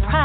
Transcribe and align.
not 0.00 0.23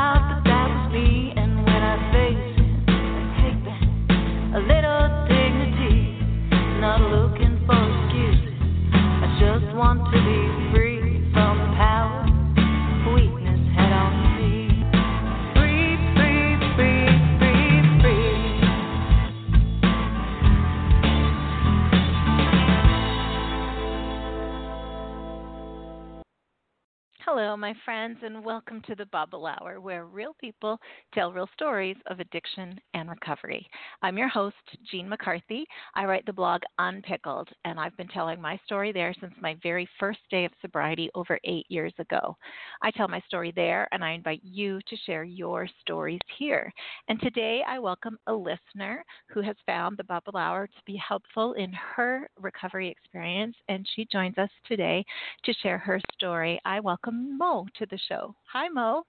friends, 27.85 28.17
and 28.23 28.43
welcome 28.43 28.81
to 28.87 28.95
the 28.95 29.05
Bubble 29.05 29.45
Hour, 29.45 29.79
where 29.79 30.05
real 30.05 30.35
people 30.39 30.79
tell 31.13 31.31
real 31.31 31.47
stories 31.53 31.95
of 32.07 32.19
addiction 32.19 32.79
and 32.93 33.09
recovery. 33.09 33.69
I'm 34.01 34.17
your 34.17 34.27
host, 34.27 34.55
Jean 34.91 35.07
McCarthy. 35.07 35.65
I 35.95 36.05
write 36.05 36.25
the 36.25 36.33
blog 36.33 36.61
Unpickled, 36.79 37.47
and 37.65 37.79
I've 37.79 37.95
been 37.95 38.07
telling 38.07 38.41
my 38.41 38.59
story 38.65 38.91
there 38.91 39.15
since 39.19 39.33
my 39.41 39.55
very 39.63 39.87
first 39.99 40.19
day 40.29 40.45
of 40.45 40.51
sobriety 40.61 41.09
over 41.15 41.39
eight 41.45 41.65
years 41.69 41.93
ago. 41.99 42.35
I 42.81 42.91
tell 42.91 43.07
my 43.07 43.21
story 43.27 43.53
there, 43.55 43.87
and 43.91 44.03
I 44.03 44.11
invite 44.11 44.41
you 44.43 44.79
to 44.87 44.97
share 45.05 45.23
your 45.23 45.67
stories 45.81 46.19
here. 46.37 46.73
And 47.07 47.19
today 47.21 47.61
I 47.67 47.79
welcome 47.79 48.17
a 48.27 48.33
listener 48.33 49.05
who 49.29 49.41
has 49.41 49.55
found 49.65 49.97
the 49.97 50.03
Bubble 50.03 50.37
Hour 50.37 50.67
to 50.67 50.81
be 50.85 50.97
helpful 50.97 51.53
in 51.53 51.71
her 51.95 52.29
recovery 52.39 52.89
experience, 52.89 53.55
and 53.69 53.87
she 53.95 54.07
joins 54.11 54.37
us 54.37 54.49
today 54.67 55.05
to 55.45 55.53
share 55.61 55.77
her 55.77 55.99
story. 56.17 56.59
I 56.65 56.79
welcome 56.79 57.37
Mo 57.37 57.67
to 57.77 57.85
the 57.87 57.99
show. 58.07 58.35
Hi, 58.51 58.67
Mo. 58.69 59.03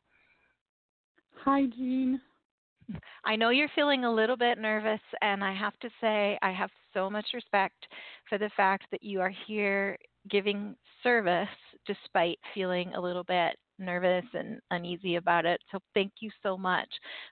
Hi, 1.44 1.66
Jean. 1.66 2.20
I 3.24 3.36
know 3.36 3.50
you're 3.50 3.68
feeling 3.74 4.04
a 4.04 4.12
little 4.12 4.36
bit 4.36 4.58
nervous, 4.58 5.00
and 5.22 5.44
I 5.44 5.54
have 5.54 5.78
to 5.80 5.90
say, 6.00 6.38
I 6.42 6.50
have 6.52 6.70
so 6.92 7.08
much 7.08 7.26
respect 7.34 7.86
for 8.28 8.38
the 8.38 8.50
fact 8.56 8.86
that 8.90 9.02
you 9.02 9.20
are 9.20 9.32
here 9.46 9.96
giving 10.28 10.74
service 11.02 11.48
despite 11.86 12.38
feeling 12.54 12.92
a 12.94 13.00
little 13.00 13.24
bit 13.24 13.56
nervous 13.78 14.24
and 14.34 14.60
uneasy 14.70 15.16
about 15.16 15.46
it. 15.46 15.60
So, 15.72 15.78
thank 15.94 16.12
you 16.20 16.30
so 16.42 16.58
much 16.58 16.88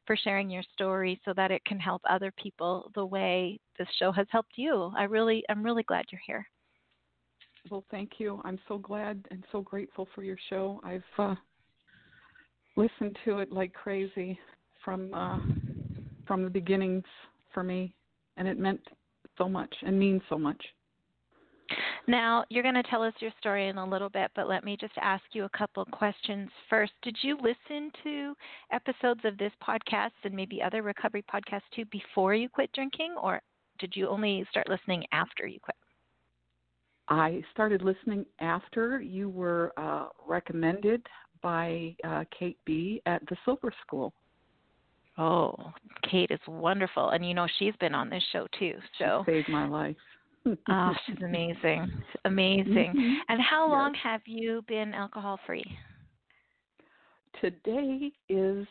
for 0.06 0.16
sharing 0.16 0.48
your 0.48 0.62
story 0.72 1.20
so 1.24 1.32
that 1.34 1.50
it 1.50 1.64
can 1.64 1.78
help 1.78 2.02
other 2.08 2.32
people 2.40 2.90
the 2.94 3.04
way 3.04 3.58
this 3.78 3.88
show 3.98 4.12
has 4.12 4.26
helped 4.30 4.56
you. 4.56 4.92
I 4.96 5.04
really, 5.04 5.44
I'm 5.48 5.62
really 5.62 5.82
glad 5.82 6.06
you're 6.10 6.20
here. 6.26 6.46
Well, 7.70 7.84
thank 7.90 8.12
you. 8.18 8.40
I'm 8.44 8.58
so 8.68 8.78
glad 8.78 9.26
and 9.30 9.44
so 9.52 9.60
grateful 9.60 10.08
for 10.14 10.22
your 10.22 10.38
show. 10.48 10.80
I've 10.84 11.02
uh, 11.18 11.34
listened 12.76 13.16
to 13.24 13.38
it 13.38 13.52
like 13.52 13.72
crazy 13.72 14.38
from 14.84 15.12
uh, 15.12 15.38
from 16.26 16.44
the 16.44 16.50
beginnings 16.50 17.04
for 17.52 17.62
me, 17.62 17.94
and 18.36 18.46
it 18.46 18.58
meant 18.58 18.80
so 19.36 19.48
much 19.48 19.74
and 19.82 19.98
means 19.98 20.22
so 20.28 20.38
much. 20.38 20.62
Now, 22.06 22.44
you're 22.48 22.62
going 22.62 22.74
to 22.74 22.82
tell 22.84 23.02
us 23.02 23.12
your 23.20 23.32
story 23.38 23.68
in 23.68 23.76
a 23.76 23.86
little 23.86 24.08
bit, 24.08 24.30
but 24.34 24.48
let 24.48 24.64
me 24.64 24.76
just 24.80 24.94
ask 24.98 25.22
you 25.32 25.44
a 25.44 25.50
couple 25.50 25.84
questions 25.86 26.48
first. 26.70 26.92
Did 27.02 27.16
you 27.20 27.36
listen 27.36 27.90
to 28.04 28.34
episodes 28.72 29.20
of 29.24 29.36
this 29.36 29.52
podcast 29.62 30.12
and 30.24 30.34
maybe 30.34 30.62
other 30.62 30.82
recovery 30.82 31.22
podcasts 31.32 31.68
too 31.74 31.84
before 31.92 32.34
you 32.34 32.48
quit 32.48 32.70
drinking, 32.72 33.14
or 33.20 33.42
did 33.78 33.94
you 33.94 34.08
only 34.08 34.46
start 34.50 34.68
listening 34.68 35.04
after 35.12 35.46
you 35.46 35.60
quit? 35.60 35.76
I 37.08 37.42
started 37.52 37.82
listening 37.82 38.26
after 38.40 39.00
you 39.00 39.28
were 39.30 39.72
uh, 39.76 40.08
recommended 40.26 41.06
by 41.42 41.96
uh, 42.04 42.24
Kate 42.36 42.58
Bee 42.66 43.00
at 43.06 43.22
the 43.28 43.36
Sober 43.44 43.72
School. 43.86 44.12
Oh, 45.16 45.72
Kate 46.08 46.30
is 46.30 46.38
wonderful, 46.46 47.10
and 47.10 47.26
you 47.26 47.34
know 47.34 47.46
she's 47.58 47.74
been 47.80 47.94
on 47.94 48.08
this 48.08 48.22
show 48.32 48.46
too. 48.58 48.74
So 48.98 49.24
She 49.26 49.32
saved 49.32 49.48
my 49.48 49.66
life. 49.66 49.96
oh, 50.46 50.92
she's 51.06 51.16
amazing, 51.22 51.90
amazing. 52.24 52.94
Mhm. 52.94 53.14
And 53.28 53.40
how 53.40 53.66
Yes. 53.66 53.72
long 53.72 53.94
have 53.94 54.20
you 54.26 54.62
been 54.68 54.94
alcohol 54.94 55.40
free? 55.46 55.64
Today 57.40 58.12
is 58.28 58.66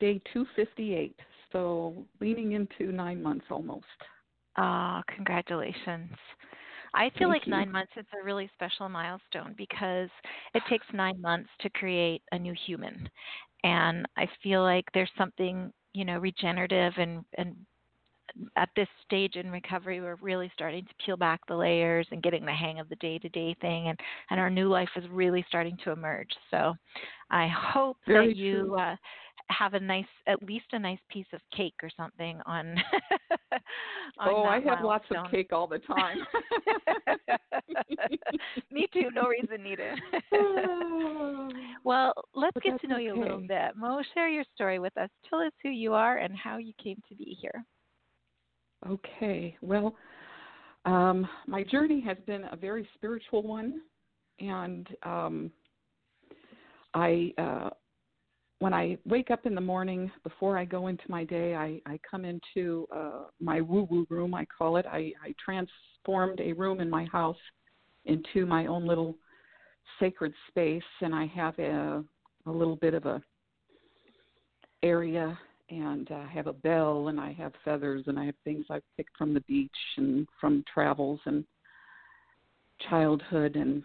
day 0.00 0.20
258, 0.32 1.18
so 1.52 2.06
leaning 2.20 2.52
into 2.52 2.92
nine 2.92 3.22
months 3.22 3.46
almost. 3.50 3.84
Ah, 4.56 5.02
congratulations. 5.08 6.10
I 6.94 7.10
feel 7.18 7.28
Thank 7.28 7.42
like 7.42 7.46
you. 7.46 7.50
nine 7.50 7.72
months 7.72 7.92
is 7.96 8.06
a 8.20 8.24
really 8.24 8.50
special 8.54 8.88
milestone 8.88 9.54
because 9.56 10.08
it 10.54 10.62
takes 10.68 10.86
nine 10.92 11.20
months 11.20 11.50
to 11.60 11.70
create 11.70 12.22
a 12.32 12.38
new 12.38 12.54
human. 12.66 13.08
And 13.64 14.06
I 14.16 14.28
feel 14.42 14.62
like 14.62 14.84
there's 14.94 15.10
something, 15.18 15.72
you 15.92 16.04
know, 16.04 16.18
regenerative 16.18 16.92
and, 16.96 17.24
and 17.38 17.56
at 18.56 18.68
this 18.74 18.88
stage 19.04 19.36
in 19.36 19.50
recovery 19.50 20.00
we're 20.00 20.16
really 20.16 20.50
starting 20.54 20.84
to 20.84 20.94
peel 21.04 21.16
back 21.16 21.40
the 21.46 21.54
layers 21.54 22.06
and 22.10 22.22
getting 22.22 22.44
the 22.44 22.52
hang 22.52 22.80
of 22.80 22.88
the 22.88 22.96
day 22.96 23.18
to 23.18 23.28
day 23.28 23.54
thing 23.60 23.88
and, 23.88 23.98
and 24.30 24.40
our 24.40 24.50
new 24.50 24.68
life 24.68 24.88
is 24.96 25.04
really 25.10 25.44
starting 25.48 25.76
to 25.84 25.92
emerge. 25.92 26.30
So 26.50 26.74
I 27.30 27.48
hope 27.48 27.96
Very 28.06 28.28
that 28.28 28.36
you 28.36 28.76
uh, 28.78 28.96
have 29.50 29.74
a 29.74 29.80
nice 29.80 30.04
at 30.26 30.42
least 30.42 30.66
a 30.72 30.78
nice 30.78 30.98
piece 31.10 31.26
of 31.32 31.40
cake 31.54 31.74
or 31.82 31.90
something 31.96 32.40
on, 32.46 32.76
on 34.18 34.28
oh, 34.28 34.44
I 34.44 34.60
have 34.60 34.82
lots 34.82 35.04
of 35.14 35.30
cake 35.30 35.52
all 35.52 35.66
the 35.66 35.78
time. 35.80 36.18
Me 38.70 38.86
too. 38.92 39.10
No 39.14 39.26
reason 39.26 39.62
needed. 39.62 39.98
well, 41.84 42.14
let's 42.34 42.54
But 42.54 42.62
get 42.62 42.80
to 42.80 42.86
know 42.86 42.98
you 42.98 43.14
a 43.14 43.20
little 43.20 43.40
bit. 43.46 43.76
Mo, 43.76 44.02
share 44.14 44.28
your 44.28 44.44
story 44.54 44.78
with 44.78 44.96
us. 44.96 45.10
Tell 45.28 45.40
us 45.40 45.52
who 45.62 45.68
you 45.70 45.92
are 45.92 46.18
and 46.18 46.34
how 46.36 46.58
you 46.58 46.72
came 46.82 47.00
to 47.08 47.14
be 47.14 47.36
here. 47.40 47.64
Okay. 48.88 49.56
Well, 49.60 49.94
um, 50.84 51.26
my 51.46 51.62
journey 51.62 52.00
has 52.02 52.16
been 52.26 52.44
a 52.50 52.56
very 52.56 52.88
spiritual 52.94 53.42
one, 53.42 53.80
and 54.40 54.86
um, 55.02 55.50
I, 56.92 57.32
uh, 57.38 57.70
when 58.64 58.72
I 58.72 58.96
wake 59.04 59.30
up 59.30 59.44
in 59.44 59.54
the 59.54 59.60
morning 59.60 60.10
before 60.22 60.56
I 60.56 60.64
go 60.64 60.86
into 60.86 61.04
my 61.08 61.22
day, 61.22 61.54
I, 61.54 61.82
I 61.84 62.00
come 62.10 62.24
into 62.24 62.86
uh, 62.90 63.24
my 63.38 63.60
woo-woo 63.60 64.06
room. 64.08 64.34
I 64.34 64.46
call 64.46 64.78
it. 64.78 64.86
I, 64.86 65.12
I 65.22 65.34
transformed 65.44 66.40
a 66.40 66.54
room 66.54 66.80
in 66.80 66.88
my 66.88 67.04
house 67.12 67.36
into 68.06 68.46
my 68.46 68.64
own 68.64 68.86
little 68.86 69.16
sacred 70.00 70.32
space, 70.48 70.82
and 71.02 71.14
I 71.14 71.26
have 71.26 71.58
a, 71.58 72.02
a 72.46 72.50
little 72.50 72.76
bit 72.76 72.94
of 72.94 73.04
a 73.04 73.22
area 74.82 75.38
and 75.68 76.08
I 76.10 76.26
have 76.32 76.46
a 76.46 76.54
bell 76.54 77.08
and 77.08 77.20
I 77.20 77.34
have 77.34 77.52
feathers 77.66 78.04
and 78.06 78.18
I 78.18 78.24
have 78.24 78.34
things 78.44 78.64
I've 78.70 78.82
picked 78.96 79.14
from 79.18 79.34
the 79.34 79.40
beach 79.42 79.70
and 79.98 80.26
from 80.40 80.64
travels 80.72 81.20
and 81.26 81.44
childhood 82.88 83.56
and 83.56 83.82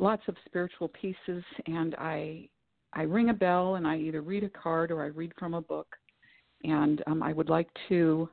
lots 0.00 0.22
of 0.26 0.34
spiritual 0.46 0.88
pieces 0.88 1.44
and 1.66 1.94
I 1.94 2.48
I 2.96 3.02
ring 3.02 3.28
a 3.28 3.34
bell 3.34 3.74
and 3.74 3.86
I 3.86 3.98
either 3.98 4.22
read 4.22 4.42
a 4.42 4.48
card 4.48 4.90
or 4.90 5.02
I 5.02 5.08
read 5.08 5.32
from 5.38 5.52
a 5.52 5.60
book 5.60 5.94
and 6.64 7.02
um, 7.06 7.22
I 7.22 7.34
would 7.34 7.50
like 7.50 7.68
to 7.90 8.26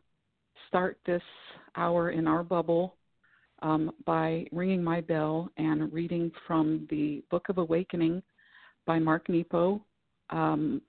start 0.69 0.97
this 1.05 1.21
hour 1.75 2.11
in 2.11 2.27
our 2.27 2.43
bubble 2.43 2.95
um, 3.61 3.91
by 4.05 4.45
ringing 4.53 4.81
my 4.81 5.01
bell 5.01 5.49
and 5.57 5.91
reading 5.91 6.31
from 6.47 6.87
the 6.89 7.21
Book 7.29 7.49
of 7.49 7.57
Awakening 7.57 8.23
by 8.85 8.99
Mark 8.99 9.27
Nepo 9.27 9.83
um, 10.29 10.81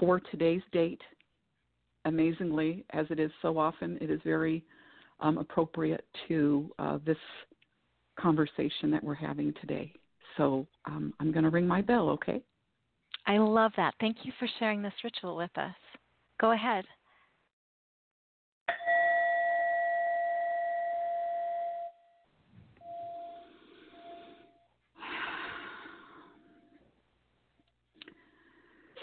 for 0.00 0.18
today's 0.18 0.62
date 0.72 1.00
amazingly, 2.04 2.84
as 2.90 3.06
it 3.10 3.20
is 3.20 3.30
so 3.40 3.56
often, 3.56 3.98
it 4.00 4.10
is 4.10 4.20
very 4.24 4.64
um, 5.20 5.38
appropriate 5.38 6.04
to 6.26 6.68
uh, 6.80 6.98
this 7.06 7.16
conversation 8.18 8.90
that 8.90 9.02
we're 9.02 9.14
having 9.14 9.54
today. 9.60 9.92
So 10.36 10.66
um, 10.86 11.14
I'm 11.20 11.30
going 11.30 11.44
to 11.44 11.50
ring 11.50 11.68
my 11.68 11.82
bell, 11.82 12.08
okay? 12.10 12.42
I 13.26 13.38
love 13.38 13.72
that. 13.76 13.94
Thank 14.00 14.18
you 14.24 14.32
for 14.38 14.48
sharing 14.58 14.82
this 14.82 14.92
ritual 15.04 15.36
with 15.36 15.56
us. 15.56 15.74
Go 16.40 16.52
ahead. 16.52 16.84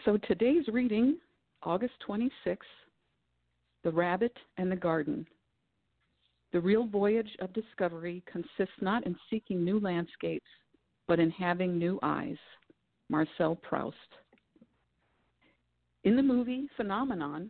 So 0.06 0.18
today's 0.28 0.68
reading, 0.70 1.18
August 1.62 1.94
26th, 2.08 2.58
The 3.84 3.92
Rabbit 3.92 4.36
and 4.58 4.72
the 4.72 4.76
Garden. 4.76 5.26
The 6.52 6.60
real 6.60 6.88
voyage 6.88 7.30
of 7.42 7.54
discovery 7.54 8.24
consists 8.32 8.82
not 8.82 9.06
in 9.06 9.16
seeking 9.30 9.64
new 9.64 9.80
landscapes, 9.80 10.48
but 11.08 11.20
in 11.20 11.30
having 11.32 11.78
new 11.78 12.00
eyes. 12.02 12.38
Marcel 13.10 13.56
Proust. 13.56 13.98
In 16.04 16.16
the 16.16 16.24
movie 16.24 16.70
Phenomenon, 16.78 17.50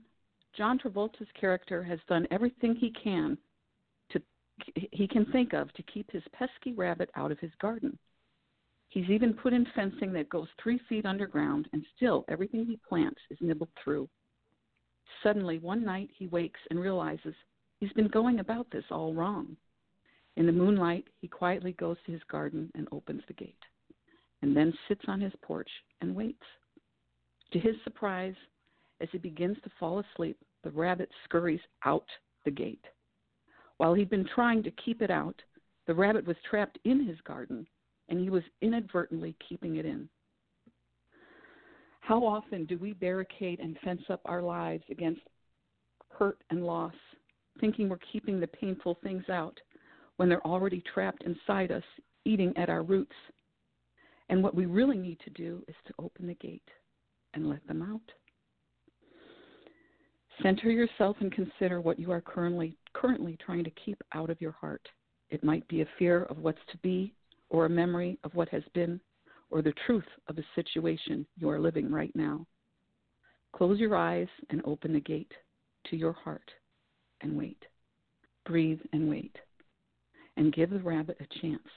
John 0.58 0.80
Travolta's 0.80 1.28
character 1.40 1.84
has 1.84 2.00
done 2.08 2.28
everything 2.32 2.76
he 2.76 2.92
can 2.92 3.38
to 4.12 4.22
he 4.92 5.08
can 5.08 5.26
think 5.32 5.54
of 5.54 5.72
to 5.74 5.84
keep 5.84 6.10
his 6.12 6.24
pesky 6.34 6.74
rabbit 6.74 7.10
out 7.16 7.32
of 7.32 7.40
his 7.40 7.52
garden. 7.62 7.98
He's 8.90 9.10
even 9.10 9.34
put 9.34 9.54
in 9.54 9.68
fencing 9.76 10.12
that 10.14 10.30
goes 10.30 10.48
three 10.62 10.80
feet 10.90 11.06
underground, 11.06 11.70
and 11.74 11.86
still 11.96 12.26
everything 12.28 12.66
he 12.66 12.80
plants 12.90 13.22
is 13.30 13.38
nibbled 13.40 13.70
through. 13.84 14.10
Suddenly, 15.22 15.60
one 15.60 15.86
night, 15.86 16.10
he 16.18 16.28
wakes 16.28 16.60
and 16.70 16.80
realizes 16.80 17.36
he's 17.80 17.94
been 17.94 18.08
going 18.08 18.40
about 18.40 18.70
this 18.72 18.86
all 18.90 19.14
wrong. 19.14 19.56
In 20.38 20.48
the 20.48 20.52
moonlight, 20.52 21.06
he 21.22 21.28
quietly 21.28 21.74
goes 21.74 21.98
to 22.06 22.12
his 22.12 22.24
garden 22.32 22.72
and 22.74 22.88
opens 22.92 23.22
the 23.28 23.34
gate, 23.34 23.62
and 24.42 24.56
then 24.56 24.74
sits 24.88 25.02
on 25.08 25.22
his 25.22 25.34
porch 25.42 25.70
and 26.02 26.16
waits. 26.16 26.44
To 27.54 27.60
his 27.60 27.76
surprise, 27.84 28.36
as 29.02 29.10
he 29.12 29.18
begins 29.18 29.58
to 29.64 29.72
fall 29.80 30.00
asleep, 30.00 30.38
the 30.64 30.72
rabbit 30.72 31.10
scurries 31.24 31.62
out 31.86 32.06
the 32.46 32.52
gate. 32.52 32.86
While 33.78 33.94
he'd 33.94 34.10
been 34.10 34.28
trying 34.36 34.64
to 34.64 34.72
keep 34.72 35.02
it 35.02 35.10
out, 35.10 35.42
the 35.88 35.96
rabbit 35.96 36.28
was 36.28 36.36
trapped 36.50 36.78
in 36.84 37.06
his 37.06 37.20
garden, 37.22 37.66
and 38.10 38.20
he 38.20 38.30
was 38.30 38.44
inadvertently 38.62 39.36
keeping 39.48 39.78
it 39.78 39.86
in. 39.86 40.10
How 42.02 42.26
often 42.26 42.66
do 42.66 42.78
we 42.78 42.94
barricade 42.94 43.60
and 43.60 43.78
fence 43.84 44.02
up 44.10 44.22
our 44.26 44.42
lives 44.42 44.84
against 44.90 45.22
hurt 46.10 46.44
and 46.50 46.66
loss, 46.66 46.94
thinking 47.60 47.88
we're 47.88 48.00
keeping 48.12 48.40
the 48.40 48.48
painful 48.48 48.98
things 49.02 49.24
out 49.30 49.60
when 50.18 50.28
they're 50.28 50.46
already 50.46 50.84
trapped 50.94 51.24
inside 51.24 51.72
us, 51.72 51.84
eating 52.26 52.52
at 52.58 52.70
our 52.70 52.84
roots? 52.84 53.16
And 54.30 54.44
what 54.44 54.56
we 54.56 54.66
really 54.66 54.98
need 54.98 55.20
to 55.22 55.30
do 55.32 55.64
is 55.68 55.76
to 55.88 55.94
open 56.00 56.28
the 56.28 56.36
gate 56.36 56.70
and 57.34 57.50
let 57.50 57.66
them 57.68 57.82
out. 57.82 58.02
Center 60.44 60.70
yourself 60.70 61.18
and 61.20 61.32
consider 61.32 61.82
what 61.82 62.00
you 62.00 62.12
are 62.12 62.22
currently 62.22 62.78
currently 62.94 63.38
trying 63.44 63.64
to 63.64 63.72
keep 63.72 64.02
out 64.14 64.30
of 64.30 64.40
your 64.40 64.54
heart. 64.54 64.88
It 65.30 65.44
might 65.44 65.68
be 65.68 65.82
a 65.82 65.90
fear 65.98 66.24
of 66.24 66.38
what's 66.38 66.60
to 66.72 66.78
be 66.78 67.14
or 67.50 67.66
a 67.66 67.70
memory 67.70 68.18
of 68.24 68.34
what 68.36 68.50
has 68.50 68.64
been 68.74 69.02
or 69.50 69.62
the 69.62 69.74
truth 69.86 70.06
of 70.28 70.38
a 70.38 70.44
situation 70.56 71.26
you 71.38 71.50
are 71.50 71.60
living 71.60 71.92
right 71.92 72.16
now. 72.16 72.46
Close 73.54 73.80
your 73.80 73.96
eyes 73.96 74.28
and 74.50 74.62
open 74.64 74.94
the 74.94 75.00
gate 75.00 75.32
to 75.90 75.98
your 75.98 76.14
heart 76.14 76.52
and 77.22 77.36
wait. 77.36 77.64
Breathe 78.46 78.80
and 78.94 79.10
wait. 79.10 79.36
And 80.38 80.54
give 80.54 80.70
the 80.70 80.80
rabbit 80.80 81.18
a 81.20 81.40
chance 81.42 81.68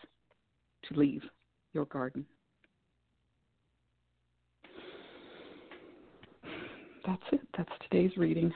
to 0.84 0.98
leave 0.98 1.22
your 1.72 1.86
garden. 1.86 2.26
That's 7.06 7.22
it. 7.32 7.40
That's 7.56 7.70
today's 7.90 8.16
reading. 8.16 8.52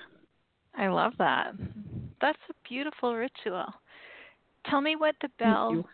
I 0.76 0.88
love 0.88 1.12
that. 1.19 1.52
That's 2.20 2.38
a 2.50 2.69
beautiful 2.69 3.14
ritual. 3.14 3.66
Tell 4.70 4.81
me 4.81 4.96
what 4.96 5.14
the 5.22 5.28
bell, 5.38 5.84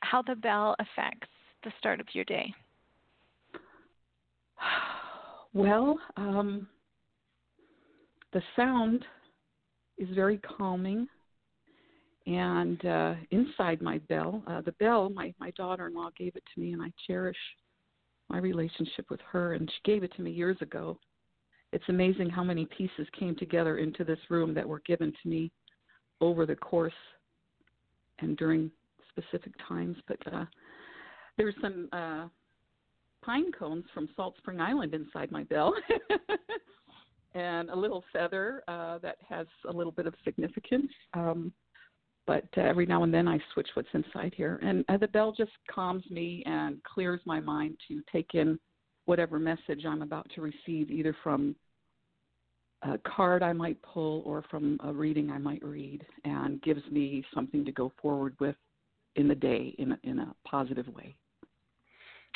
how 0.00 0.22
the 0.22 0.34
bell 0.34 0.76
affects 0.78 1.28
the 1.64 1.72
start 1.78 2.00
of 2.00 2.06
your 2.12 2.24
day? 2.24 2.52
Well, 5.54 5.98
um, 6.16 6.66
the 8.32 8.40
sound 8.56 9.04
is 9.98 10.08
very 10.14 10.38
calming. 10.38 11.06
And 12.26 12.84
uh, 12.86 13.14
inside 13.32 13.82
my 13.82 13.98
bell, 14.08 14.42
uh, 14.46 14.60
the 14.60 14.72
bell, 14.72 15.10
my, 15.10 15.34
my 15.40 15.50
daughter 15.50 15.88
in 15.88 15.94
law 15.94 16.08
gave 16.16 16.36
it 16.36 16.44
to 16.54 16.60
me, 16.60 16.72
and 16.72 16.80
I 16.80 16.92
cherish 17.06 17.36
my 18.30 18.38
relationship 18.38 19.10
with 19.10 19.20
her. 19.30 19.54
And 19.54 19.68
she 19.68 19.90
gave 19.90 20.04
it 20.04 20.14
to 20.16 20.22
me 20.22 20.30
years 20.30 20.56
ago. 20.60 20.98
It's 21.72 21.84
amazing 21.88 22.28
how 22.28 22.44
many 22.44 22.66
pieces 22.66 23.06
came 23.18 23.34
together 23.34 23.78
into 23.78 24.04
this 24.04 24.18
room 24.28 24.52
that 24.54 24.68
were 24.68 24.80
given 24.80 25.12
to 25.22 25.28
me 25.28 25.50
over 26.20 26.44
the 26.44 26.56
course 26.56 26.92
and 28.20 28.36
during 28.36 28.70
specific 29.08 29.52
times. 29.66 29.96
But 30.06 30.18
uh, 30.32 30.44
there's 31.36 31.54
some 31.60 31.88
uh, 31.92 32.28
pine 33.22 33.52
cones 33.52 33.84
from 33.94 34.08
Salt 34.16 34.36
Spring 34.38 34.60
Island 34.60 34.94
inside 34.94 35.30
my 35.30 35.44
bell, 35.44 35.74
and 37.34 37.70
a 37.70 37.76
little 37.76 38.04
feather 38.12 38.62
uh, 38.68 38.98
that 38.98 39.16
has 39.26 39.46
a 39.68 39.72
little 39.72 39.92
bit 39.92 40.06
of 40.06 40.14
significance. 40.24 40.92
Um, 41.14 41.52
but 42.26 42.46
uh, 42.56 42.60
every 42.60 42.86
now 42.86 43.02
and 43.02 43.12
then 43.12 43.26
I 43.26 43.38
switch 43.52 43.68
what's 43.74 43.88
inside 43.94 44.34
here, 44.36 44.60
and 44.62 44.84
uh, 44.88 44.98
the 44.98 45.08
bell 45.08 45.32
just 45.36 45.50
calms 45.70 46.04
me 46.10 46.42
and 46.46 46.82
clears 46.84 47.20
my 47.24 47.40
mind 47.40 47.76
to 47.88 48.02
take 48.12 48.34
in 48.34 48.58
whatever 49.06 49.38
message 49.38 49.84
I'm 49.86 50.02
about 50.02 50.28
to 50.34 50.42
receive, 50.42 50.90
either 50.90 51.16
from 51.22 51.56
a 52.82 52.98
card 52.98 53.42
I 53.42 53.52
might 53.52 53.80
pull 53.82 54.22
or 54.24 54.44
from 54.50 54.78
a 54.84 54.92
reading 54.92 55.30
I 55.30 55.38
might 55.38 55.62
read, 55.64 56.04
and 56.24 56.60
gives 56.62 56.82
me 56.90 57.24
something 57.34 57.64
to 57.64 57.72
go 57.72 57.92
forward 58.00 58.34
with 58.40 58.56
in 59.16 59.28
the 59.28 59.34
day 59.34 59.74
in 59.78 59.92
a, 59.92 59.98
in 60.04 60.18
a 60.18 60.34
positive 60.46 60.88
way. 60.88 61.14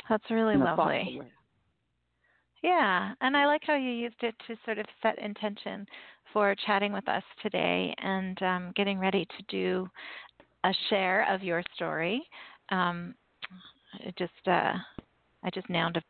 That's 0.08 0.30
really 0.30 0.56
lovely. 0.56 1.20
Yeah, 2.62 3.12
and 3.20 3.36
I 3.36 3.46
like 3.46 3.62
how 3.64 3.76
you 3.76 3.90
used 3.90 4.22
it 4.22 4.34
to 4.46 4.56
sort 4.64 4.78
of 4.78 4.86
set 5.02 5.18
intention 5.18 5.86
for 6.32 6.54
chatting 6.66 6.92
with 6.92 7.08
us 7.08 7.22
today 7.42 7.94
and 7.98 8.42
um, 8.42 8.72
getting 8.74 8.98
ready 8.98 9.24
to 9.24 9.44
do 9.48 9.88
a 10.64 10.72
share 10.90 11.32
of 11.32 11.42
your 11.42 11.62
story. 11.74 12.26
Um, 12.70 13.14
it 14.00 14.14
just 14.18 14.32
uh, 14.46 14.74
I 15.44 15.50
just 15.54 15.68
noun 15.70 15.92
a 15.96 16.02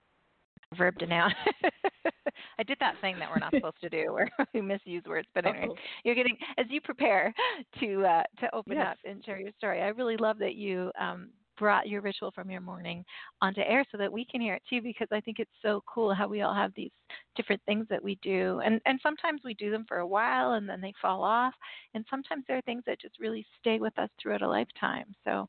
verb 0.77 0.99
to 0.99 1.07
noun. 1.07 1.33
I 2.59 2.63
did 2.63 2.79
that 2.81 2.95
thing 3.01 3.19
that 3.19 3.29
we're 3.31 3.39
not 3.39 3.53
supposed 3.53 3.81
to 3.83 3.89
do, 3.89 4.13
where 4.13 4.31
we 4.55 4.61
misuse 4.61 5.05
words. 5.05 5.29
But 5.35 5.47
anyway, 5.47 5.69
Uh-oh. 5.69 5.77
you're 6.05 6.15
getting 6.15 6.37
as 6.59 6.67
you 6.69 6.81
prepare 6.81 7.33
to 7.81 8.05
uh, 8.05 8.23
to 8.41 8.55
open 8.55 8.77
yes. 8.77 8.89
up 8.91 8.97
and 9.05 9.25
share 9.25 9.41
your 9.41 9.53
story. 9.59 9.83
I 9.83 9.89
really 9.89 10.17
love 10.17 10.39
that 10.39 10.55
you 10.55 10.91
um, 11.01 11.31
brought 11.59 11.89
your 11.89 12.03
ritual 12.03 12.31
from 12.31 12.51
your 12.51 12.61
morning 12.61 13.05
onto 13.41 13.61
air 13.61 13.85
so 13.91 13.99
that 13.99 14.13
we 14.13 14.25
can 14.25 14.41
hear 14.41 14.55
it 14.55 14.63
too 14.69 14.83
because 14.83 15.09
I 15.11 15.21
think 15.21 15.39
it's 15.39 15.51
so 15.63 15.83
cool 15.93 16.15
how 16.15 16.29
we 16.29 16.43
all 16.43 16.55
have 16.55 16.73
these 16.77 16.91
different 17.35 17.63
things 17.65 17.87
that 17.89 18.03
we 18.03 18.19
do 18.23 18.61
and 18.65 18.81
and 18.85 19.01
sometimes 19.03 19.41
we 19.43 19.55
do 19.55 19.71
them 19.71 19.87
for 19.89 19.99
a 19.99 20.07
while 20.07 20.53
and 20.53 20.69
then 20.69 20.83
they 20.83 20.93
fall 21.01 21.23
off 21.23 21.55
and 21.95 22.05
sometimes 22.11 22.45
there 22.47 22.59
are 22.59 22.63
things 22.63 22.83
that 22.87 23.01
just 23.01 23.19
really 23.19 23.47
stay 23.59 23.79
with 23.79 23.99
us 23.99 24.11
throughout 24.21 24.43
a 24.43 24.49
lifetime. 24.49 25.15
So 25.25 25.49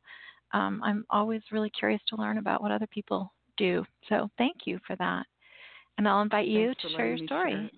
um, 0.54 0.82
I'm 0.84 1.06
always 1.10 1.42
really 1.52 1.70
curious 1.70 2.02
to 2.08 2.16
learn 2.16 2.38
about 2.38 2.62
what 2.62 2.72
other 2.72 2.88
people 2.88 3.32
do. 3.58 3.86
So 4.10 4.30
thank 4.38 4.56
you 4.66 4.80
for 4.86 4.96
that. 4.98 5.26
And 5.98 6.08
I'll 6.08 6.22
invite 6.22 6.48
you 6.48 6.68
Thanks 6.68 6.82
to 6.84 6.90
share 6.90 7.16
your 7.16 7.26
story. 7.26 7.52
Share 7.52 7.70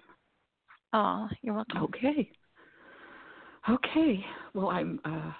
oh, 0.93 1.27
you're 1.41 1.55
welcome. 1.55 1.83
Okay. 1.83 2.29
Okay. 3.69 4.25
Well, 4.53 4.69
I'm 4.69 4.99
uh 5.05 5.31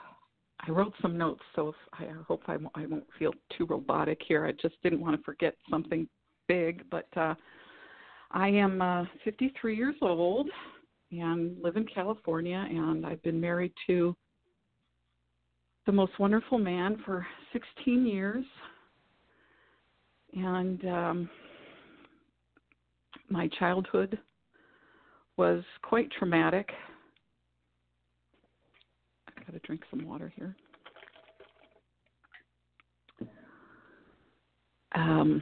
I 0.68 0.72
wrote 0.72 0.94
some 1.02 1.18
notes, 1.18 1.42
so 1.56 1.74
I 1.94 2.06
hope 2.28 2.44
I 2.48 2.58
won't, 2.58 2.74
I 2.76 2.86
won't 2.86 3.08
feel 3.18 3.34
too 3.58 3.66
robotic 3.66 4.20
here. 4.28 4.46
I 4.46 4.52
just 4.52 4.76
didn't 4.84 5.00
want 5.00 5.16
to 5.16 5.24
forget 5.24 5.56
something 5.70 6.08
big, 6.48 6.84
but 6.92 7.08
uh, 7.16 7.36
I 8.32 8.50
am 8.50 8.82
uh, 8.82 9.06
53 9.24 9.76
years 9.76 9.96
old 10.02 10.50
and 11.12 11.58
live 11.64 11.78
in 11.78 11.86
California, 11.86 12.68
and 12.70 13.06
I've 13.06 13.24
been 13.24 13.40
married 13.40 13.72
to 13.88 14.16
the 15.86 15.92
most 15.92 16.20
wonderful 16.20 16.60
man 16.60 17.02
for 17.06 17.26
16 17.54 18.06
years, 18.06 18.46
and 20.34 20.86
um, 20.86 21.30
my 23.30 23.48
childhood 23.60 24.20
was 25.38 25.64
quite 25.82 26.10
traumatic 26.12 26.70
I've 29.40 29.46
got 29.46 29.54
to 29.54 29.60
drink 29.60 29.82
some 29.90 30.06
water 30.08 30.32
here. 30.36 30.56
Um, 34.96 35.42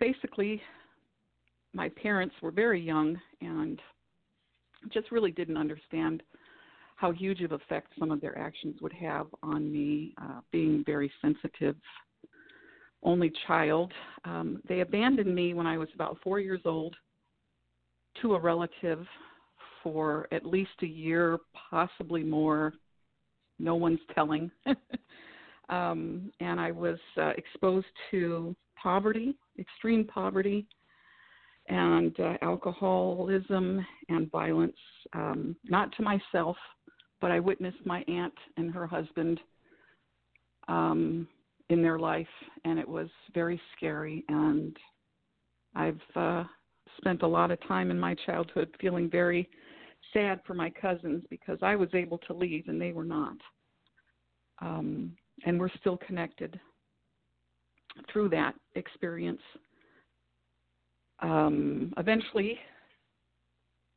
basically, 0.00 0.60
my 1.74 1.90
parents 1.90 2.34
were 2.42 2.50
very 2.50 2.80
young 2.80 3.18
and 3.40 3.80
just 4.92 5.10
really 5.10 5.30
didn't 5.30 5.56
understand 5.56 6.22
how 6.96 7.12
huge 7.12 7.42
of 7.42 7.52
effect 7.52 7.92
some 7.98 8.10
of 8.10 8.20
their 8.20 8.38
actions 8.38 8.76
would 8.80 8.92
have 8.94 9.26
on 9.42 9.70
me, 9.70 10.14
uh, 10.22 10.40
being 10.50 10.82
very 10.86 11.12
sensitive, 11.20 11.76
only 13.06 13.32
child. 13.46 13.92
Um, 14.24 14.60
they 14.68 14.80
abandoned 14.80 15.34
me 15.34 15.54
when 15.54 15.66
I 15.66 15.78
was 15.78 15.88
about 15.94 16.18
four 16.22 16.40
years 16.40 16.60
old 16.64 16.94
to 18.20 18.34
a 18.34 18.40
relative 18.40 19.06
for 19.82 20.26
at 20.32 20.44
least 20.44 20.70
a 20.82 20.86
year, 20.86 21.38
possibly 21.70 22.22
more 22.22 22.74
no 23.58 23.76
one's 23.76 24.00
telling. 24.14 24.50
um, 25.68 26.30
and 26.40 26.60
I 26.60 26.72
was 26.72 26.98
uh, 27.16 27.32
exposed 27.38 27.86
to 28.10 28.54
poverty, 28.80 29.36
extreme 29.58 30.04
poverty, 30.04 30.66
and 31.68 32.18
uh, 32.20 32.34
alcoholism 32.42 33.84
and 34.08 34.30
violence. 34.30 34.76
Um, 35.12 35.56
not 35.64 35.92
to 35.96 36.02
myself, 36.02 36.56
but 37.20 37.30
I 37.30 37.40
witnessed 37.40 37.84
my 37.84 38.04
aunt 38.08 38.34
and 38.56 38.72
her 38.74 38.86
husband 38.86 39.40
um, 40.68 41.28
in 41.70 41.82
their 41.82 41.98
life, 41.98 42.26
and 42.64 42.78
it 42.78 42.88
was 42.88 43.08
very 43.34 43.60
scary. 43.76 44.24
And 44.28 44.76
I've 45.74 46.00
uh, 46.14 46.44
spent 46.98 47.22
a 47.22 47.26
lot 47.26 47.50
of 47.50 47.58
time 47.66 47.90
in 47.90 47.98
my 47.98 48.14
childhood 48.26 48.74
feeling 48.80 49.10
very 49.10 49.48
sad 50.12 50.40
for 50.46 50.54
my 50.54 50.70
cousins 50.70 51.24
because 51.30 51.58
I 51.62 51.74
was 51.76 51.88
able 51.94 52.18
to 52.18 52.32
leave 52.32 52.68
and 52.68 52.80
they 52.80 52.92
were 52.92 53.04
not. 53.04 53.36
Um, 54.60 55.16
and 55.44 55.58
we're 55.58 55.70
still 55.80 55.98
connected. 56.06 56.58
through 58.12 58.28
that 58.30 58.54
experience. 58.74 59.40
Um, 61.20 61.92
eventually, 61.96 62.58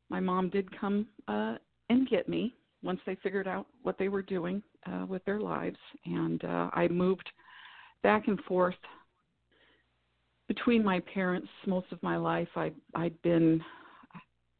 my 0.09 0.19
mom 0.19 0.49
did 0.49 0.67
come 0.79 1.07
uh, 1.27 1.55
and 1.89 2.07
get 2.09 2.29
me 2.29 2.55
once 2.81 2.99
they 3.05 3.15
figured 3.21 3.47
out 3.47 3.67
what 3.83 3.97
they 3.97 4.07
were 4.09 4.21
doing 4.21 4.63
uh, 4.85 5.05
with 5.05 5.23
their 5.25 5.39
lives, 5.39 5.77
and 6.05 6.43
uh, 6.45 6.69
I 6.73 6.87
moved 6.87 7.29
back 8.03 8.27
and 8.27 8.39
forth 8.41 8.75
between 10.47 10.83
my 10.83 10.99
parents 11.13 11.47
most 11.67 11.87
of 11.91 12.01
my 12.01 12.17
life. 12.17 12.49
I 12.55 12.71
I'd 12.95 13.19
been 13.21 13.61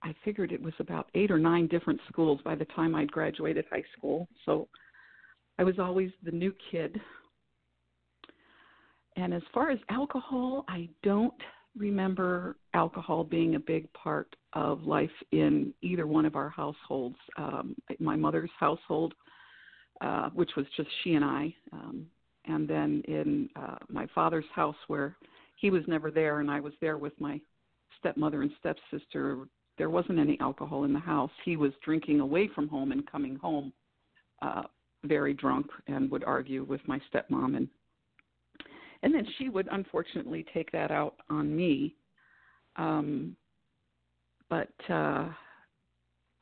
I 0.04 0.14
figured 0.24 0.52
it 0.52 0.62
was 0.62 0.74
about 0.80 1.10
eight 1.16 1.32
or 1.32 1.40
nine 1.40 1.68
different 1.68 2.00
schools 2.10 2.40
by 2.44 2.56
the 2.56 2.66
time 2.66 2.96
I'd 2.96 3.12
graduated 3.12 3.66
high 3.70 3.84
school. 3.98 4.28
So 4.46 4.68
I 5.58 5.64
was 5.64 5.78
always 5.78 6.12
the 6.24 6.32
new 6.32 6.54
kid. 6.72 7.00
And 9.18 9.34
as 9.34 9.42
far 9.54 9.70
as 9.70 9.80
alcohol, 9.90 10.64
I 10.70 10.88
don't 11.04 11.34
remember 11.78 12.56
alcohol 12.74 13.24
being 13.24 13.56
a 13.56 13.60
big 13.60 13.92
part 13.94 14.34
of 14.54 14.84
life 14.84 15.12
in 15.32 15.74
either 15.82 16.08
one 16.08 16.26
of 16.26 16.36
our 16.36 16.50
households. 16.50 17.18
Um, 17.38 17.76
my 18.00 18.16
mother's 18.16 18.50
household, 18.58 19.14
uh, 20.00 20.30
which 20.30 20.52
was 20.56 20.66
just 20.78 20.90
she 21.04 21.16
and 21.16 21.26
I, 21.26 21.54
um, 21.74 22.06
and 22.50 22.68
then 22.68 23.02
in 23.08 23.50
uh, 23.56 23.78
my 23.90 24.08
father's 24.14 24.46
house, 24.54 24.76
where 24.88 25.16
he 25.56 25.70
was 25.70 25.84
never 25.88 26.12
there, 26.12 26.40
and 26.40 26.50
I 26.50 26.60
was 26.60 26.74
there 26.82 26.98
with 26.98 27.14
my 27.20 27.40
stepmother 28.00 28.42
and 28.42 28.52
stepsister. 28.60 29.48
There 29.78 29.90
wasn't 29.90 30.20
any 30.20 30.38
alcohol 30.40 30.84
in 30.84 30.94
the 30.94 31.00
house. 31.00 31.32
He 31.46 31.58
was 31.58 31.72
drinking 31.84 32.20
away 32.20 32.50
from 32.54 32.68
home 32.68 32.92
and 32.92 33.10
coming 33.10 33.36
home 33.38 33.72
uh, 34.42 34.64
very 35.04 35.34
drunk 35.34 35.68
and 35.88 36.10
would 36.12 36.24
argue 36.24 36.64
with 36.64 36.82
my 36.88 37.00
stepmom 37.12 37.56
and 37.56 37.68
and 39.02 39.14
then 39.14 39.26
she 39.38 39.48
would 39.48 39.70
unfortunately 39.72 40.46
take 40.54 40.72
that 40.74 40.92
out 40.92 41.16
on 41.30 41.56
me. 41.56 41.96
Um, 42.76 43.36
but 44.50 44.74
uh, 44.90 45.30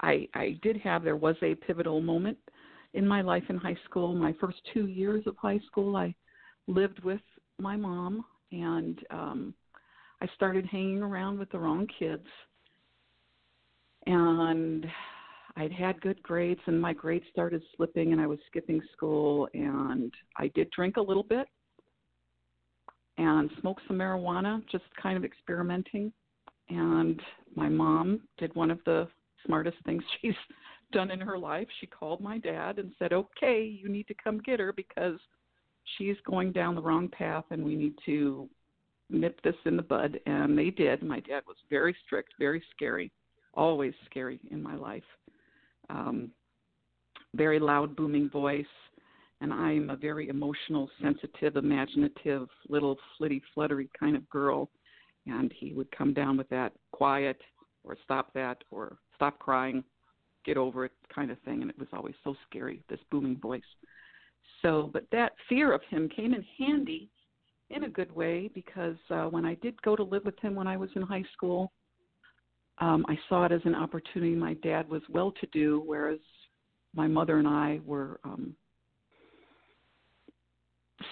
I 0.02 0.28
I 0.34 0.58
did 0.64 0.78
have 0.78 1.04
there 1.04 1.16
was 1.16 1.36
a 1.44 1.54
pivotal 1.54 2.02
moment 2.02 2.38
in 2.94 3.08
my 3.08 3.22
life 3.22 3.44
in 3.50 3.58
high 3.58 3.78
school. 3.86 4.14
My 4.14 4.34
first 4.40 4.58
two 4.74 4.88
years 4.88 5.24
of 5.28 5.36
high 5.38 5.60
school, 5.68 5.96
I 5.96 6.16
lived 6.68 7.04
with 7.04 7.22
my 7.60 7.76
mom, 7.76 8.26
and 8.52 9.00
um, 9.12 9.54
I 10.22 10.28
started 10.36 10.66
hanging 10.66 11.02
around 11.02 11.40
with 11.40 11.52
the 11.52 11.60
wrong 11.60 11.88
kids. 12.00 12.26
And 14.06 14.86
I'd 15.56 15.72
had 15.72 16.00
good 16.02 16.22
grades, 16.24 16.62
and 16.66 16.80
my 16.82 16.94
grades 16.94 17.26
started 17.32 17.62
slipping, 17.76 18.14
and 18.14 18.22
I 18.22 18.28
was 18.28 18.40
skipping 18.48 18.82
school, 18.94 19.48
and 19.54 20.14
I 20.38 20.50
did 20.56 20.70
drink 20.72 20.98
a 20.98 21.02
little 21.02 21.24
bit 21.24 21.48
and 23.18 23.50
smoked 23.62 23.82
some 23.88 23.98
marijuana, 23.98 24.62
just 24.72 24.84
kind 25.02 25.18
of 25.18 25.26
experimenting. 25.26 26.12
And 26.70 27.20
my 27.56 27.70
mom 27.70 28.22
did 28.38 28.54
one 28.56 28.70
of 28.70 28.80
the 28.86 29.08
smartest 29.46 29.78
things 29.86 30.04
she's 30.22 30.36
done 30.92 31.12
in 31.12 31.20
her 31.20 31.38
life. 31.38 31.68
She 31.80 31.88
called 31.88 32.22
my 32.22 32.38
dad 32.38 32.80
and 32.80 32.94
said, 32.98 33.14
"Okay, 33.14 33.64
you 33.64 33.90
need 33.90 34.08
to 34.08 34.14
come 34.14 34.40
get 34.40 34.60
her 34.60 34.74
because 34.74 35.20
she's 35.98 36.18
going 36.22 36.52
down 36.52 36.76
the 36.76 36.82
wrong 36.82 37.08
path 37.10 37.46
and 37.52 37.64
we 37.64 37.76
need 37.76 37.98
to 38.06 38.50
nip 39.10 39.42
this 39.42 39.56
in 39.66 39.76
the 39.76 39.84
bud." 39.84 40.20
And 40.26 40.58
they 40.58 40.70
did. 40.70 41.04
My 41.04 41.20
dad 41.22 41.44
was 41.48 41.58
very 41.70 41.96
strict, 42.06 42.34
very 42.40 42.64
scary, 42.76 43.12
always 43.54 43.94
scary 44.06 44.40
in 44.52 44.62
my 44.62 44.76
life. 44.76 45.18
Um 45.90 46.32
very 47.34 47.60
loud 47.60 47.96
booming 47.96 48.30
voice 48.30 48.66
and 49.42 49.54
I'm 49.54 49.90
a 49.90 49.96
very 49.96 50.30
emotional, 50.30 50.90
sensitive, 51.02 51.56
imaginative, 51.56 52.48
little 52.70 52.98
flitty, 53.18 53.42
fluttery 53.54 53.90
kind 54.00 54.16
of 54.16 54.28
girl. 54.30 54.70
And 55.28 55.54
he 55.56 55.74
would 55.74 55.92
come 55.92 56.14
down 56.14 56.38
with 56.38 56.50
that 56.50 56.74
quiet, 56.92 57.40
or 57.84 57.98
stop 58.04 58.34
that, 58.34 58.64
or 58.72 58.98
stop 59.16 59.38
crying, 59.40 59.84
get 60.48 60.58
over 60.58 60.86
it 60.86 60.94
kind 61.14 61.30
of 61.30 61.38
thing. 61.42 61.62
And 61.62 61.70
it 61.70 61.78
was 61.78 61.90
always 61.94 62.16
so 62.24 62.36
scary, 62.50 62.82
this 62.90 63.00
booming 63.12 63.38
voice. 63.38 63.62
So, 64.62 64.90
but 64.92 65.06
that 65.12 65.34
fear 65.48 65.74
of 65.74 65.82
him 65.90 66.10
came 66.10 66.34
in 66.34 66.44
handy 66.58 67.10
in 67.70 67.84
a 67.84 67.90
good 67.90 68.16
way 68.16 68.50
because 68.56 68.96
uh, 69.12 69.26
when 69.26 69.46
I 69.46 69.56
did 69.56 69.80
go 69.82 69.96
to 69.96 70.04
live 70.04 70.24
with 70.26 70.40
him 70.40 70.56
when 70.56 70.68
I 70.68 70.78
was 70.78 70.90
in 70.96 71.02
high 71.02 71.26
school, 71.34 71.72
um, 72.80 73.06
I 73.10 73.18
saw 73.28 73.44
it 73.46 73.52
as 73.52 73.62
an 73.66 73.76
opportunity. 73.76 74.36
My 74.36 74.54
dad 74.56 74.90
was 74.90 75.02
well 75.10 75.32
to 75.32 75.48
do, 75.52 75.84
whereas 75.86 76.20
my 76.96 77.08
mother 77.08 77.38
and 77.40 77.48
I 77.48 77.82
were 77.86 78.20
um, 78.24 78.56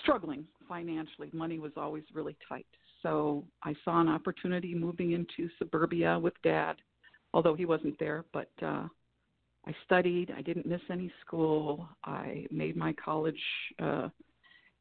struggling 0.02 0.46
financially. 0.68 1.30
Money 1.34 1.60
was 1.60 1.72
always 1.76 2.04
really 2.14 2.38
tight. 2.48 2.68
So 3.04 3.44
I 3.64 3.76
saw 3.84 4.00
an 4.00 4.08
opportunity 4.08 4.74
moving 4.74 5.12
into 5.12 5.50
suburbia 5.60 6.18
with 6.18 6.34
dad, 6.44 6.76
although 7.34 7.56
he 7.56 7.66
wasn't 7.66 8.00
there. 8.00 8.26
But 8.32 8.50
uh, 8.62 8.88
I 9.68 9.74
studied. 9.86 10.34
I 10.36 10.42
didn't 10.42 10.66
miss 10.66 10.82
any 10.92 11.12
school. 11.26 11.88
I 12.04 12.46
made 12.52 12.76
my 12.76 12.94
college 12.94 13.42
uh, 13.82 14.10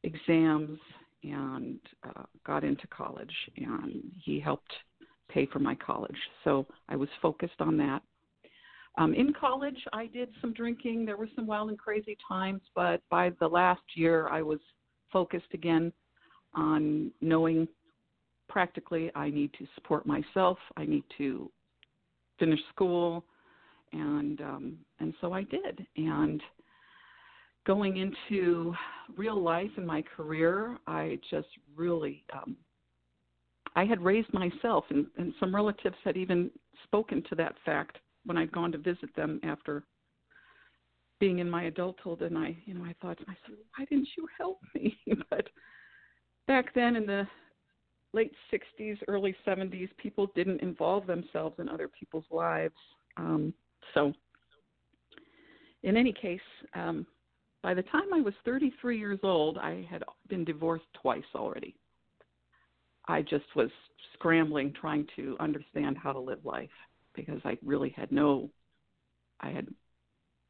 exams 0.03 0.79
and 1.23 1.79
uh, 2.03 2.23
got 2.45 2.63
into 2.63 2.85
college. 2.87 3.33
And 3.57 4.03
he 4.23 4.39
helped 4.39 4.71
pay 5.29 5.47
for 5.47 5.59
my 5.59 5.75
college. 5.75 6.17
So 6.43 6.67
I 6.87 6.95
was 6.95 7.09
focused 7.21 7.59
on 7.59 7.77
that. 7.77 8.01
Um, 8.97 9.13
in 9.13 9.33
college, 9.33 9.79
I 9.91 10.05
did 10.05 10.29
some 10.39 10.53
drinking. 10.53 11.05
There 11.05 11.17
were 11.17 11.29
some 11.35 11.47
wild 11.47 11.69
and 11.69 11.77
crazy 11.77 12.17
times, 12.27 12.61
but 12.75 13.01
by 13.09 13.31
the 13.39 13.47
last 13.47 13.81
year, 13.95 14.29
I 14.29 14.41
was 14.41 14.59
focused 15.11 15.53
again 15.53 15.91
on 16.53 17.11
knowing 17.21 17.67
practically 18.47 19.11
I 19.15 19.29
need 19.29 19.51
to 19.59 19.67
support 19.75 20.05
myself, 20.05 20.57
I 20.77 20.85
need 20.85 21.03
to 21.17 21.51
finish 22.39 22.59
school, 22.73 23.25
and 23.95 24.41
um, 24.41 24.77
and 24.99 25.13
so 25.21 25.33
I 25.33 25.43
did. 25.43 25.85
And 25.97 26.41
going 27.65 27.97
into 27.97 28.73
real 29.17 29.41
life 29.41 29.71
in 29.77 29.85
my 29.85 30.01
career, 30.01 30.77
I 30.87 31.19
just 31.29 31.47
really 31.75 32.23
um, 32.33 32.55
I 33.75 33.85
had 33.85 34.01
raised 34.01 34.33
myself, 34.33 34.85
and, 34.89 35.07
and 35.17 35.33
some 35.39 35.53
relatives 35.53 35.97
had 36.03 36.17
even 36.17 36.49
spoken 36.83 37.23
to 37.29 37.35
that 37.35 37.55
fact 37.65 37.97
when 38.25 38.37
I'd 38.37 38.51
gone 38.51 38.71
to 38.71 38.77
visit 38.77 39.15
them 39.15 39.39
after 39.43 39.83
being 41.19 41.39
in 41.39 41.49
my 41.49 41.63
adulthood 41.63 42.21
and 42.21 42.37
I 42.37 42.55
you 42.65 42.73
know 42.73 42.83
I 42.83 42.93
thought 43.01 43.17
to 43.17 43.25
myself 43.25 43.59
why 43.77 43.85
didn't 43.85 44.09
you 44.17 44.27
help 44.37 44.59
me 44.73 44.97
but 45.29 45.47
back 46.47 46.73
then 46.73 46.95
in 46.95 47.05
the 47.05 47.25
late 48.13 48.33
60s 48.53 48.97
early 49.07 49.35
70s 49.47 49.89
people 49.97 50.31
didn't 50.35 50.61
involve 50.61 51.07
themselves 51.07 51.55
in 51.59 51.69
other 51.69 51.87
people's 51.87 52.25
lives 52.31 52.75
um 53.17 53.53
so 53.93 54.13
in 55.83 55.97
any 55.97 56.13
case 56.13 56.39
um 56.73 57.05
by 57.63 57.73
the 57.73 57.83
time 57.83 58.13
I 58.13 58.21
was 58.21 58.33
33 58.43 58.97
years 58.97 59.19
old 59.23 59.57
I 59.57 59.87
had 59.89 60.03
been 60.29 60.45
divorced 60.45 60.85
twice 61.01 61.23
already 61.33 61.75
I 63.07 63.21
just 63.21 63.45
was 63.55 63.69
scrambling 64.13 64.73
trying 64.79 65.07
to 65.15 65.37
understand 65.39 65.97
how 65.97 66.11
to 66.11 66.19
live 66.19 66.43
life 66.43 66.69
because 67.15 67.39
I 67.45 67.57
really 67.63 67.89
had 67.95 68.11
no 68.11 68.49
I 69.41 69.49
had 69.49 69.67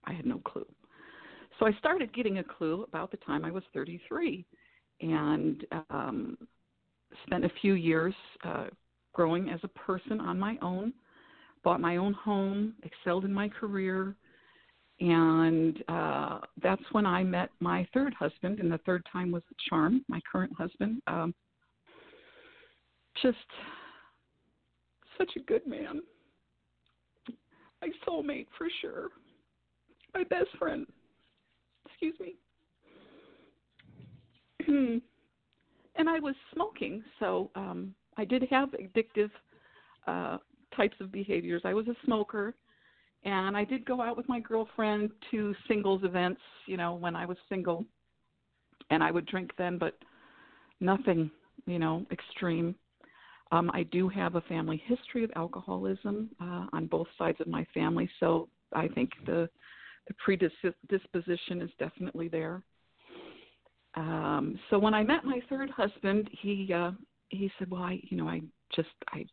I 0.05 0.13
had 0.13 0.25
no 0.25 0.39
clue. 0.39 0.67
So 1.59 1.65
I 1.65 1.71
started 1.79 2.13
getting 2.13 2.39
a 2.39 2.43
clue 2.43 2.83
about 2.83 3.11
the 3.11 3.17
time 3.17 3.45
I 3.45 3.51
was 3.51 3.63
33 3.73 4.45
and 5.01 5.65
um, 5.89 6.37
spent 7.25 7.45
a 7.45 7.51
few 7.61 7.73
years 7.73 8.13
uh, 8.43 8.67
growing 9.13 9.49
as 9.49 9.59
a 9.63 9.67
person 9.69 10.19
on 10.19 10.37
my 10.37 10.57
own, 10.61 10.93
bought 11.65 11.81
my 11.81 11.98
own 11.98 12.13
home, 12.13 12.75
excelled 12.84 13.25
in 13.25 13.34
my 13.34 13.50
career, 13.50 14.15
and 15.01 15.84
uh, 15.89 16.39
that's 16.63 16.84
when 16.93 17.05
I 17.05 17.24
met 17.24 17.50
my 17.60 17.86
third 17.93 18.13
husband, 18.13 18.60
and 18.60 18.72
the 18.72 18.77
third 18.86 19.05
time 19.12 19.31
was 19.31 19.43
a 19.51 19.55
charm, 19.69 20.05
my 20.07 20.22
current 20.31 20.53
husband. 20.57 21.01
Um, 21.07 21.36
just 23.22 23.38
such 25.17 25.31
a 25.36 25.41
good 25.41 25.67
man. 25.67 26.01
My 27.81 27.89
soulmate 28.07 28.48
for 28.57 28.67
sure 28.81 29.10
my 30.15 30.24
best 30.24 30.50
friend. 30.57 30.88
Excuse 31.86 32.15
me. 32.19 32.36
and 35.95 36.10
I 36.10 36.19
was 36.19 36.36
smoking, 36.53 37.03
so 37.19 37.51
um 37.55 37.93
I 38.17 38.25
did 38.25 38.43
have 38.50 38.69
addictive 38.72 39.29
uh 40.07 40.38
types 40.75 40.96
of 41.00 41.12
behaviors. 41.12 41.62
I 41.65 41.74
was 41.74 41.88
a 41.88 41.96
smoker 42.05 42.55
and 43.24 43.58
I 43.58 43.63
did 43.63 43.86
go 43.86 44.01
out 44.01 44.15
with 44.15 44.29
my 44.29 44.39
girlfriend 44.39 45.10
to 45.32 45.55
singles 45.67 46.03
events, 46.03 46.41
you 46.67 46.77
know, 46.77 46.94
when 46.94 47.15
I 47.15 47.25
was 47.25 47.38
single. 47.50 47.86
And 48.91 49.03
I 49.03 49.10
would 49.10 49.25
drink 49.25 49.51
then, 49.58 49.79
but 49.79 49.98
nothing, 50.79 51.32
you 51.65 51.79
know, 51.79 52.05
extreme. 52.12 52.75
Um, 53.51 53.72
I 53.74 53.84
do 53.84 54.10
have 54.10 54.36
a 54.36 54.41
family 54.41 54.82
history 54.86 55.24
of 55.24 55.32
alcoholism 55.36 56.29
uh, 56.39 56.65
on 56.72 56.88
both 56.88 57.08
sides 57.17 57.39
of 57.41 57.48
my 57.48 57.65
family, 57.74 58.10
so 58.20 58.48
I 58.74 58.88
think 58.89 59.12
the 59.25 59.50
the 60.08 60.13
predisposition 60.24 61.62
is 61.62 61.72
definitely 61.79 62.27
there. 62.27 62.62
um, 63.96 64.60
so 64.70 64.77
when 64.77 64.94
I 64.94 65.03
met 65.03 65.25
my 65.25 65.39
third 65.50 65.72
husband, 65.72 66.29
he 66.41 66.72
uh, 66.74 66.91
he 67.29 67.51
said, 67.58 67.72
"Well, 67.72 67.82
I 67.82 68.00
you 68.03 68.17
know 68.17 68.27
I 68.27 68.41
just 68.75 68.89
I 69.10 69.25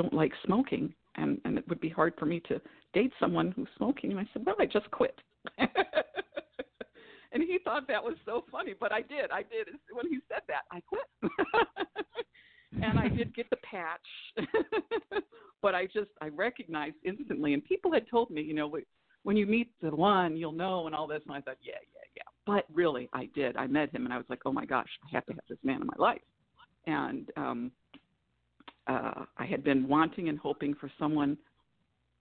don't 0.00 0.14
like 0.14 0.32
smoking, 0.44 0.94
and 1.16 1.40
and 1.44 1.58
it 1.58 1.68
would 1.68 1.80
be 1.80 1.88
hard 1.88 2.14
for 2.18 2.26
me 2.26 2.40
to 2.48 2.60
date 2.92 3.12
someone 3.20 3.52
who's 3.52 3.68
smoking." 3.76 4.10
And 4.10 4.20
I 4.20 4.28
said, 4.32 4.44
"Well, 4.44 4.56
I 4.58 4.66
just 4.66 4.90
quit." 4.90 5.18
and 5.58 7.42
he 7.42 7.58
thought 7.64 7.86
that 7.88 8.02
was 8.02 8.16
so 8.24 8.44
funny, 8.50 8.74
but 8.78 8.92
I 8.92 9.02
did. 9.02 9.30
I 9.30 9.42
did. 9.42 9.68
When 9.92 10.08
he 10.08 10.18
said 10.28 10.42
that, 10.48 10.62
I 10.70 10.80
quit. 10.80 11.06
and 12.82 12.98
I 12.98 13.08
did 13.08 13.34
get 13.34 13.50
the 13.50 13.56
patch, 13.56 14.00
but 15.62 15.74
I 15.74 15.86
just 15.86 16.10
I 16.20 16.28
recognized 16.28 16.96
instantly. 17.04 17.54
And 17.54 17.64
people 17.64 17.92
had 17.92 18.08
told 18.08 18.30
me, 18.30 18.42
you 18.42 18.54
know, 18.54 18.72
when 19.22 19.36
you 19.36 19.46
meet 19.46 19.70
the 19.82 19.94
one, 19.94 20.36
you'll 20.36 20.52
know, 20.52 20.86
and 20.86 20.94
all 20.94 21.06
this. 21.06 21.22
And 21.26 21.34
I 21.36 21.40
thought, 21.40 21.58
yeah, 21.62 21.74
yeah, 21.94 22.06
yeah. 22.16 22.22
But 22.46 22.64
really, 22.72 23.08
I 23.12 23.28
did. 23.34 23.56
I 23.56 23.66
met 23.66 23.94
him, 23.94 24.04
and 24.04 24.14
I 24.14 24.16
was 24.16 24.26
like, 24.28 24.40
oh 24.46 24.52
my 24.52 24.64
gosh, 24.64 24.88
I 25.04 25.14
have 25.14 25.26
to 25.26 25.32
have 25.32 25.44
this 25.48 25.58
man 25.62 25.80
in 25.80 25.86
my 25.86 25.96
life. 25.98 26.22
And 26.86 27.30
um, 27.36 27.72
uh, 28.86 29.24
I 29.36 29.46
had 29.46 29.62
been 29.64 29.88
wanting 29.88 30.28
and 30.28 30.38
hoping 30.38 30.74
for 30.74 30.90
someone, 30.98 31.36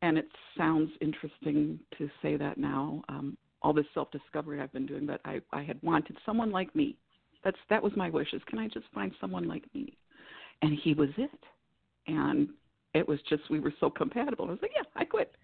and 0.01 0.17
it 0.17 0.27
sounds 0.57 0.91
interesting 1.01 1.79
to 1.97 2.09
say 2.21 2.37
that 2.37 2.57
now. 2.57 3.01
Um, 3.09 3.37
all 3.61 3.73
this 3.73 3.85
self 3.93 4.09
discovery 4.11 4.61
I've 4.61 4.71
been 4.71 4.85
doing, 4.85 5.05
but 5.05 5.19
I, 5.25 5.41
I 5.51 5.63
had 5.63 5.77
wanted 5.81 6.17
someone 6.25 6.51
like 6.51 6.73
me. 6.75 6.95
That's 7.43 7.57
that 7.69 7.83
was 7.83 7.93
my 7.95 8.09
wishes. 8.09 8.41
Can 8.47 8.59
I 8.59 8.67
just 8.67 8.85
find 8.93 9.11
someone 9.19 9.47
like 9.47 9.63
me? 9.73 9.97
And 10.61 10.77
he 10.83 10.93
was 10.93 11.09
it. 11.17 11.39
And 12.07 12.49
it 12.93 13.07
was 13.07 13.19
just 13.29 13.43
we 13.49 13.59
were 13.59 13.73
so 13.79 13.89
compatible. 13.89 14.45
I 14.45 14.51
was 14.51 14.59
like, 14.61 14.71
yeah, 14.75 14.89
I 14.95 15.05
quit. 15.05 15.35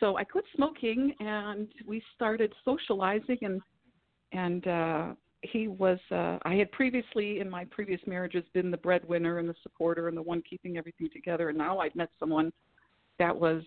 So 0.00 0.16
I 0.16 0.24
quit 0.24 0.44
smoking, 0.56 1.14
and 1.20 1.68
we 1.86 2.02
started 2.14 2.52
socializing, 2.64 3.38
and 3.42 3.60
and 4.32 4.66
uh, 4.66 5.14
he 5.42 5.68
was. 5.68 5.98
Uh, 6.10 6.38
I 6.44 6.54
had 6.54 6.70
previously 6.72 7.40
in 7.40 7.50
my 7.50 7.64
previous 7.66 8.00
marriages 8.06 8.44
been 8.54 8.70
the 8.70 8.76
breadwinner 8.76 9.38
and 9.38 9.48
the 9.48 9.54
supporter 9.62 10.08
and 10.08 10.16
the 10.16 10.22
one 10.22 10.42
keeping 10.48 10.76
everything 10.76 11.08
together, 11.12 11.48
and 11.48 11.58
now 11.58 11.78
I'd 11.78 11.94
met 11.94 12.10
someone 12.18 12.52
that 13.18 13.36
was 13.36 13.62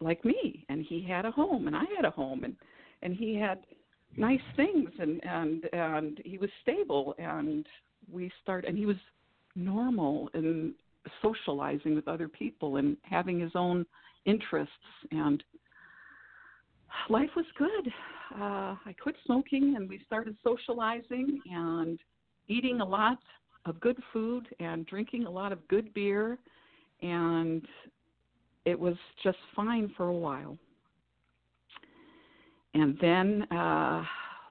like 0.00 0.24
me, 0.24 0.64
and 0.68 0.84
he 0.88 1.04
had 1.06 1.26
a 1.26 1.30
home, 1.30 1.66
and 1.66 1.76
I 1.76 1.84
had 1.96 2.04
a 2.04 2.10
home, 2.10 2.44
and 2.44 2.56
and 3.02 3.14
he 3.14 3.34
had 3.36 3.60
nice 4.16 4.40
things 4.56 4.90
and 4.98 5.24
and 5.24 5.64
and 5.72 6.20
he 6.24 6.38
was 6.38 6.50
stable 6.62 7.14
and 7.18 7.66
we 8.10 8.30
start 8.42 8.64
and 8.64 8.76
he 8.76 8.86
was 8.86 8.96
normal 9.54 10.28
and 10.34 10.74
socializing 11.22 11.94
with 11.94 12.08
other 12.08 12.28
people 12.28 12.76
and 12.76 12.96
having 13.02 13.38
his 13.38 13.52
own 13.54 13.86
interests 14.26 14.74
and 15.12 15.42
life 17.08 17.30
was 17.36 17.46
good 17.56 17.92
uh 18.36 18.74
i 18.86 18.94
quit 19.00 19.16
smoking 19.24 19.74
and 19.76 19.88
we 19.88 20.00
started 20.06 20.36
socializing 20.44 21.40
and 21.50 21.98
eating 22.48 22.80
a 22.80 22.84
lot 22.84 23.18
of 23.66 23.78
good 23.80 23.98
food 24.12 24.46
and 24.58 24.86
drinking 24.86 25.26
a 25.26 25.30
lot 25.30 25.52
of 25.52 25.66
good 25.68 25.92
beer 25.94 26.38
and 27.02 27.66
it 28.64 28.78
was 28.78 28.94
just 29.22 29.38
fine 29.54 29.92
for 29.96 30.08
a 30.08 30.14
while 30.14 30.58
and 32.74 32.96
then, 33.00 33.42
uh, 33.50 34.04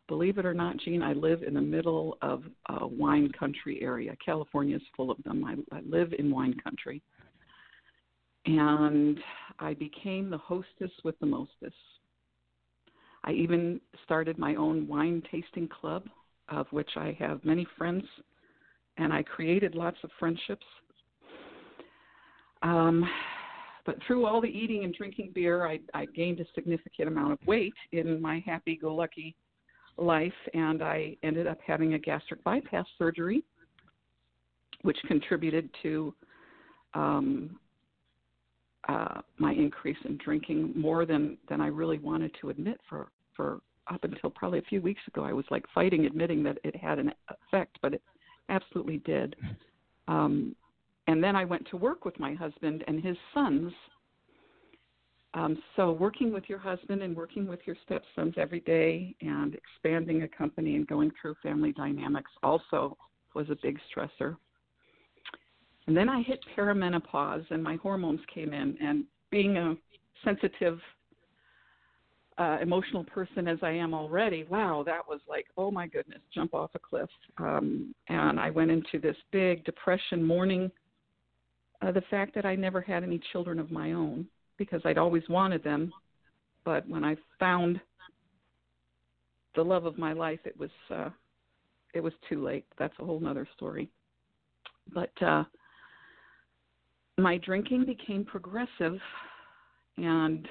believe 0.07 0.37
it 0.37 0.45
or 0.45 0.53
not, 0.53 0.77
Jean, 0.77 1.01
I 1.01 1.13
live 1.13 1.43
in 1.43 1.53
the 1.53 1.61
middle 1.61 2.17
of 2.21 2.43
a 2.67 2.85
wine 2.85 3.31
country 3.37 3.79
area. 3.81 4.15
California 4.23 4.75
is 4.75 4.81
full 4.95 5.11
of 5.11 5.17
them. 5.23 5.45
I, 5.45 5.55
I 5.75 5.81
live 5.81 6.13
in 6.17 6.29
wine 6.31 6.55
country. 6.63 7.01
And 8.45 9.19
I 9.59 9.73
became 9.73 10.29
the 10.29 10.37
hostess 10.37 10.91
with 11.03 11.17
the 11.19 11.25
mostess. 11.25 11.73
I 13.23 13.31
even 13.31 13.79
started 14.03 14.37
my 14.37 14.55
own 14.55 14.87
wine 14.87 15.21
tasting 15.31 15.67
club, 15.67 16.03
of 16.49 16.67
which 16.71 16.89
I 16.95 17.15
have 17.19 17.43
many 17.43 17.67
friends, 17.77 18.03
and 18.97 19.13
I 19.13 19.23
created 19.23 19.75
lots 19.75 19.97
of 20.03 20.09
friendships. 20.19 20.65
Um, 22.61 23.07
but 23.85 23.95
through 24.05 24.25
all 24.25 24.41
the 24.41 24.47
eating 24.47 24.83
and 24.83 24.93
drinking 24.93 25.31
beer, 25.33 25.65
I, 25.65 25.79
I 25.93 26.05
gained 26.05 26.39
a 26.39 26.45
significant 26.53 27.07
amount 27.07 27.33
of 27.33 27.39
weight 27.47 27.73
in 27.91 28.21
my 28.21 28.43
happy 28.45 28.75
go 28.75 28.93
lucky 28.93 29.35
life, 29.97 30.33
and 30.53 30.81
I 30.81 31.15
ended 31.23 31.47
up 31.47 31.59
having 31.65 31.93
a 31.93 31.99
gastric 31.99 32.43
bypass 32.43 32.85
surgery, 32.97 33.43
which 34.81 34.97
contributed 35.07 35.69
to 35.83 36.13
um, 36.93 37.59
uh, 38.89 39.21
my 39.37 39.53
increase 39.53 39.97
in 40.05 40.17
drinking 40.17 40.73
more 40.75 41.05
than, 41.05 41.37
than 41.47 41.61
I 41.61 41.67
really 41.67 41.99
wanted 41.99 42.31
to 42.41 42.49
admit 42.49 42.79
for, 42.89 43.09
for 43.35 43.59
up 43.91 44.03
until 44.03 44.31
probably 44.31 44.57
a 44.57 44.63
few 44.63 44.81
weeks 44.81 45.01
ago. 45.07 45.23
I 45.23 45.31
was 45.31 45.45
like 45.51 45.63
fighting 45.75 46.05
admitting 46.05 46.41
that 46.43 46.57
it 46.63 46.75
had 46.75 46.97
an 46.97 47.11
effect, 47.29 47.77
but 47.83 47.93
it 47.93 48.01
absolutely 48.49 48.97
did. 48.99 49.35
Um, 50.07 50.55
and 51.07 51.23
then 51.23 51.35
I 51.35 51.45
went 51.45 51.67
to 51.69 51.77
work 51.77 52.03
with 52.03 52.19
my 52.19 52.33
husband 52.33 52.83
and 52.87 53.03
his 53.03 53.15
sons. 53.31 53.71
Um, 55.35 55.61
so 55.75 55.91
working 55.91 56.33
with 56.33 56.45
your 56.47 56.57
husband 56.57 57.03
and 57.03 57.15
working 57.15 57.47
with 57.47 57.59
your 57.65 57.75
stepsons 57.85 58.33
every 58.37 58.61
day 58.61 59.15
and 59.21 59.55
expanding 59.55 60.23
a 60.23 60.27
company 60.27 60.75
and 60.75 60.87
going 60.87 61.11
through 61.21 61.35
family 61.43 61.73
dynamics 61.73 62.31
also 62.41 62.97
was 63.35 63.47
a 63.51 63.57
big 63.61 63.77
stressor. 63.95 64.37
And 65.89 65.97
then 65.97 66.07
I 66.07 66.21
hit 66.21 66.39
perimenopause 66.55 67.49
and 67.49 67.63
my 67.63 67.77
hormones 67.77 68.19
came 68.31 68.53
in 68.53 68.77
and 68.79 69.05
being 69.31 69.57
a 69.57 69.75
sensitive 70.23 70.79
uh, 72.37 72.59
emotional 72.61 73.03
person 73.05 73.47
as 73.47 73.57
I 73.63 73.71
am 73.71 73.95
already, 73.95 74.45
wow, 74.51 74.83
that 74.85 75.01
was 75.09 75.19
like, 75.27 75.47
oh 75.57 75.71
my 75.71 75.87
goodness, 75.87 76.19
jump 76.31 76.53
off 76.53 76.69
a 76.75 76.79
cliff. 76.79 77.09
Um, 77.39 77.95
and 78.07 78.39
I 78.39 78.51
went 78.51 78.69
into 78.69 78.99
this 79.01 79.15
big 79.31 79.65
depression, 79.65 80.23
mourning 80.23 80.69
uh, 81.81 81.91
the 81.91 82.03
fact 82.11 82.35
that 82.35 82.45
I 82.45 82.53
never 82.53 82.81
had 82.81 83.01
any 83.01 83.19
children 83.31 83.57
of 83.57 83.71
my 83.71 83.93
own 83.93 84.27
because 84.57 84.81
I'd 84.85 84.99
always 84.99 85.23
wanted 85.27 85.63
them, 85.63 85.91
but 86.65 86.87
when 86.87 87.03
I 87.03 87.15
found 87.39 87.81
the 89.55 89.63
love 89.63 89.85
of 89.85 89.97
my 89.97 90.13
life, 90.13 90.41
it 90.45 90.55
was 90.55 90.69
uh, 90.91 91.09
it 91.95 92.01
was 92.01 92.13
too 92.29 92.45
late. 92.45 92.67
That's 92.77 92.93
a 92.99 93.05
whole 93.05 93.25
other 93.25 93.47
story. 93.55 93.89
But 94.93 95.09
uh, 95.19 95.45
my 97.21 97.37
drinking 97.37 97.85
became 97.85 98.23
progressive, 98.25 98.99
and 99.97 100.47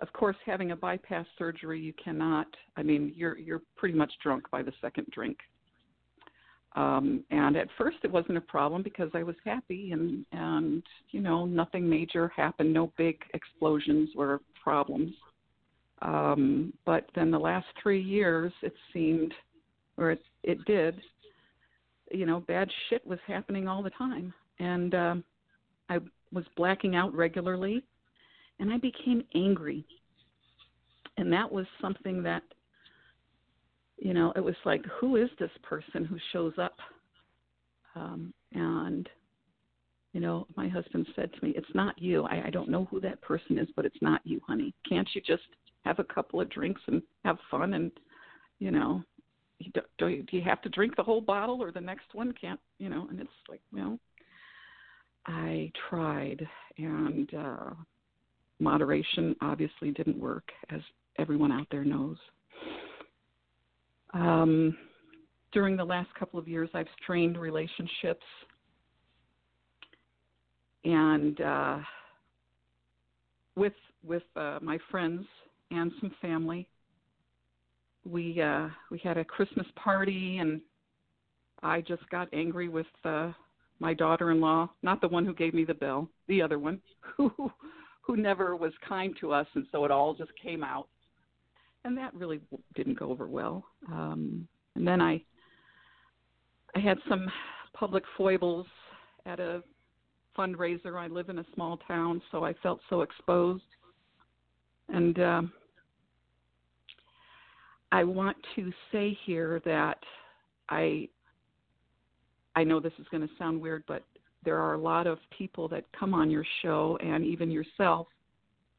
of 0.00 0.12
course, 0.12 0.36
having 0.46 0.70
a 0.70 0.76
bypass 0.76 1.26
surgery, 1.38 1.80
you 1.80 1.92
cannot. 2.02 2.46
I 2.76 2.82
mean, 2.82 3.12
you're 3.14 3.36
you're 3.38 3.62
pretty 3.76 3.96
much 3.96 4.12
drunk 4.22 4.50
by 4.50 4.62
the 4.62 4.72
second 4.80 5.06
drink. 5.12 5.38
Um, 6.76 7.24
and 7.30 7.56
at 7.56 7.66
first 7.76 7.96
it 8.04 8.12
wasn't 8.12 8.38
a 8.38 8.42
problem 8.42 8.82
because 8.82 9.10
I 9.12 9.24
was 9.24 9.34
happy 9.44 9.90
and, 9.90 10.24
and, 10.30 10.82
you 11.10 11.20
know, 11.20 11.44
nothing 11.44 11.88
major 11.88 12.28
happened, 12.28 12.72
no 12.72 12.92
big 12.96 13.16
explosions 13.34 14.10
or 14.16 14.40
problems. 14.62 15.12
Um, 16.02 16.72
but 16.86 17.10
then 17.14 17.30
the 17.30 17.38
last 17.38 17.66
three 17.82 18.00
years 18.00 18.52
it 18.62 18.72
seemed, 18.92 19.34
or 19.96 20.12
it, 20.12 20.22
it 20.44 20.64
did, 20.64 21.00
you 22.12 22.24
know, 22.24 22.40
bad 22.40 22.70
shit 22.88 23.04
was 23.04 23.18
happening 23.26 23.66
all 23.66 23.82
the 23.82 23.90
time. 23.90 24.32
And 24.60 24.94
um, 24.94 25.24
I 25.90 25.98
was 26.32 26.44
blacking 26.56 26.96
out 26.96 27.14
regularly 27.14 27.84
and 28.58 28.72
I 28.72 28.78
became 28.78 29.22
angry. 29.34 29.84
And 31.18 31.30
that 31.32 31.50
was 31.50 31.66
something 31.82 32.22
that 32.22 32.42
you 34.00 34.14
know, 34.14 34.32
it 34.34 34.40
was 34.40 34.56
like, 34.64 34.84
who 34.98 35.16
is 35.16 35.28
this 35.38 35.50
person 35.62 36.04
who 36.04 36.16
shows 36.32 36.54
up? 36.58 36.76
Um, 37.94 38.32
and, 38.52 39.08
you 40.14 40.20
know, 40.20 40.46
my 40.56 40.68
husband 40.68 41.06
said 41.14 41.30
to 41.32 41.44
me, 41.44 41.52
it's 41.54 41.74
not 41.74 42.00
you. 42.00 42.24
I, 42.24 42.44
I 42.46 42.50
don't 42.50 42.70
know 42.70 42.86
who 42.90 42.98
that 43.02 43.20
person 43.20 43.58
is, 43.58 43.68
but 43.76 43.84
it's 43.84 44.00
not 44.00 44.22
you, 44.24 44.40
honey. 44.46 44.74
Can't 44.88 45.08
you 45.14 45.20
just 45.20 45.42
have 45.84 45.98
a 45.98 46.04
couple 46.04 46.40
of 46.40 46.48
drinks 46.48 46.80
and 46.86 47.02
have 47.24 47.36
fun? 47.50 47.74
And, 47.74 47.92
you 48.58 48.70
know, 48.70 49.02
do, 49.74 49.82
do, 49.98 50.08
you, 50.08 50.22
do 50.22 50.38
you 50.38 50.42
have 50.44 50.62
to 50.62 50.70
drink 50.70 50.96
the 50.96 51.02
whole 51.02 51.20
bottle 51.20 51.62
or 51.62 51.70
the 51.70 51.80
next 51.80 52.14
one? 52.14 52.32
Can't, 52.32 52.60
you 52.78 52.88
know, 52.88 53.06
and 53.10 53.20
it's 53.20 53.30
like, 53.50 53.60
well, 53.70 53.98
I 55.26 55.70
tried 55.88 56.46
and, 56.78 57.32
uh, 57.34 57.70
moderation 58.60 59.34
obviously 59.40 59.90
didn't 59.90 60.18
work 60.18 60.50
as 60.70 60.80
everyone 61.18 61.50
out 61.50 61.66
there 61.70 61.84
knows. 61.84 62.16
Um, 64.12 64.76
during 65.52 65.76
the 65.76 65.84
last 65.84 66.12
couple 66.14 66.38
of 66.38 66.46
years, 66.46 66.68
I've 66.74 66.86
strained 67.02 67.38
relationships 67.38 68.24
and 70.84 71.40
uh, 71.40 71.78
with 73.56 73.74
with 74.02 74.22
uh, 74.36 74.58
my 74.62 74.78
friends 74.90 75.26
and 75.70 75.92
some 76.00 76.12
family. 76.22 76.66
We 78.04 78.40
uh, 78.40 78.68
we 78.90 78.98
had 78.98 79.18
a 79.18 79.24
Christmas 79.24 79.66
party, 79.76 80.38
and 80.38 80.60
I 81.62 81.82
just 81.82 82.08
got 82.10 82.28
angry 82.32 82.68
with 82.68 82.86
uh, 83.04 83.32
my 83.80 83.94
daughter-in-law, 83.94 84.70
not 84.82 85.00
the 85.00 85.08
one 85.08 85.24
who 85.24 85.34
gave 85.34 85.54
me 85.54 85.64
the 85.64 85.74
bill, 85.74 86.08
the 86.28 86.40
other 86.40 86.58
one, 86.58 86.80
who 87.16 87.32
who 88.02 88.16
never 88.16 88.56
was 88.56 88.72
kind 88.88 89.14
to 89.20 89.32
us, 89.32 89.46
and 89.54 89.66
so 89.70 89.84
it 89.84 89.90
all 89.90 90.14
just 90.14 90.32
came 90.42 90.64
out 90.64 90.88
and 91.84 91.96
that 91.96 92.14
really 92.14 92.40
didn't 92.74 92.98
go 92.98 93.10
over 93.10 93.26
well. 93.26 93.64
Um, 93.88 94.46
and 94.74 94.86
then 94.86 95.00
I 95.00 95.22
I 96.74 96.78
had 96.78 96.98
some 97.08 97.28
public 97.72 98.04
foibles 98.16 98.66
at 99.26 99.40
a 99.40 99.62
fundraiser. 100.38 100.96
I 100.96 101.08
live 101.08 101.28
in 101.28 101.38
a 101.38 101.46
small 101.54 101.78
town, 101.88 102.22
so 102.30 102.44
I 102.44 102.54
felt 102.62 102.80
so 102.88 103.00
exposed. 103.00 103.64
And 104.88 105.18
um, 105.20 105.52
I 107.90 108.04
want 108.04 108.36
to 108.56 108.72
say 108.92 109.18
here 109.24 109.60
that 109.64 109.98
I 110.68 111.08
I 112.60 112.64
know 112.64 112.78
this 112.78 112.92
is 112.98 113.06
going 113.10 113.26
to 113.26 113.34
sound 113.38 113.58
weird, 113.58 113.84
but 113.88 114.04
there 114.44 114.58
are 114.58 114.74
a 114.74 114.78
lot 114.78 115.06
of 115.06 115.18
people 115.36 115.66
that 115.68 115.84
come 115.98 116.12
on 116.12 116.30
your 116.30 116.44
show, 116.60 116.98
and 117.02 117.24
even 117.24 117.50
yourself, 117.50 118.06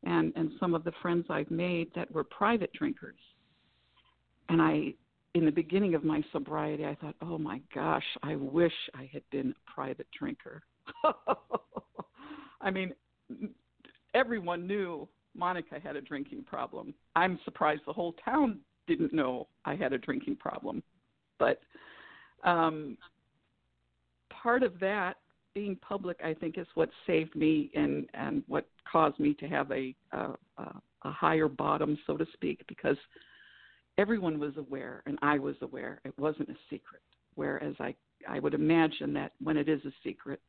and 0.04 0.32
and 0.36 0.52
some 0.60 0.76
of 0.76 0.84
the 0.84 0.92
friends 1.02 1.26
I've 1.32 1.50
made 1.50 1.90
that 1.96 2.12
were 2.12 2.24
private 2.24 2.72
drinkers. 2.74 3.18
And 4.50 4.62
I, 4.62 4.94
in 5.34 5.46
the 5.46 5.52
beginning 5.52 5.96
of 5.96 6.04
my 6.04 6.24
sobriety, 6.32 6.86
I 6.86 6.94
thought, 6.94 7.16
oh 7.24 7.40
my 7.40 7.60
gosh, 7.74 8.04
I 8.22 8.36
wish 8.36 8.74
I 8.94 9.10
had 9.12 9.24
been 9.32 9.50
a 9.50 9.72
private 9.72 10.08
drinker. 10.18 10.62
I 12.62 12.70
mean, 12.70 12.94
everyone 14.14 14.68
knew 14.68 15.08
Monica 15.34 15.80
had 15.84 15.96
a 15.96 16.02
drinking 16.02 16.44
problem. 16.44 16.94
I'm 17.16 17.40
surprised 17.46 17.82
the 17.88 17.94
whole 17.94 18.14
town 18.24 18.60
didn't 18.86 19.12
know 19.12 19.48
I 19.66 19.74
had 19.74 19.92
a 19.94 19.98
drinking 19.98 20.36
problem. 20.36 20.84
But 21.40 21.62
um, 22.44 22.98
part 24.42 24.64
of 24.64 24.80
that 24.80 25.18
being 25.54 25.76
public, 25.78 26.18
I 26.24 26.34
think, 26.34 26.58
is 26.58 26.68
what 26.76 26.90
saved 27.06 27.36
me 27.36 27.72
and 27.76 28.08
and 28.14 28.44
what 28.48 28.68
caused 28.90 29.20
me 29.20 29.34
to 29.36 29.48
have 29.48 29.72
a 29.72 29.94
a, 30.12 30.34
a 30.58 31.12
higher 31.12 31.48
bottom, 31.48 31.98
so 32.08 32.18
to 32.18 32.26
speak, 32.34 32.64
because 32.68 32.98
everyone 33.98 34.40
was 34.40 34.56
aware 34.58 35.04
and 35.06 35.18
I 35.22 35.38
was 35.40 35.56
aware. 35.62 36.00
It 36.06 36.14
wasn't 36.18 36.50
a 36.50 36.56
secret. 36.70 37.02
Whereas 37.36 37.76
I 37.80 37.96
I 38.28 38.40
would 38.40 38.54
imagine 38.54 39.14
that 39.14 39.34
when 39.44 39.58
it 39.58 39.68
is 39.68 39.84
a 39.86 39.92
secret, 40.04 40.40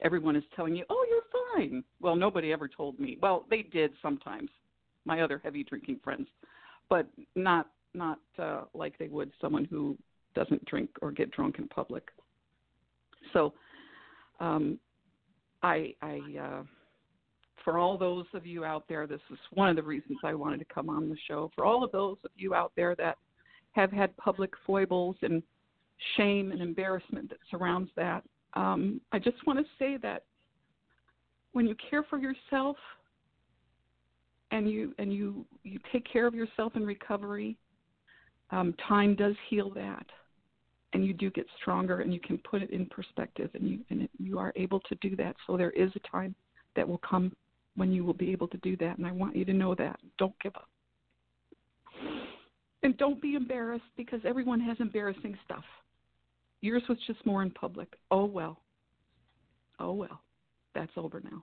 everyone 0.00 0.36
is 0.36 0.44
telling 0.56 0.74
you, 0.74 0.84
"Oh, 0.90 1.06
you're 1.08 1.56
fine." 1.56 1.84
Well, 2.00 2.16
nobody 2.16 2.52
ever 2.52 2.68
told 2.68 2.98
me. 2.98 3.18
Well, 3.20 3.46
they 3.50 3.62
did 3.62 3.92
sometimes. 4.02 4.50
My 5.06 5.22
other 5.22 5.40
heavy 5.42 5.64
drinking 5.64 6.00
friends, 6.04 6.28
but 6.88 7.06
not 7.34 7.70
not 7.94 8.18
uh, 8.38 8.62
like 8.74 8.98
they 8.98 9.08
would 9.08 9.32
someone 9.40 9.64
who 9.64 9.96
doesn't 10.34 10.64
drink 10.66 10.90
or 11.02 11.10
get 11.10 11.30
drunk 11.30 11.58
in 11.58 11.66
public. 11.68 12.10
So, 13.32 13.52
um, 14.40 14.78
I, 15.62 15.94
I 16.00 16.20
uh, 16.40 16.62
for 17.64 17.78
all 17.78 17.98
those 17.98 18.26
of 18.34 18.46
you 18.46 18.64
out 18.64 18.84
there, 18.88 19.06
this 19.06 19.20
is 19.30 19.38
one 19.52 19.68
of 19.68 19.76
the 19.76 19.82
reasons 19.82 20.18
I 20.24 20.34
wanted 20.34 20.58
to 20.58 20.74
come 20.74 20.88
on 20.88 21.08
the 21.08 21.16
show. 21.28 21.50
For 21.54 21.64
all 21.64 21.84
of 21.84 21.92
those 21.92 22.16
of 22.24 22.30
you 22.36 22.54
out 22.54 22.72
there 22.76 22.94
that 22.96 23.18
have 23.72 23.92
had 23.92 24.16
public 24.16 24.50
foibles 24.66 25.16
and 25.22 25.42
shame 26.16 26.52
and 26.52 26.60
embarrassment 26.60 27.28
that 27.28 27.38
surrounds 27.50 27.90
that, 27.96 28.24
um, 28.54 29.00
I 29.12 29.18
just 29.18 29.46
want 29.46 29.58
to 29.58 29.64
say 29.78 29.96
that 30.02 30.24
when 31.52 31.66
you 31.66 31.76
care 31.88 32.02
for 32.02 32.18
yourself 32.18 32.76
and 34.50 34.68
you 34.68 34.94
and 34.98 35.12
you 35.12 35.44
you 35.62 35.78
take 35.92 36.10
care 36.10 36.26
of 36.26 36.34
yourself 36.34 36.74
in 36.74 36.84
recovery, 36.84 37.56
um, 38.50 38.74
time 38.88 39.14
does 39.14 39.34
heal 39.48 39.70
that, 39.74 40.06
and 40.92 41.06
you 41.06 41.12
do 41.12 41.30
get 41.30 41.46
stronger, 41.60 42.00
and 42.00 42.12
you 42.12 42.20
can 42.20 42.38
put 42.38 42.62
it 42.62 42.70
in 42.70 42.86
perspective, 42.86 43.50
and 43.54 43.68
you 43.68 43.78
and 43.90 44.08
you 44.18 44.38
are 44.38 44.52
able 44.56 44.80
to 44.80 44.94
do 44.96 45.16
that. 45.16 45.36
So 45.46 45.56
there 45.56 45.70
is 45.70 45.90
a 45.94 46.08
time 46.08 46.34
that 46.76 46.88
will 46.88 46.98
come 46.98 47.34
when 47.76 47.92
you 47.92 48.04
will 48.04 48.14
be 48.14 48.32
able 48.32 48.48
to 48.48 48.58
do 48.58 48.76
that, 48.78 48.98
and 48.98 49.06
I 49.06 49.12
want 49.12 49.36
you 49.36 49.44
to 49.44 49.52
know 49.52 49.74
that. 49.76 50.00
Don't 50.18 50.34
give 50.42 50.54
up, 50.56 50.68
and 52.82 52.96
don't 52.98 53.20
be 53.22 53.34
embarrassed 53.34 53.84
because 53.96 54.20
everyone 54.24 54.60
has 54.60 54.76
embarrassing 54.80 55.38
stuff. 55.44 55.64
Yours 56.62 56.82
was 56.88 56.98
just 57.06 57.24
more 57.24 57.42
in 57.42 57.50
public. 57.50 57.94
Oh 58.10 58.24
well. 58.24 58.60
Oh 59.78 59.92
well. 59.92 60.20
That's 60.74 60.92
over 60.96 61.20
now. 61.20 61.42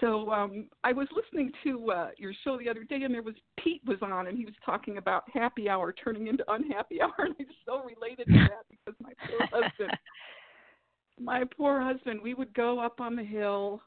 So 0.00 0.30
um, 0.30 0.68
I 0.84 0.92
was 0.92 1.08
listening 1.14 1.52
to 1.64 1.90
uh, 1.90 2.08
your 2.18 2.32
show 2.44 2.58
the 2.58 2.68
other 2.68 2.84
day, 2.84 3.02
and 3.02 3.14
there 3.14 3.22
was 3.22 3.34
Pete 3.62 3.82
was 3.86 3.98
on, 4.02 4.26
and 4.26 4.36
he 4.36 4.44
was 4.44 4.54
talking 4.64 4.98
about 4.98 5.24
happy 5.32 5.68
hour 5.68 5.92
turning 5.92 6.26
into 6.26 6.44
unhappy 6.50 7.00
hour, 7.02 7.14
and 7.18 7.34
I 7.38 7.44
just 7.44 7.56
so 7.64 7.82
related 7.82 8.26
to 8.26 8.48
that 8.48 8.64
because 8.70 8.94
my 9.00 9.12
poor 9.26 9.62
husband, 9.62 9.90
my 11.20 11.44
poor 11.56 11.80
husband, 11.80 12.20
we 12.22 12.34
would 12.34 12.52
go 12.54 12.78
up 12.78 13.00
on 13.00 13.16
the 13.16 13.24
hill 13.24 13.80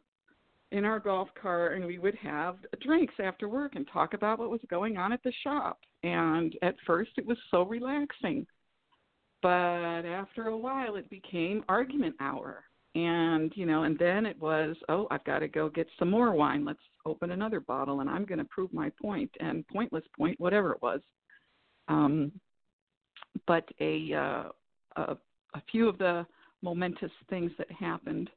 in 0.72 0.86
our 0.86 1.00
golf 1.00 1.30
cart, 1.40 1.76
and 1.76 1.86
we 1.86 2.00
would 2.00 2.16
have 2.16 2.58
drinks 2.82 3.16
after 3.22 3.50
work 3.50 3.76
and 3.76 3.88
talk 3.92 4.14
about 4.14 4.40
what 4.40 4.50
was 4.50 4.62
going 4.70 4.98
on 4.98 5.12
at 5.12 5.24
the 5.24 5.34
shop. 5.44 5.80
And 6.04 6.56
at 6.62 6.76
first, 6.86 7.12
it 7.18 7.26
was 7.26 7.38
so 7.52 7.64
relaxing 7.64 8.46
but 9.42 10.06
after 10.06 10.48
a 10.48 10.58
while, 10.58 10.96
it 10.96 11.10
became 11.10 11.64
argument 11.70 12.16
hour. 12.20 12.64
And, 13.08 13.52
you 13.56 13.66
know, 13.66 13.84
and 13.84 13.98
then 13.98 14.26
it 14.26 14.40
was, 14.42 14.76
oh, 14.90 15.08
I've 15.12 15.24
got 15.24 15.40
to 15.40 15.48
go 15.48 15.70
get 15.70 15.88
some 15.98 16.10
more 16.10 16.34
wine. 16.34 16.66
Let's 16.66 16.80
open 17.06 17.32
another 17.32 17.60
bottle, 17.60 18.02
and 18.02 18.10
I'm 18.10 18.26
going 18.26 18.40
to 18.40 18.46
prove 18.46 18.74
my 18.74 18.92
point, 19.02 19.32
and 19.40 19.68
pointless 19.68 20.04
point, 20.18 20.40
whatever 20.40 20.72
it 20.74 20.82
was. 20.82 21.02
Um, 21.88 22.32
but 23.48 23.68
a, 23.80 24.14
uh, 24.14 24.44
a, 24.96 25.18
a 25.54 25.62
few 25.72 25.88
of 25.88 25.98
the 25.98 26.26
momentous 26.62 27.12
things 27.30 27.52
that 27.58 27.72
happened 27.72 28.30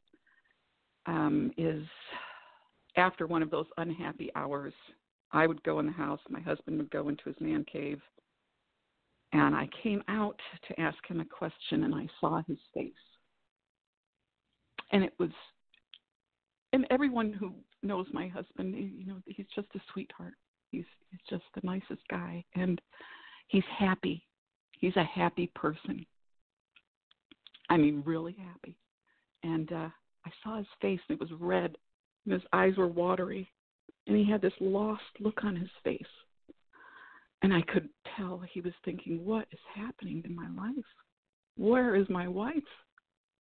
um, 1.07 1.51
is 1.57 1.85
after 2.97 3.27
one 3.27 3.43
of 3.43 3.51
those 3.51 3.67
unhappy 3.79 4.31
hours, 4.37 4.75
I 5.33 5.47
would 5.47 5.63
go 5.65 5.81
in 5.81 5.87
the 5.87 5.93
house, 5.93 6.21
my 6.29 6.41
husband 6.41 6.77
would 6.79 6.91
go 6.91 7.09
into 7.09 7.25
his 7.25 7.41
man 7.41 7.65
cave, 7.71 8.01
and 9.33 9.55
I 9.55 9.69
came 9.83 10.03
out 10.09 10.39
to 10.69 10.81
ask 10.81 10.99
him 11.09 11.21
a 11.21 11.25
question, 11.25 11.85
and 11.85 11.95
I 11.95 12.07
saw 12.21 12.43
his 12.47 12.59
face. 12.75 12.93
And 14.93 15.03
it 15.05 15.15
was, 15.19 15.31
and 16.73 16.87
everyone 16.91 17.33
who 17.33 17.53
knows 17.83 18.07
my 18.13 18.29
husband, 18.29 18.75
you 18.75 19.07
know, 19.07 19.19
he's 19.27 19.47
just 19.55 19.69
a 19.75 19.81
sweetheart. 19.93 20.35
He's 20.71 20.85
he's 21.11 21.21
just 21.29 21.45
the 21.55 21.61
nicest 21.65 22.03
guy, 22.11 22.45
and 22.55 22.81
he's 23.49 23.65
happy. 23.79 24.25
He's 24.79 24.97
a 24.97 25.05
happy 25.05 25.51
person. 25.55 26.05
I 27.71 27.77
mean, 27.77 28.03
really 28.05 28.37
happy. 28.39 28.77
And 29.43 29.73
uh, 29.73 29.89
I 30.27 30.31
saw 30.43 30.59
his 30.59 30.67
face, 30.81 31.01
and 31.09 31.19
it 31.19 31.21
was 31.21 31.31
red, 31.41 31.77
and 32.25 32.33
his 32.35 32.43
eyes 32.53 32.77
were 32.77 32.89
watery, 32.89 33.51
and 34.07 34.17
he 34.17 34.31
had 34.31 34.43
this 34.43 34.53
lost 34.61 35.03
look 35.21 35.45
on 35.45 35.57
his 35.57 35.71
face 35.85 36.07
and 37.43 37.53
I 37.53 37.63
could 37.63 37.89
tell 38.17 38.41
he 38.53 38.61
was 38.61 38.73
thinking, 38.85 39.25
What 39.25 39.47
is 39.53 39.59
happening 39.75 40.23
in 40.25 40.35
my 40.35 40.49
life? 40.51 40.85
Where 41.57 41.97
is 41.97 42.09
my 42.09 42.29
wife? 42.29 42.55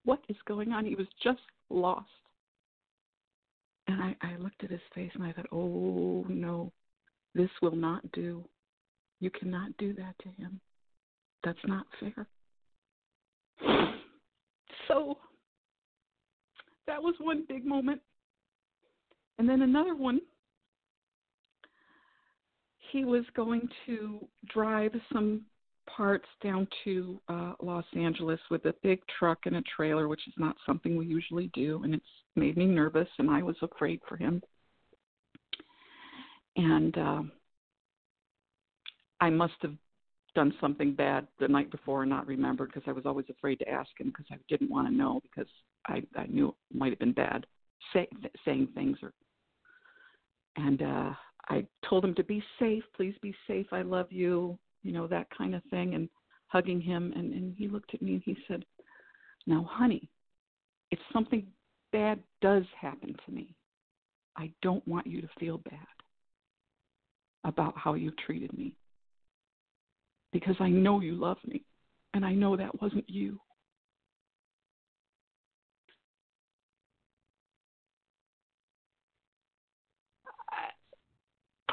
What 0.04 0.20
is 0.28 0.36
going 0.46 0.72
on? 0.72 0.84
He 0.84 0.94
was 0.94 1.06
just 1.22 1.40
lost. 1.70 2.06
And 3.88 4.00
I, 4.00 4.16
I 4.22 4.36
looked 4.36 4.64
at 4.64 4.70
his 4.70 4.80
face 4.94 5.10
and 5.14 5.24
I 5.24 5.32
thought, 5.32 5.46
Oh 5.52 6.24
no, 6.28 6.72
this 7.34 7.50
will 7.60 7.76
not 7.76 8.10
do. 8.12 8.44
You 9.20 9.30
cannot 9.30 9.76
do 9.78 9.92
that 9.94 10.14
to 10.22 10.28
him. 10.42 10.60
That's 11.44 11.58
not 11.66 11.86
fair. 12.00 12.26
So 14.88 15.16
that 16.86 17.02
was 17.02 17.14
one 17.20 17.44
big 17.48 17.64
moment. 17.64 18.00
And 19.38 19.48
then 19.48 19.62
another 19.62 19.94
one 19.94 20.20
he 22.92 23.04
was 23.04 23.24
going 23.34 23.68
to 23.86 24.26
drive 24.52 24.92
some 25.12 25.42
parts 25.86 26.26
down 26.42 26.66
to 26.84 27.20
uh, 27.28 27.52
Los 27.60 27.84
Angeles 27.96 28.40
with 28.50 28.64
a 28.66 28.74
big 28.82 29.00
truck 29.18 29.38
and 29.46 29.56
a 29.56 29.62
trailer, 29.62 30.08
which 30.08 30.26
is 30.26 30.34
not 30.36 30.56
something 30.66 30.96
we 30.96 31.06
usually 31.06 31.50
do, 31.54 31.82
and 31.84 31.94
it's 31.94 32.04
made 32.36 32.56
me 32.56 32.66
nervous, 32.66 33.08
and 33.18 33.30
I 33.30 33.42
was 33.42 33.56
afraid 33.62 34.00
for 34.08 34.16
him. 34.16 34.42
And 36.56 36.98
uh, 36.98 37.22
I 39.20 39.30
must 39.30 39.54
have 39.62 39.74
done 40.34 40.54
something 40.60 40.94
bad 40.94 41.26
the 41.38 41.48
night 41.48 41.70
before 41.70 42.02
and 42.02 42.10
not 42.10 42.26
remembered 42.26 42.70
because 42.72 42.88
I 42.88 42.92
was 42.92 43.06
always 43.06 43.26
afraid 43.30 43.56
to 43.56 43.68
ask 43.68 43.90
him 43.98 44.08
because 44.08 44.26
I 44.30 44.36
didn't 44.48 44.70
want 44.70 44.88
to 44.88 44.94
know 44.94 45.20
because 45.22 45.50
I 45.86 46.02
I 46.16 46.26
knew 46.26 46.48
it 46.48 46.76
might 46.76 46.90
have 46.90 46.98
been 46.98 47.12
bad 47.12 47.46
say, 47.92 48.08
saying 48.44 48.68
things 48.74 48.98
or 49.02 49.12
and 50.56 50.82
uh 50.82 51.10
I 51.48 51.66
told 51.88 52.04
him 52.04 52.14
to 52.14 52.24
be 52.24 52.42
safe, 52.58 52.84
please 52.96 53.14
be 53.20 53.34
safe, 53.46 53.66
I 53.72 53.82
love 53.82 54.10
you, 54.10 54.58
you 54.82 54.92
know, 54.92 55.06
that 55.06 55.26
kind 55.36 55.54
of 55.54 55.62
thing, 55.70 55.94
and 55.94 56.08
hugging 56.48 56.80
him. 56.80 57.12
And, 57.16 57.32
and 57.32 57.54
he 57.56 57.68
looked 57.68 57.94
at 57.94 58.02
me 58.02 58.14
and 58.14 58.22
he 58.24 58.36
said, 58.48 58.64
Now, 59.46 59.68
honey, 59.70 60.08
if 60.90 60.98
something 61.12 61.46
bad 61.92 62.20
does 62.40 62.64
happen 62.80 63.14
to 63.26 63.32
me, 63.32 63.54
I 64.36 64.50
don't 64.62 64.86
want 64.86 65.06
you 65.06 65.20
to 65.20 65.28
feel 65.38 65.58
bad 65.58 65.78
about 67.44 67.76
how 67.76 67.94
you 67.94 68.12
treated 68.24 68.56
me. 68.56 68.74
Because 70.32 70.56
I 70.60 70.68
know 70.68 71.00
you 71.00 71.14
love 71.14 71.38
me, 71.46 71.62
and 72.14 72.24
I 72.24 72.32
know 72.32 72.56
that 72.56 72.80
wasn't 72.80 73.08
you. 73.08 73.38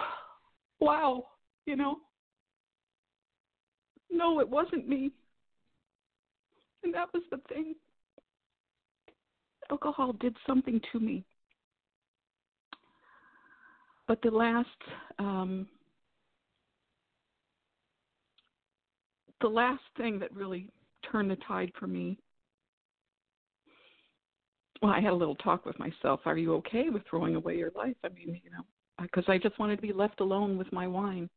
wow, 0.79 1.25
you 1.65 1.77
know. 1.77 1.97
No, 4.11 4.39
it 4.39 4.49
wasn't 4.49 4.87
me. 4.87 5.11
And 6.83 6.93
that 6.93 7.09
was 7.13 7.23
the 7.29 7.39
thing. 7.49 7.75
Alcohol 9.69 10.13
did 10.13 10.35
something 10.47 10.81
to 10.91 10.99
me. 10.99 11.23
But 14.07 14.21
the 14.23 14.31
last 14.31 14.67
um, 15.19 15.67
the 19.41 19.47
last 19.47 19.83
thing 19.97 20.19
that 20.19 20.33
really 20.33 20.69
turned 21.11 21.29
the 21.29 21.37
tide 21.47 21.71
for 21.79 21.85
me 21.85 22.17
well, 24.81 24.91
I 24.91 25.01
had 25.01 25.11
a 25.11 25.15
little 25.15 25.35
talk 25.35 25.65
with 25.65 25.77
myself. 25.77 26.21
Are 26.25 26.37
you 26.37 26.53
okay 26.55 26.89
with 26.89 27.03
throwing 27.09 27.35
away 27.35 27.57
your 27.57 27.71
life? 27.75 27.95
I 28.03 28.09
mean, 28.09 28.39
you 28.43 28.51
know, 28.51 28.63
because 29.01 29.25
I 29.27 29.37
just 29.37 29.59
wanted 29.59 29.75
to 29.75 29.81
be 29.81 29.93
left 29.93 30.21
alone 30.21 30.57
with 30.57 30.71
my 30.71 30.87
wine. 30.87 31.29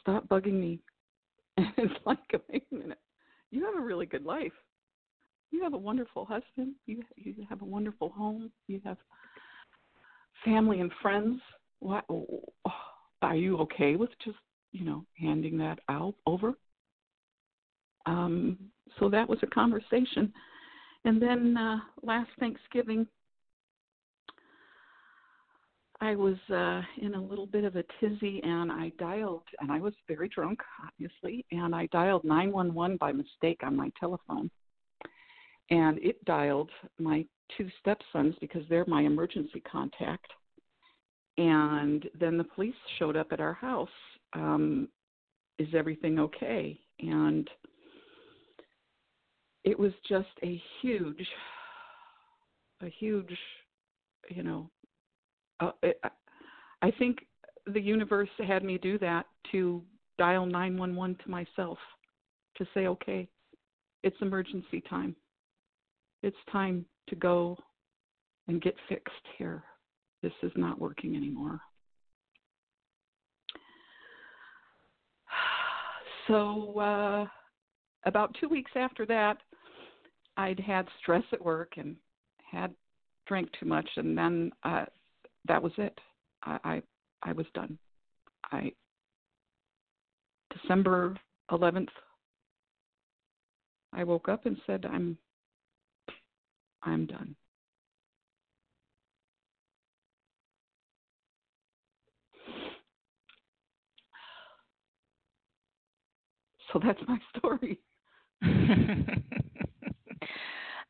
Stop 0.00 0.28
bugging 0.28 0.60
me. 0.60 0.80
And 1.56 1.66
it's 1.76 1.94
like, 2.04 2.18
wait 2.50 2.66
a 2.72 2.74
minute, 2.74 2.98
you 3.50 3.64
have 3.64 3.76
a 3.76 3.84
really 3.84 4.06
good 4.06 4.24
life. 4.24 4.52
You 5.50 5.62
have 5.62 5.74
a 5.74 5.78
wonderful 5.78 6.24
husband. 6.24 6.74
You 6.86 7.02
you 7.16 7.46
have 7.48 7.62
a 7.62 7.66
wonderful 7.66 8.08
home. 8.10 8.50
You 8.66 8.80
have 8.84 8.96
family 10.44 10.80
and 10.80 10.90
friends. 11.00 11.40
What 11.78 12.04
are 13.22 13.36
you 13.36 13.58
okay 13.58 13.94
with 13.94 14.10
just 14.24 14.38
you 14.72 14.84
know 14.84 15.04
handing 15.16 15.56
that 15.58 15.78
out 15.88 16.14
over? 16.26 16.54
Um, 18.06 18.58
so 18.98 19.08
that 19.10 19.28
was 19.28 19.38
a 19.42 19.46
conversation, 19.46 20.32
and 21.04 21.22
then 21.22 21.56
uh, 21.56 21.78
last 22.02 22.30
Thanksgiving, 22.40 23.06
I 26.04 26.14
was 26.14 26.36
uh, 26.50 26.82
in 27.00 27.14
a 27.14 27.22
little 27.22 27.46
bit 27.46 27.64
of 27.64 27.76
a 27.76 27.84
tizzy 27.98 28.38
and 28.44 28.70
I 28.70 28.92
dialed, 28.98 29.44
and 29.60 29.72
I 29.72 29.80
was 29.80 29.94
very 30.06 30.28
drunk, 30.28 30.60
obviously, 30.86 31.46
and 31.50 31.74
I 31.74 31.86
dialed 31.86 32.24
911 32.24 32.98
by 32.98 33.10
mistake 33.10 33.60
on 33.62 33.74
my 33.74 33.90
telephone. 33.98 34.50
And 35.70 35.98
it 36.02 36.22
dialed 36.26 36.68
my 36.98 37.24
two 37.56 37.70
stepsons 37.80 38.34
because 38.42 38.64
they're 38.68 38.84
my 38.86 39.00
emergency 39.00 39.60
contact. 39.60 40.30
And 41.38 42.06
then 42.20 42.36
the 42.36 42.44
police 42.44 42.74
showed 42.98 43.16
up 43.16 43.28
at 43.32 43.40
our 43.40 43.54
house. 43.54 43.88
Um, 44.34 44.88
is 45.58 45.68
everything 45.74 46.18
okay? 46.18 46.78
And 46.98 47.48
it 49.64 49.78
was 49.78 49.92
just 50.06 50.28
a 50.42 50.60
huge, 50.82 51.26
a 52.82 52.90
huge, 52.90 53.34
you 54.28 54.42
know, 54.42 54.68
uh, 55.60 55.70
I 56.82 56.90
think 56.98 57.26
the 57.66 57.80
universe 57.80 58.28
had 58.46 58.62
me 58.64 58.78
do 58.78 58.98
that 58.98 59.26
to 59.52 59.82
dial 60.18 60.46
911 60.46 61.16
to 61.24 61.30
myself 61.30 61.78
to 62.56 62.66
say, 62.74 62.86
okay, 62.86 63.28
it's 64.02 64.16
emergency 64.20 64.82
time. 64.88 65.16
It's 66.22 66.36
time 66.52 66.84
to 67.08 67.16
go 67.16 67.56
and 68.48 68.62
get 68.62 68.74
fixed 68.88 69.14
here. 69.38 69.64
This 70.22 70.32
is 70.42 70.52
not 70.56 70.80
working 70.80 71.16
anymore. 71.16 71.60
So, 76.26 76.80
uh, 76.80 77.26
about 78.06 78.34
two 78.40 78.48
weeks 78.48 78.70
after 78.74 79.04
that, 79.04 79.36
I'd 80.38 80.58
had 80.58 80.88
stress 81.02 81.22
at 81.34 81.44
work 81.44 81.72
and 81.76 81.96
had 82.50 82.74
drank 83.26 83.50
too 83.60 83.66
much, 83.66 83.86
and 83.96 84.16
then 84.16 84.50
uh, 84.62 84.86
that 85.46 85.62
was 85.62 85.72
it. 85.78 85.98
I, 86.44 86.58
I 86.64 86.82
I 87.22 87.32
was 87.32 87.46
done. 87.54 87.78
I 88.52 88.72
December 90.50 91.16
11th 91.50 91.88
I 93.92 94.04
woke 94.04 94.28
up 94.28 94.46
and 94.46 94.56
said 94.66 94.84
I'm 94.86 95.16
I'm 96.82 97.06
done. 97.06 97.34
So 106.72 106.80
that's 106.82 107.00
my 107.06 107.18
story. 107.38 107.78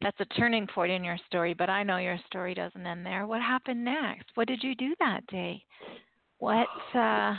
that's 0.04 0.20
a 0.20 0.34
turning 0.38 0.66
point 0.66 0.92
in 0.92 1.02
your 1.02 1.16
story, 1.26 1.54
but 1.54 1.70
I 1.70 1.82
know 1.82 1.96
your 1.96 2.18
story 2.26 2.52
doesn't 2.52 2.86
end 2.86 3.06
there. 3.06 3.26
What 3.26 3.40
happened 3.40 3.82
next? 3.82 4.26
What 4.34 4.46
did 4.46 4.62
you 4.62 4.74
do 4.74 4.94
that 5.00 5.26
day? 5.28 5.64
What 6.38 6.68
uh 6.94 7.34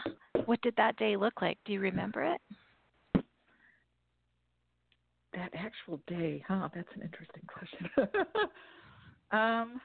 what 0.46 0.60
did 0.62 0.76
that 0.78 0.98
day 0.98 1.16
look 1.16 1.42
like? 1.44 1.60
Do 1.66 1.74
you 1.74 1.80
remember 1.80 2.24
it? 2.24 2.42
That 5.36 5.52
actual 5.54 6.02
day, 6.08 6.44
huh? 6.48 6.70
That's 6.74 6.90
an 6.96 7.04
interesting 7.04 7.44
question. 7.48 7.90
um 9.32 9.80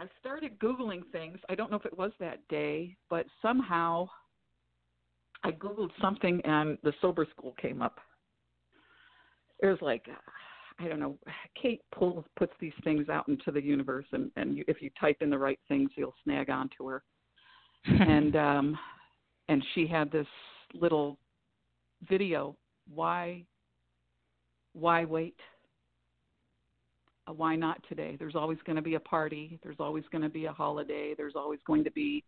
I 0.00 0.06
started 0.18 0.58
googling 0.58 1.02
things. 1.12 1.38
I 1.50 1.54
don't 1.54 1.70
know 1.70 1.76
if 1.76 1.84
it 1.84 1.98
was 1.98 2.12
that 2.18 2.48
day, 2.48 2.96
but 3.10 3.26
somehow 3.42 4.08
I 5.44 5.50
googled 5.50 5.90
something 6.00 6.40
and 6.46 6.78
the 6.82 6.94
sober 7.02 7.26
school 7.30 7.54
came 7.60 7.82
up 7.82 8.00
it 9.62 9.66
was 9.66 9.78
like 9.80 10.06
I 10.78 10.88
don't 10.88 11.00
know. 11.00 11.18
Kate 11.60 11.82
pulls 11.92 12.24
puts 12.36 12.52
these 12.60 12.72
things 12.84 13.08
out 13.08 13.28
into 13.28 13.50
the 13.50 13.62
universe, 13.62 14.06
and 14.12 14.30
and 14.36 14.56
you, 14.56 14.64
if 14.66 14.80
you 14.80 14.90
type 14.98 15.18
in 15.20 15.30
the 15.30 15.38
right 15.38 15.58
things, 15.68 15.90
you'll 15.96 16.14
snag 16.24 16.48
onto 16.50 16.86
her. 16.86 17.02
and 17.84 18.36
um, 18.36 18.78
and 19.48 19.64
she 19.74 19.86
had 19.86 20.10
this 20.10 20.26
little 20.74 21.18
video. 22.08 22.56
Why? 22.92 23.44
Why 24.72 25.04
wait? 25.04 25.36
Uh, 27.26 27.32
why 27.32 27.56
not 27.56 27.82
today? 27.88 28.16
There's 28.18 28.36
always 28.36 28.58
going 28.64 28.76
to 28.76 28.82
be 28.82 28.94
a 28.94 29.00
party. 29.00 29.58
There's 29.62 29.80
always 29.80 30.04
going 30.10 30.22
to 30.22 30.28
be 30.28 30.46
a 30.46 30.52
holiday. 30.52 31.14
There's 31.16 31.36
always 31.36 31.60
going 31.66 31.84
to 31.84 31.90
be 31.90 32.24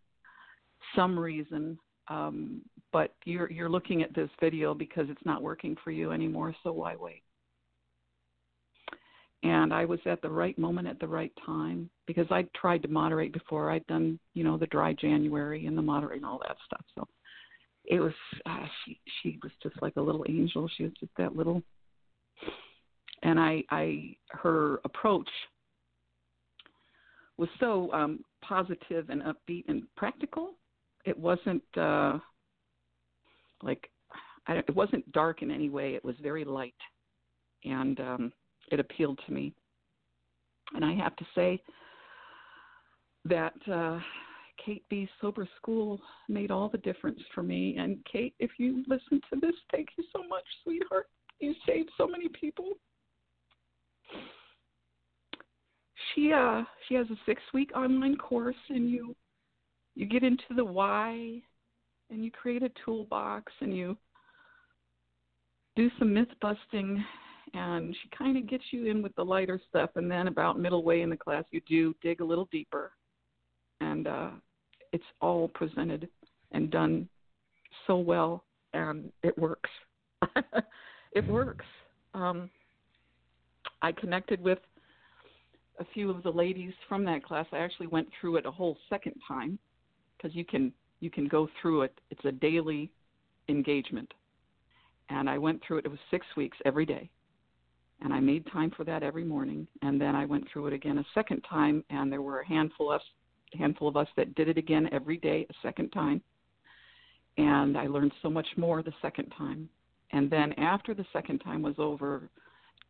some 0.94 1.18
reason. 1.18 1.78
Um, 2.08 2.62
but 2.92 3.14
you're 3.24 3.50
you're 3.50 3.68
looking 3.68 4.02
at 4.02 4.14
this 4.14 4.30
video 4.40 4.74
because 4.74 5.06
it's 5.08 5.24
not 5.24 5.42
working 5.42 5.76
for 5.82 5.90
you 5.90 6.12
anymore. 6.12 6.54
So 6.62 6.72
why 6.72 6.96
wait? 6.96 7.22
and 9.42 9.74
I 9.74 9.84
was 9.84 9.98
at 10.06 10.22
the 10.22 10.30
right 10.30 10.56
moment 10.58 10.86
at 10.86 11.00
the 11.00 11.08
right 11.08 11.32
time 11.44 11.90
because 12.06 12.26
I'd 12.30 12.52
tried 12.54 12.82
to 12.82 12.88
moderate 12.88 13.32
before. 13.32 13.70
I'd 13.70 13.86
done, 13.86 14.18
you 14.34 14.44
know, 14.44 14.56
the 14.56 14.66
dry 14.66 14.92
January 14.92 15.66
and 15.66 15.76
the 15.76 15.82
moderate 15.82 16.18
and 16.18 16.26
all 16.26 16.40
that 16.46 16.56
stuff. 16.64 16.84
So 16.94 17.08
it 17.84 17.98
was 17.98 18.12
uh, 18.46 18.66
she 18.84 19.00
she 19.22 19.38
was 19.42 19.52
just 19.62 19.80
like 19.82 19.96
a 19.96 20.00
little 20.00 20.24
angel. 20.28 20.68
She 20.76 20.84
was 20.84 20.92
just 21.00 21.12
that 21.18 21.34
little 21.34 21.62
and 23.22 23.40
I 23.40 23.64
I 23.70 24.16
her 24.28 24.80
approach 24.84 25.28
was 27.36 27.48
so 27.58 27.92
um 27.92 28.20
positive 28.42 29.10
and 29.10 29.22
upbeat 29.22 29.64
and 29.66 29.82
practical. 29.96 30.54
It 31.04 31.18
wasn't 31.18 31.64
uh 31.76 32.18
like 33.62 33.90
I, 34.46 34.54
it 34.54 34.74
wasn't 34.74 35.10
dark 35.12 35.42
in 35.42 35.50
any 35.50 35.70
way. 35.70 35.94
It 35.94 36.04
was 36.04 36.16
very 36.22 36.44
light. 36.44 36.74
And 37.64 38.00
um 38.00 38.32
it 38.70 38.80
appealed 38.80 39.20
to 39.26 39.32
me. 39.32 39.52
And 40.74 40.84
I 40.84 40.94
have 40.94 41.16
to 41.16 41.26
say 41.34 41.62
that 43.24 43.54
uh, 43.70 43.98
Kate 44.64 44.84
Bee. 44.88 45.08
Sober 45.20 45.48
School 45.56 46.00
made 46.28 46.50
all 46.50 46.68
the 46.68 46.78
difference 46.78 47.20
for 47.34 47.42
me. 47.42 47.76
And 47.76 47.98
Kate, 48.10 48.34
if 48.38 48.52
you 48.58 48.84
listen 48.88 49.20
to 49.32 49.40
this, 49.40 49.54
thank 49.70 49.88
you 49.96 50.04
so 50.12 50.22
much, 50.28 50.44
sweetheart. 50.62 51.08
You 51.40 51.54
saved 51.66 51.90
so 51.98 52.06
many 52.06 52.28
people. 52.28 52.74
She 56.14 56.32
uh 56.32 56.62
she 56.86 56.94
has 56.94 57.06
a 57.10 57.16
six 57.26 57.40
week 57.54 57.70
online 57.74 58.16
course 58.16 58.56
and 58.68 58.90
you 58.90 59.16
you 59.94 60.06
get 60.06 60.22
into 60.22 60.54
the 60.54 60.64
why 60.64 61.40
and 62.12 62.22
you 62.22 62.30
create 62.30 62.62
a 62.62 62.70
toolbox 62.84 63.50
and 63.60 63.74
you 63.74 63.96
do 65.74 65.90
some 65.98 66.12
myth 66.12 66.28
busting 66.42 67.02
and 67.54 67.94
she 68.02 68.16
kind 68.16 68.36
of 68.36 68.48
gets 68.48 68.64
you 68.70 68.86
in 68.86 69.02
with 69.02 69.14
the 69.16 69.24
lighter 69.24 69.60
stuff 69.68 69.90
and 69.96 70.10
then 70.10 70.28
about 70.28 70.58
middle 70.58 70.84
way 70.84 71.00
in 71.00 71.10
the 71.10 71.16
class 71.16 71.44
you 71.50 71.60
do 71.66 71.94
dig 72.02 72.20
a 72.20 72.24
little 72.24 72.48
deeper. 72.52 72.92
And 73.80 74.06
uh 74.06 74.30
it's 74.92 75.04
all 75.22 75.48
presented 75.48 76.08
and 76.52 76.70
done 76.70 77.08
so 77.86 77.96
well 77.96 78.44
and 78.74 79.10
it 79.22 79.36
works. 79.38 79.70
It 81.14 81.28
works. 81.28 81.66
Um 82.14 82.48
i 83.82 83.92
connected 83.92 84.42
with 84.42 84.60
a 85.78 85.84
few 85.92 86.10
of 86.10 86.22
the 86.22 86.30
ladies 86.30 86.72
from 86.88 87.04
that 87.04 87.24
class. 87.24 87.46
I 87.52 87.58
actually 87.58 87.88
went 87.88 88.08
through 88.18 88.36
it 88.36 88.46
a 88.46 88.50
whole 88.50 88.78
second 88.88 89.14
time 89.28 89.58
because 90.16 90.34
you 90.34 90.44
can 90.44 90.72
you 91.02 91.10
can 91.10 91.28
go 91.28 91.48
through 91.60 91.82
it 91.82 92.00
it's 92.10 92.24
a 92.24 92.32
daily 92.32 92.90
engagement 93.48 94.12
and 95.10 95.28
i 95.28 95.36
went 95.36 95.60
through 95.66 95.78
it 95.78 95.84
it 95.84 95.90
was 95.90 96.00
six 96.10 96.24
weeks 96.36 96.56
every 96.64 96.86
day 96.86 97.10
and 98.02 98.12
I 98.12 98.20
made 98.20 98.46
time 98.50 98.70
for 98.76 98.84
that 98.84 99.02
every 99.02 99.24
morning. 99.24 99.66
And 99.82 100.00
then 100.00 100.16
I 100.16 100.24
went 100.24 100.44
through 100.52 100.66
it 100.68 100.72
again 100.72 100.98
a 100.98 101.04
second 101.14 101.40
time, 101.48 101.84
and 101.90 102.10
there 102.10 102.22
were 102.22 102.40
a 102.40 102.46
handful 102.46 102.90
of 102.92 103.00
a 103.54 103.58
handful 103.58 103.86
of 103.86 103.96
us 103.96 104.08
that 104.16 104.34
did 104.34 104.48
it 104.48 104.58
again 104.58 104.88
every 104.92 105.18
day 105.18 105.46
a 105.48 105.54
second 105.62 105.90
time. 105.90 106.22
And 107.38 107.76
I 107.76 107.86
learned 107.86 108.12
so 108.22 108.30
much 108.30 108.46
more 108.56 108.82
the 108.82 108.94
second 109.00 109.32
time. 109.36 109.68
And 110.10 110.30
then 110.30 110.52
after 110.54 110.94
the 110.94 111.06
second 111.12 111.38
time 111.40 111.62
was 111.62 111.74
over, 111.78 112.28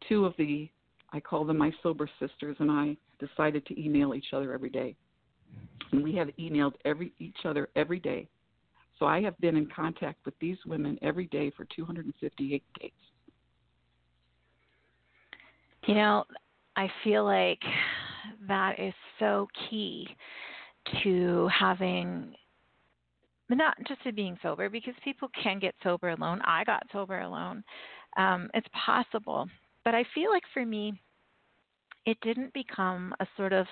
two 0.09 0.25
of 0.25 0.35
the 0.39 0.69
I 1.15 1.21
call 1.21 1.45
them 1.45 1.59
my 1.59 1.71
sober 1.83 2.09
sisters 2.19 2.57
and 2.59 2.71
I 2.71 2.97
decided 3.21 3.67
to 3.67 3.79
email 3.79 4.15
each 4.15 4.33
other 4.33 4.55
every 4.55 4.71
day. 4.71 4.97
And 5.93 6.03
we 6.03 6.15
have 6.17 6.29
emailed 6.39 6.73
every 6.85 7.13
each 7.19 7.37
other 7.45 7.69
every 7.77 8.01
day. 8.01 8.29
So 8.99 9.07
I 9.07 9.21
have 9.23 9.39
been 9.39 9.57
in 9.57 9.67
contact 9.75 10.25
with 10.25 10.35
these 10.41 10.59
women 10.67 10.99
every 11.03 11.27
day 11.27 11.51
for 11.57 11.67
258 11.75 12.63
days. 12.81 12.91
You 15.87 15.95
know, 15.95 16.25
I 16.77 16.89
feel 17.03 17.25
like 17.25 17.61
that 18.47 18.79
is 18.79 18.95
so 19.19 19.49
key 19.69 20.07
to 21.03 21.49
having 21.49 22.35
not 23.51 23.77
just 23.87 24.03
to 24.05 24.13
being 24.13 24.39
sober 24.43 24.71
because 24.71 24.95
people 25.05 25.29
can 25.43 25.59
get 25.59 25.75
sober 25.83 26.11
alone. 26.11 26.41
I 26.45 26.65
got 26.65 26.83
sober 26.93 27.21
alone. 27.21 27.63
Um, 28.17 28.49
it's 28.55 28.67
possible. 28.73 29.49
But 29.85 29.95
I 29.95 30.05
feel 30.15 30.31
like 30.31 30.45
for 30.55 30.65
me, 30.65 30.95
it 32.07 32.17
didn't 32.23 32.53
become 32.55 33.15
a 33.21 33.27
sort 33.37 33.53
of 33.53 33.67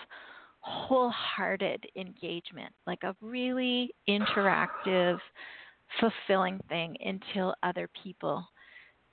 wholehearted 0.60 1.84
engagement, 1.96 2.72
like 2.86 3.02
a 3.02 3.16
really 3.20 3.94
interactive, 4.08 5.18
fulfilling 5.98 6.60
thing 6.68 6.96
until 7.04 7.54
other 7.62 7.88
people 8.02 8.46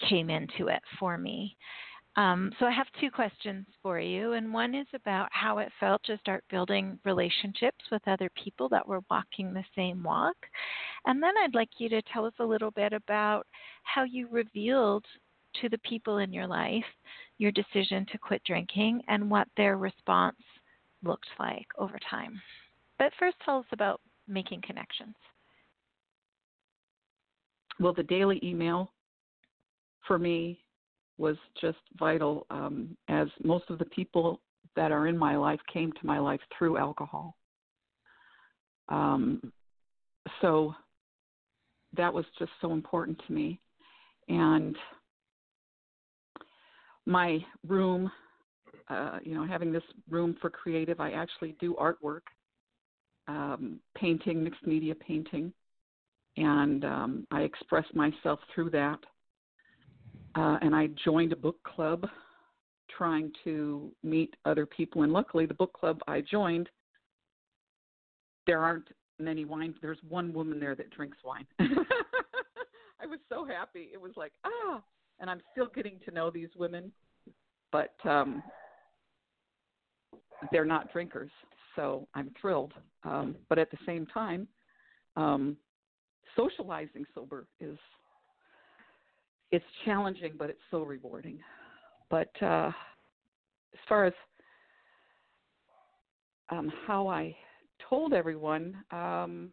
came 0.10 0.30
into 0.30 0.68
it 0.68 0.82
for 1.00 1.18
me. 1.18 1.56
Um, 2.18 2.52
so 2.60 2.66
I 2.66 2.72
have 2.72 2.88
two 3.00 3.12
questions 3.12 3.68
for 3.84 4.00
you, 4.00 4.34
and 4.34 4.52
one 4.52 4.74
is 4.74 4.88
about 4.96 5.30
how 5.32 5.60
it 5.60 5.72
felt 5.80 6.04
to 6.06 6.18
start 6.18 6.44
building 6.50 6.98
relationships 7.06 7.86
with 7.92 8.02
other 8.08 8.30
people 8.44 8.68
that 8.70 8.88
were 8.88 9.04
walking 9.10 9.54
the 9.54 9.64
same 9.76 10.02
walk. 10.02 10.36
And 11.06 11.22
then 11.22 11.34
I'd 11.44 11.54
like 11.54 11.70
you 11.78 11.90
to 11.90 12.02
tell 12.12 12.26
us 12.26 12.34
a 12.40 12.46
little 12.46 12.72
bit 12.72 12.92
about 12.92 13.46
how 13.84 14.04
you 14.04 14.28
revealed 14.32 15.06
to 15.62 15.70
the 15.70 15.78
people 15.80 16.18
in 16.18 16.34
your 16.34 16.48
life 16.48 16.84
your 17.38 17.52
decision 17.52 18.06
to 18.12 18.18
quit 18.18 18.44
drinking 18.46 19.02
and 19.08 19.30
what 19.30 19.48
their 19.58 19.78
response 19.78 20.38
looked 21.04 21.28
like 21.40 21.68
over 21.78 22.00
time. 22.10 22.42
But 23.00 23.12
first, 23.20 23.38
tell 23.46 23.60
us 23.60 23.66
about 23.72 24.02
making 24.28 24.62
connections. 24.66 25.16
Well, 27.80 27.94
the 27.94 28.04
daily 28.04 28.40
email 28.44 28.92
for 30.08 30.18
me 30.18 30.60
was 31.18 31.38
just 31.60 31.78
vital, 31.98 32.46
um, 32.50 32.96
as 33.08 33.28
most 33.44 33.66
of 33.70 33.80
the 33.80 33.86
people 33.86 34.42
that 34.76 34.92
are 34.92 35.08
in 35.08 35.18
my 35.18 35.36
life 35.36 35.60
came 35.72 35.92
to 35.92 36.06
my 36.06 36.20
life 36.20 36.40
through 36.58 36.78
alcohol. 36.78 37.36
Um, 38.90 39.52
so 40.42 40.74
that 41.96 42.14
was 42.14 42.26
just 42.38 42.52
so 42.62 42.74
important 42.74 43.20
to 43.28 43.34
me. 43.34 43.60
And 44.28 44.76
my 47.06 47.44
room, 47.66 48.12
uh, 48.90 49.20
you 49.24 49.34
know, 49.34 49.46
having 49.46 49.72
this 49.72 49.84
room 50.10 50.36
for 50.42 50.50
creative, 50.50 51.00
I 51.00 51.12
actually 51.12 51.56
do 51.60 51.76
artwork, 51.76 52.22
um, 53.28 53.80
painting, 53.96 54.44
mixed 54.44 54.66
media 54.66 54.96
painting, 54.96 55.52
and 56.38 56.86
um, 56.86 57.28
I 57.32 57.42
express 57.42 57.86
myself 57.94 58.40
through 58.54 58.70
that 58.72 59.00
uh, 60.38 60.58
and 60.62 60.76
I 60.76 60.88
joined 61.04 61.34
a 61.34 61.36
book 61.36 61.58
club 61.64 62.08
trying 62.96 63.32
to 63.44 63.92
meet 64.04 64.36
other 64.46 64.66
people. 64.66 65.02
And 65.02 65.12
luckily, 65.12 65.46
the 65.48 65.54
book 65.54 65.74
club 65.74 66.00
I 66.08 66.22
joined, 66.22 66.70
there 68.46 68.60
aren't 68.60 68.88
many 69.20 69.46
wine. 69.46 69.74
There's 69.82 69.98
one 70.08 70.32
woman 70.34 70.60
there 70.60 70.76
that 70.76 70.92
drinks 70.92 71.18
wine. 71.26 71.48
I 71.60 73.06
was 73.08 73.20
so 73.30 73.46
happy. 73.46 73.90
It 73.92 74.00
was 74.00 74.12
like, 74.16 74.34
ah, 74.46 74.82
and 75.20 75.30
I'm 75.30 75.42
still 75.52 75.68
getting 75.74 76.00
to 76.06 76.12
know 76.12 76.30
these 76.30 76.50
women, 76.56 76.92
but 77.72 77.96
um, 78.06 78.44
they're 80.52 80.66
not 80.66 80.92
drinkers. 80.92 81.32
So 81.76 82.08
I'm 82.14 82.32
thrilled. 82.40 82.74
Um, 83.04 83.36
but 83.50 83.60
at 83.60 83.72
the 83.72 83.78
same 83.86 84.06
time, 84.08 84.48
um, 85.16 85.58
socializing 86.36 87.06
sober 87.14 87.48
is 87.60 87.78
it's 89.52 89.66
challenging, 89.86 90.34
but 90.38 90.50
it's 90.50 90.60
so 90.72 90.84
rewarding. 90.84 91.40
But 92.10 92.32
uh, 92.42 92.72
as 93.74 93.80
far 93.88 94.06
as 94.06 94.14
um, 96.50 96.72
how 96.86 97.08
I 97.08 97.36
told 97.90 98.14
everyone, 98.14 98.76
um, 98.92 99.52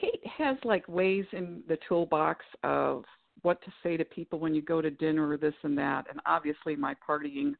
Kate 0.00 0.20
has 0.38 0.56
like 0.64 0.86
ways 0.88 1.24
in 1.32 1.62
the 1.68 1.78
toolbox 1.88 2.44
of 2.62 3.04
what 3.46 3.62
to 3.62 3.70
say 3.84 3.96
to 3.96 4.04
people 4.04 4.40
when 4.40 4.56
you 4.56 4.60
go 4.60 4.82
to 4.82 4.90
dinner 4.90 5.28
or 5.28 5.36
this 5.36 5.54
and 5.62 5.78
that. 5.78 6.06
And 6.10 6.18
obviously, 6.26 6.74
my 6.74 6.96
partying 7.08 7.52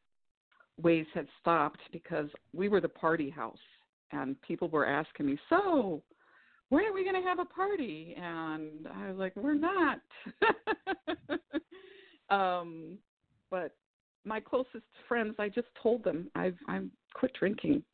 ways 0.83 1.07
had 1.15 1.29
stopped 1.41 1.79
because 1.93 2.27
we 2.53 2.69
were 2.69 2.81
the 2.81 2.89
party 2.89 3.31
house, 3.31 3.57
and 4.11 4.35
people 4.43 4.69
were 4.69 4.85
asking 4.85 5.27
me, 5.27 5.39
"So, 5.49 6.03
when 6.71 6.85
are 6.85 6.93
we 6.93 7.05
going 7.05 7.15
to 7.15 7.29
have 7.29 7.39
a 7.39 7.45
party? 7.45 8.17
And 8.21 8.89
I 8.93 9.11
was 9.11 9.17
like, 9.17 9.37
we're 9.37 9.55
not. 9.55 10.01
um, 12.31 12.99
but 13.49 13.77
my 14.25 14.41
closest 14.41 14.91
friends, 15.07 15.37
I 15.39 15.49
just 15.49 15.69
told 15.81 16.03
them 16.03 16.29
I've 16.35 16.59
I'm 16.67 16.91
quit 17.15 17.33
drinking. 17.39 17.85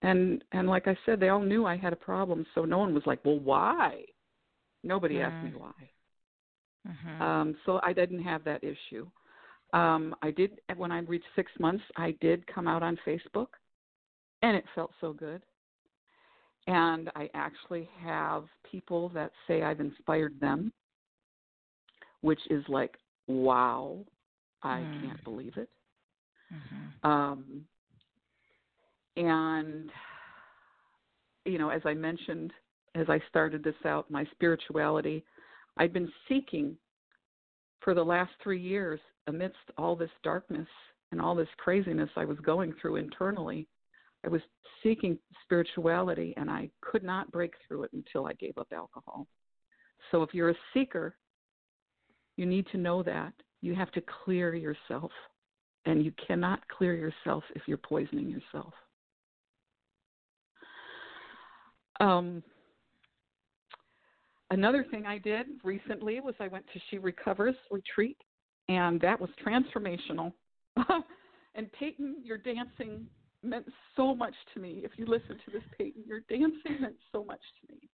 And 0.00 0.42
and 0.52 0.66
like 0.66 0.88
I 0.88 0.96
said, 1.04 1.20
they 1.20 1.28
all 1.28 1.42
knew 1.42 1.66
I 1.66 1.76
had 1.76 1.92
a 1.92 1.96
problem, 2.10 2.46
so 2.54 2.64
no 2.64 2.78
one 2.78 2.94
was 2.94 3.02
like, 3.04 3.22
well, 3.22 3.38
why? 3.38 4.04
Nobody 4.82 5.20
asked 5.20 5.44
me 5.44 5.52
why. 5.58 5.90
Mm-hmm. 6.86 7.22
Um, 7.22 7.56
so 7.66 7.80
I 7.82 7.92
didn't 7.92 8.22
have 8.22 8.44
that 8.44 8.62
issue. 8.62 9.06
Um, 9.72 10.14
I 10.22 10.30
did 10.30 10.60
when 10.76 10.92
I 10.92 11.00
reached 11.00 11.26
six 11.34 11.50
months. 11.58 11.84
I 11.96 12.14
did 12.20 12.46
come 12.46 12.68
out 12.68 12.82
on 12.82 12.98
Facebook, 13.06 13.48
and 14.42 14.56
it 14.56 14.64
felt 14.74 14.92
so 15.00 15.12
good 15.12 15.42
and 16.66 17.10
I 17.14 17.30
actually 17.34 17.88
have 18.02 18.44
people 18.70 19.08
that 19.10 19.30
say 19.46 19.62
I've 19.62 19.80
inspired 19.80 20.38
them, 20.40 20.72
which 22.22 22.40
is 22.50 22.64
like, 22.68 22.96
wow, 23.28 23.98
I 24.62 24.80
mm. 24.80 25.02
can't 25.02 25.24
believe 25.24 25.56
it. 25.56 25.68
Mm-hmm. 26.52 27.08
Um, 27.08 27.64
and, 29.16 29.90
you 31.44 31.58
know, 31.58 31.70
as 31.70 31.82
I 31.84 31.94
mentioned, 31.94 32.52
as 32.94 33.06
I 33.08 33.20
started 33.28 33.62
this 33.62 33.74
out, 33.84 34.10
my 34.10 34.24
spirituality, 34.32 35.24
I've 35.76 35.92
been 35.92 36.10
seeking 36.28 36.76
for 37.80 37.94
the 37.94 38.04
last 38.04 38.32
three 38.42 38.60
years 38.60 39.00
amidst 39.26 39.58
all 39.76 39.96
this 39.96 40.10
darkness 40.22 40.68
and 41.12 41.20
all 41.20 41.34
this 41.34 41.48
craziness 41.58 42.10
I 42.16 42.24
was 42.24 42.38
going 42.40 42.74
through 42.80 42.96
internally 42.96 43.68
I 44.26 44.28
was 44.28 44.40
seeking 44.82 45.18
spirituality 45.44 46.34
and 46.36 46.50
I 46.50 46.68
could 46.80 47.04
not 47.04 47.30
break 47.30 47.54
through 47.66 47.84
it 47.84 47.92
until 47.92 48.26
I 48.26 48.32
gave 48.34 48.58
up 48.58 48.66
alcohol. 48.72 49.26
So 50.10 50.22
if 50.22 50.34
you're 50.34 50.50
a 50.50 50.56
seeker, 50.74 51.16
you 52.36 52.44
need 52.44 52.66
to 52.72 52.78
know 52.78 53.02
that. 53.04 53.32
You 53.62 53.74
have 53.74 53.92
to 53.92 54.02
clear 54.24 54.54
yourself. 54.54 55.12
And 55.84 56.04
you 56.04 56.12
cannot 56.26 56.66
clear 56.68 56.94
yourself 56.96 57.44
if 57.54 57.62
you're 57.66 57.78
poisoning 57.78 58.28
yourself. 58.28 58.74
Um, 62.00 62.42
another 64.50 64.84
thing 64.90 65.06
I 65.06 65.18
did 65.18 65.46
recently 65.62 66.20
was 66.20 66.34
I 66.40 66.48
went 66.48 66.66
to 66.72 66.80
She 66.90 66.98
Recovers 66.98 67.56
retreat, 67.70 68.18
and 68.68 69.00
that 69.00 69.20
was 69.20 69.30
transformational. 69.44 70.32
and 71.54 71.70
Peyton, 71.72 72.16
you're 72.22 72.38
dancing 72.38 73.06
meant 73.42 73.66
so 73.94 74.14
much 74.14 74.34
to 74.54 74.60
me. 74.60 74.82
If 74.84 74.92
you 74.96 75.06
listen 75.06 75.38
to 75.44 75.50
this, 75.52 75.62
Peyton, 75.78 76.02
your 76.06 76.20
dancing 76.28 76.80
meant 76.80 76.96
so 77.12 77.24
much 77.24 77.40
to 77.60 77.74
me. 77.74 77.88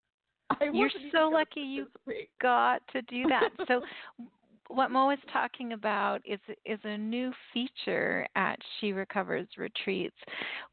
I 0.50 0.70
You're 0.74 0.90
so 1.14 1.30
lucky 1.30 1.62
you 1.62 1.88
got 2.42 2.82
to 2.94 3.02
do 3.04 3.24
that. 3.30 3.50
so, 3.68 3.82
what 4.74 4.92
Mo 4.92 5.10
is 5.12 5.20
talking 5.32 5.74
about 5.74 6.22
is 6.26 6.40
is 6.66 6.80
a 6.84 6.98
new 6.98 7.32
feature 7.54 8.26
at 8.36 8.58
She 8.80 8.94
Recovers 8.94 9.48
retreats, 9.58 10.16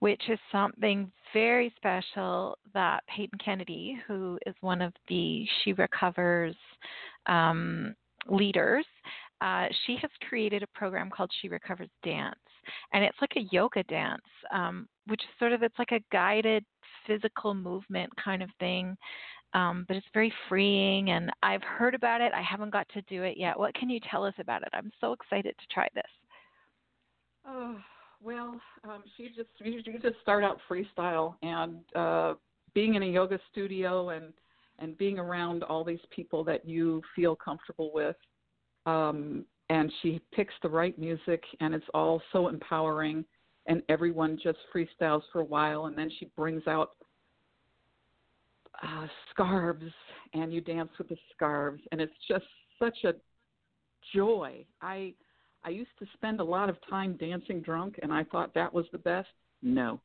which 0.01 0.23
is 0.29 0.39
something 0.53 1.11
very 1.33 1.73
special 1.77 2.57
that 2.75 3.05
Peyton 3.07 3.39
Kennedy, 3.45 3.99
who 4.07 4.39
is 4.47 4.55
one 4.61 4.81
of 4.81 4.93
the 5.09 5.47
She 5.63 5.73
Recovers 5.73 6.57
um, 7.27 7.95
leaders, 8.29 8.87
uh, 9.41 9.67
she 9.87 9.97
has 10.01 10.11
created 10.29 10.63
a 10.63 10.79
program 10.79 11.11
called 11.11 11.31
She 11.41 11.49
Recovers 11.49 11.91
Dance, 12.03 12.35
and 12.93 13.05
it's 13.05 13.19
like 13.21 13.37
a 13.37 13.49
yoga 13.53 13.83
dance, 13.85 14.23
um, 14.53 14.89
which 15.07 15.21
is 15.21 15.29
sort 15.39 15.53
of 15.53 15.63
it's 15.63 15.79
like 15.79 15.93
a 15.93 16.05
guided 16.13 16.65
physical 17.07 17.55
movement 17.55 18.11
kind 18.23 18.43
of 18.43 18.51
thing. 18.59 18.97
Um, 19.55 19.87
but 19.89 19.97
it's 19.97 20.07
very 20.13 20.33
freeing, 20.49 21.11
and 21.11 21.31
I've 21.43 21.63
heard 21.63 21.95
about 21.95 22.21
it. 22.21 22.33
I 22.35 22.43
haven't 22.43 22.71
got 22.71 22.87
to 22.91 23.03
do 23.03 23.23
it 23.23 23.39
yet. 23.39 23.59
What 23.59 23.75
can 23.75 23.89
you 23.89 23.99
tell 24.11 24.25
us 24.25 24.35
about 24.39 24.63
it? 24.63 24.69
I'm 24.75 24.91
so 25.01 25.13
excited 25.13 25.55
to 25.59 25.75
try 25.75 25.89
this. 25.95 26.05
Oh 27.47 27.77
well, 28.23 28.61
um, 28.85 29.03
she 29.17 29.29
just 29.29 29.49
you 29.61 29.83
just 29.83 30.21
start 30.21 30.45
out 30.45 30.59
freestyle 30.71 31.37
and 31.43 31.79
uh, 31.95 32.35
being 32.75 32.95
in 32.95 33.03
a 33.03 33.07
yoga 33.07 33.39
studio 33.51 34.11
and 34.11 34.33
and 34.81 34.97
being 34.99 35.19
around 35.19 35.63
all 35.65 35.83
these 35.83 35.99
people 36.11 36.45
that 36.45 36.69
you 36.69 37.03
feel 37.17 37.35
comfortable 37.35 37.91
with. 37.93 38.17
Um, 38.87 39.45
and 39.71 39.93
she 40.03 40.21
picks 40.33 40.55
the 40.63 40.69
right 40.69 40.99
music, 40.99 41.43
and 41.61 41.75
it's 41.75 41.85
all 41.95 42.23
so 42.33 42.49
empowering. 42.49 43.25
And 43.67 43.83
everyone 43.89 44.39
just 44.43 44.59
freestyles 44.75 45.23
for 45.33 45.41
a 45.41 45.45
while, 45.45 45.87
and 45.87 45.99
then 45.99 46.11
she 46.19 46.31
brings 46.37 46.67
out 46.67 46.93
uh, 48.83 49.07
scarves, 49.31 49.93
and 50.35 50.53
you 50.53 50.61
dance 50.61 50.91
with 50.99 51.09
the 51.09 51.17
scarves, 51.35 51.83
and 51.93 52.01
it's 52.01 52.13
just 52.29 52.45
such 52.79 53.05
a 53.05 53.15
joy. 54.15 54.65
I 54.81 55.15
I 55.65 55.71
used 55.71 55.91
to 55.99 56.07
spend 56.15 56.41
a 56.41 56.45
lot 56.45 56.69
of 56.69 56.77
time 56.89 57.17
dancing 57.19 57.61
drunk, 57.61 57.99
and 58.03 58.13
I 58.13 58.25
thought 58.25 58.55
that 58.55 58.73
was 58.73 58.87
the 58.93 58.99
best. 58.99 59.29
No, 59.63 60.01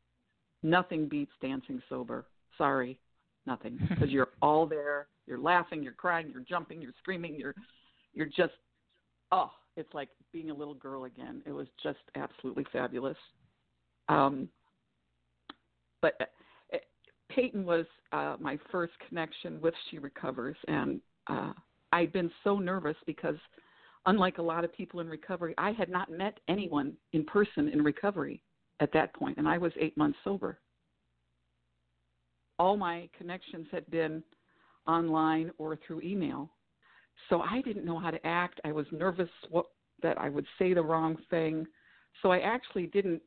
nothing 0.63 1.07
beats 1.07 1.31
dancing 1.41 1.81
sober. 1.89 2.25
Sorry, 2.57 2.99
nothing, 3.45 3.79
because 3.89 4.09
you're 4.09 4.29
all 4.41 4.65
there. 4.65 5.07
You're 5.25 5.39
laughing, 5.39 5.83
you're 5.83 5.93
crying, 5.93 6.29
you're 6.29 6.43
jumping, 6.43 6.81
you're 6.81 6.93
screaming, 6.99 7.35
you're 7.35 7.55
you're 8.13 8.27
just 8.27 8.53
oh, 9.31 9.51
it's 9.75 9.93
like 9.93 10.09
being 10.31 10.51
a 10.51 10.53
little 10.53 10.75
girl 10.75 11.05
again. 11.05 11.41
It 11.45 11.51
was 11.51 11.67
just 11.81 11.99
absolutely 12.15 12.65
fabulous. 12.71 13.17
Um, 14.09 14.49
but 16.01 16.15
Peyton 17.35 17.65
was 17.65 17.85
uh, 18.11 18.35
my 18.39 18.57
first 18.71 18.93
connection 19.07 19.59
with 19.61 19.73
She 19.89 19.97
Recovers, 19.97 20.57
and 20.67 21.01
uh, 21.27 21.53
I'd 21.91 22.13
been 22.13 22.31
so 22.43 22.59
nervous 22.59 22.95
because 23.05 23.35
unlike 24.05 24.37
a 24.37 24.41
lot 24.41 24.63
of 24.63 24.73
people 24.73 24.99
in 24.99 25.07
recovery, 25.07 25.53
I 25.57 25.71
had 25.71 25.89
not 25.89 26.11
met 26.11 26.39
anyone 26.47 26.93
in 27.13 27.23
person 27.25 27.69
in 27.69 27.81
recovery 27.83 28.43
at 28.79 28.91
that 28.93 29.13
point, 29.15 29.37
and 29.37 29.47
I 29.47 29.57
was 29.57 29.71
eight 29.79 29.97
months 29.97 30.17
sober. 30.23 30.59
All 32.59 32.77
my 32.77 33.09
connections 33.17 33.67
had 33.71 33.89
been 33.89 34.23
online 34.87 35.51
or 35.57 35.77
through 35.87 36.01
email. 36.01 36.49
So 37.29 37.41
I 37.41 37.61
didn't 37.61 37.85
know 37.85 37.99
how 37.99 38.11
to 38.11 38.25
act. 38.25 38.59
I 38.63 38.71
was 38.71 38.85
nervous 38.91 39.29
what, 39.49 39.65
that 40.01 40.19
I 40.19 40.29
would 40.29 40.45
say 40.59 40.73
the 40.73 40.81
wrong 40.81 41.17
thing. 41.29 41.65
So 42.21 42.31
I 42.31 42.39
actually 42.39 42.87
didn't 42.87 43.21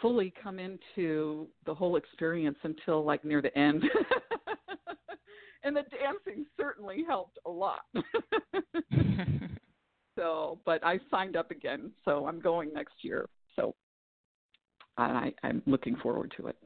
fully 0.00 0.32
come 0.42 0.58
into 0.58 1.48
the 1.66 1.74
whole 1.74 1.96
experience 1.96 2.58
until 2.62 3.04
like 3.04 3.24
near 3.24 3.42
the 3.42 3.56
end. 3.56 3.84
and 5.64 5.76
the 5.76 5.82
dancing 5.82 6.46
certainly 6.58 7.04
helped 7.06 7.38
a 7.46 7.50
lot. 7.50 7.80
so, 10.16 10.58
but 10.64 10.84
I 10.84 11.00
signed 11.10 11.36
up 11.36 11.50
again, 11.50 11.90
so 12.04 12.26
I'm 12.26 12.40
going 12.40 12.72
next 12.72 12.94
year. 13.02 13.28
So, 13.56 13.74
I, 14.96 15.32
I'm 15.42 15.62
looking 15.66 15.96
forward 15.96 16.32
to 16.36 16.46
it. 16.48 16.56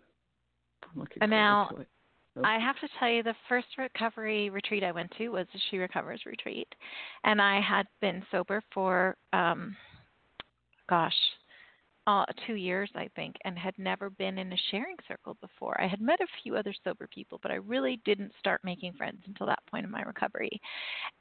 I'm 0.82 1.00
looking 1.00 1.22
and 1.22 1.30
forward 1.30 1.40
now, 1.40 1.68
to 1.68 1.80
it. 1.82 1.88
So. 2.34 2.42
I 2.44 2.58
have 2.58 2.76
to 2.80 2.88
tell 2.98 3.08
you, 3.08 3.22
the 3.22 3.34
first 3.48 3.66
recovery 3.78 4.50
retreat 4.50 4.84
I 4.84 4.92
went 4.92 5.10
to 5.18 5.28
was 5.30 5.46
the 5.52 5.60
She 5.70 5.78
Recovers 5.78 6.22
retreat, 6.26 6.68
and 7.24 7.40
I 7.40 7.60
had 7.60 7.86
been 8.00 8.22
sober 8.30 8.62
for, 8.72 9.16
um, 9.32 9.74
gosh, 10.88 11.14
uh, 12.08 12.24
two 12.46 12.54
years, 12.54 12.90
I 12.94 13.06
think, 13.14 13.36
and 13.44 13.58
had 13.58 13.74
never 13.76 14.08
been 14.08 14.38
in 14.38 14.50
a 14.50 14.56
sharing 14.70 14.96
circle 15.06 15.36
before. 15.42 15.78
I 15.78 15.86
had 15.86 16.00
met 16.00 16.18
a 16.20 16.26
few 16.42 16.56
other 16.56 16.74
sober 16.82 17.06
people, 17.14 17.38
but 17.42 17.52
I 17.52 17.56
really 17.56 18.00
didn't 18.06 18.32
start 18.38 18.62
making 18.64 18.94
friends 18.94 19.18
until 19.26 19.46
that 19.46 19.58
point 19.70 19.84
in 19.84 19.90
my 19.90 20.00
recovery. 20.00 20.58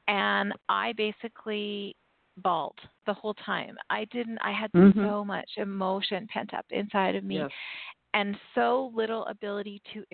And 0.07 0.53
I 0.69 0.93
basically 0.93 1.93
bawled 2.37 2.79
the 3.05 3.13
whole 3.13 3.33
time. 3.33 3.75
I 3.89 4.05
didn't, 4.13 4.37
I 4.41 4.53
had 4.53 4.71
mm-hmm. 4.71 5.05
so 5.05 5.25
much 5.25 5.49
emotion 5.57 6.25
pent 6.31 6.53
up 6.53 6.65
inside 6.69 7.15
of 7.15 7.25
me 7.25 7.39
yes. 7.39 7.49
and 8.13 8.37
so 8.55 8.93
little 8.95 9.25
ability 9.25 9.81
to 9.93 10.05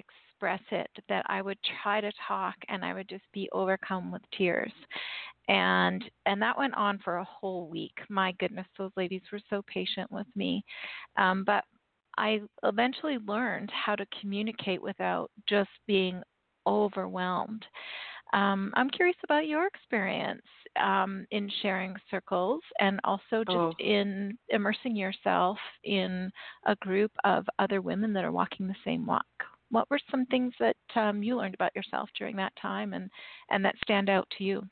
express 0.43 0.61
it 0.71 1.03
that 1.09 1.25
I 1.27 1.41
would 1.41 1.57
try 1.81 2.01
to 2.01 2.11
talk 2.27 2.55
and 2.67 2.83
I 2.83 2.93
would 2.93 3.07
just 3.07 3.23
be 3.33 3.49
overcome 3.53 4.11
with 4.11 4.21
tears. 4.37 4.71
And 5.47 6.03
and 6.25 6.41
that 6.41 6.57
went 6.57 6.73
on 6.75 6.99
for 7.03 7.17
a 7.17 7.23
whole 7.25 7.67
week. 7.67 7.97
My 8.09 8.33
goodness 8.39 8.67
those 8.77 8.91
ladies 8.97 9.21
were 9.31 9.41
so 9.49 9.61
patient 9.67 10.11
with 10.11 10.27
me. 10.35 10.63
Um, 11.17 11.43
but 11.45 11.63
i 12.17 12.39
eventually 12.63 13.17
learned 13.25 13.71
how 13.71 13.95
to 13.95 14.05
communicate 14.21 14.81
without 14.81 15.31
just 15.47 15.69
being 15.87 16.21
overwhelmed. 16.67 17.65
Um, 18.33 18.71
i'm 18.75 18.89
curious 18.89 19.17
about 19.23 19.47
your 19.47 19.67
experience 19.67 20.41
um, 20.81 21.25
in 21.31 21.49
sharing 21.61 21.95
circles 22.09 22.61
and 22.79 22.99
also 23.03 23.43
just 23.45 23.49
oh. 23.51 23.73
in 23.79 24.37
immersing 24.49 24.95
yourself 24.95 25.57
in 25.83 26.31
a 26.65 26.75
group 26.77 27.11
of 27.23 27.45
other 27.59 27.79
women 27.81 28.11
that 28.13 28.25
are 28.25 28.31
walking 28.31 28.67
the 28.67 28.75
same 28.83 29.05
walk 29.05 29.25
what 29.73 29.89
were 29.89 29.99
some 30.09 30.25
things 30.27 30.53
that 30.59 30.75
um, 30.95 31.23
you 31.23 31.35
learned 31.37 31.55
about 31.55 31.75
yourself 31.75 32.09
during 32.17 32.35
that 32.35 32.53
time 32.61 32.93
and, 32.93 33.09
and 33.49 33.65
that 33.65 33.75
stand 33.83 34.09
out 34.09 34.27
to 34.37 34.43
you 34.43 34.63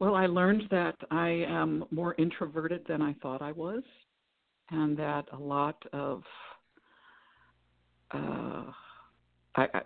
well, 0.00 0.14
I 0.14 0.26
learned 0.26 0.62
that 0.70 0.96
I 1.10 1.28
am 1.46 1.84
more 1.90 2.14
introverted 2.16 2.86
than 2.88 3.02
I 3.02 3.12
thought 3.20 3.42
I 3.42 3.52
was, 3.52 3.82
and 4.70 4.96
that 4.96 5.26
a 5.32 5.36
lot 5.36 5.76
of 5.92 6.22
uh, 8.10 8.64
I, 9.56 9.66
I 9.74 9.82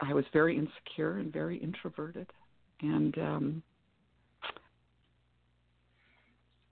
I 0.00 0.12
was 0.12 0.24
very 0.32 0.58
insecure 0.58 1.18
and 1.18 1.32
very 1.32 1.58
introverted, 1.58 2.26
and 2.80 3.16
um, 3.18 3.62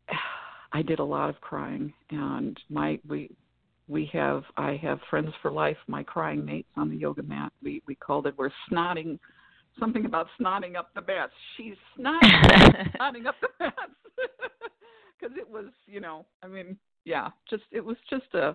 I 0.72 0.82
did 0.82 0.98
a 0.98 1.04
lot 1.04 1.30
of 1.30 1.40
crying. 1.40 1.92
And 2.10 2.58
my 2.68 2.98
we 3.08 3.30
we 3.90 4.08
have 4.12 4.44
I 4.56 4.78
have 4.82 5.00
friends 5.10 5.30
for 5.42 5.50
life, 5.50 5.76
my 5.88 6.04
crying 6.04 6.44
mates 6.44 6.70
on 6.76 6.88
the 6.88 6.96
yoga 6.96 7.24
mat. 7.24 7.52
We 7.62 7.82
we 7.86 7.96
called 7.96 8.26
it 8.26 8.34
we're 8.38 8.50
snotting 8.70 9.18
something 9.78 10.06
about 10.06 10.28
snotting 10.40 10.76
up 10.76 10.90
the 10.94 11.00
bats. 11.00 11.32
She's 11.56 11.74
snotting, 11.98 12.20
snotting 13.00 13.26
up 13.26 13.34
the 13.40 13.48
bats 13.58 13.74
because 15.20 15.36
it 15.36 15.48
was, 15.48 15.66
you 15.86 16.00
know, 16.00 16.24
I 16.42 16.46
mean, 16.46 16.76
yeah, 17.04 17.28
just 17.48 17.64
it 17.72 17.84
was 17.84 17.96
just 18.08 18.32
a 18.34 18.54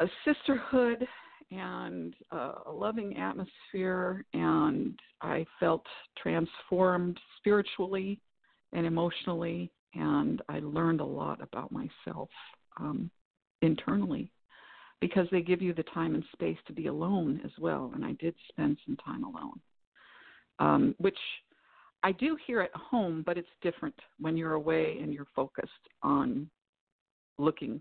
a 0.00 0.06
sisterhood 0.24 1.06
and 1.50 2.14
a 2.30 2.70
loving 2.70 3.16
atmosphere, 3.16 4.24
and 4.34 4.98
I 5.22 5.46
felt 5.58 5.86
transformed 6.22 7.18
spiritually 7.38 8.20
and 8.74 8.84
emotionally, 8.84 9.72
and 9.94 10.42
I 10.50 10.58
learned 10.58 11.00
a 11.00 11.06
lot 11.06 11.40
about 11.40 11.72
myself 11.72 12.28
um, 12.78 13.10
internally 13.62 14.30
because 15.00 15.26
they 15.30 15.42
give 15.42 15.62
you 15.62 15.72
the 15.72 15.84
time 15.84 16.14
and 16.14 16.24
space 16.32 16.58
to 16.66 16.72
be 16.72 16.86
alone 16.86 17.40
as 17.44 17.52
well. 17.58 17.92
And 17.94 18.04
I 18.04 18.12
did 18.12 18.34
spend 18.48 18.78
some 18.84 18.96
time 18.96 19.24
alone, 19.24 19.60
um, 20.58 20.94
which 20.98 21.18
I 22.02 22.12
do 22.12 22.36
here 22.46 22.60
at 22.60 22.74
home, 22.74 23.22
but 23.24 23.36
it's 23.36 23.48
different 23.62 23.94
when 24.18 24.36
you're 24.36 24.54
away 24.54 24.98
and 25.00 25.12
you're 25.12 25.26
focused 25.34 25.72
on 26.02 26.48
looking. 27.38 27.80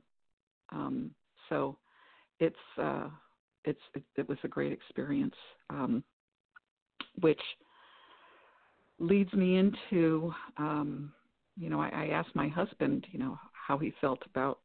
Um, 0.71 1.11
so 1.49 1.77
it's 2.39 2.55
uh, 2.81 3.09
it's 3.65 3.79
it, 3.95 4.03
it, 4.15 4.29
was 4.29 4.37
a 4.43 4.47
great 4.47 4.71
experience, 4.71 5.35
um, 5.69 6.03
which 7.21 7.41
leads 8.99 9.31
me 9.33 9.57
into 9.57 10.33
um, 10.57 11.11
you 11.57 11.69
know 11.69 11.79
I, 11.79 11.89
I 11.89 12.07
asked 12.07 12.35
my 12.35 12.47
husband 12.47 13.05
you 13.11 13.19
know 13.19 13.39
how 13.51 13.77
he 13.77 13.93
felt 14.01 14.21
about 14.25 14.59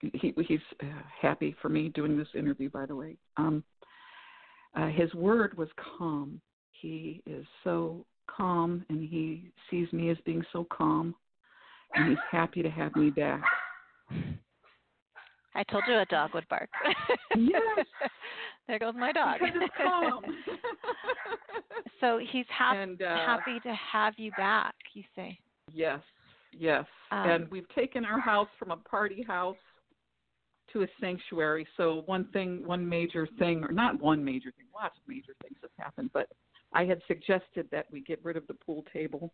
he 0.00 0.34
he's 0.46 0.60
uh, 0.82 0.86
happy 1.20 1.54
for 1.60 1.68
me 1.68 1.88
doing 1.88 2.16
this 2.16 2.28
interview 2.34 2.68
by 2.70 2.86
the 2.86 2.94
way 2.94 3.16
um 3.36 3.62
uh, 4.76 4.88
his 4.88 5.12
word 5.14 5.56
was 5.56 5.68
calm 5.98 6.40
he 6.72 7.22
is 7.26 7.46
so 7.64 8.04
calm 8.26 8.84
and 8.88 9.08
he 9.08 9.50
sees 9.70 9.90
me 9.92 10.10
as 10.10 10.18
being 10.24 10.44
so 10.52 10.66
calm 10.70 11.14
and 11.94 12.08
he's 12.08 12.18
happy 12.30 12.62
to 12.62 12.70
have 12.70 12.94
me 12.96 13.10
back 13.10 13.42
I 15.56 15.62
told 15.64 15.84
you 15.88 15.94
a 15.94 16.04
dog 16.06 16.34
would 16.34 16.46
bark. 16.48 16.68
yes. 17.34 17.86
there 18.68 18.78
goes 18.78 18.92
my 18.94 19.10
dog. 19.10 19.38
Because 19.40 19.54
it's 19.62 19.74
calm. 19.82 20.22
so 22.00 22.20
he's 22.30 22.44
happy 22.50 22.78
and, 22.78 23.00
uh, 23.00 23.16
happy 23.16 23.58
to 23.60 23.74
have 23.74 24.12
you 24.18 24.30
back, 24.32 24.74
you 24.92 25.02
say. 25.16 25.38
Yes, 25.72 26.00
yes. 26.52 26.84
Um, 27.10 27.30
and 27.30 27.50
we've 27.50 27.68
taken 27.74 28.04
our 28.04 28.20
house 28.20 28.48
from 28.58 28.70
a 28.70 28.76
party 28.76 29.22
house 29.22 29.56
to 30.76 30.84
a 30.84 30.88
sanctuary. 31.00 31.66
So 31.76 32.02
one 32.06 32.26
thing, 32.32 32.62
one 32.66 32.86
major 32.86 33.26
thing, 33.38 33.64
or 33.64 33.72
not 33.72 34.00
one 34.00 34.24
major 34.24 34.52
thing, 34.56 34.66
lots 34.74 34.96
of 34.96 35.08
major 35.08 35.32
things 35.42 35.56
have 35.62 35.70
happened, 35.78 36.10
but 36.12 36.28
I 36.72 36.84
had 36.84 37.00
suggested 37.06 37.68
that 37.72 37.86
we 37.90 38.02
get 38.02 38.22
rid 38.22 38.36
of 38.36 38.46
the 38.46 38.54
pool 38.54 38.84
table 38.92 39.32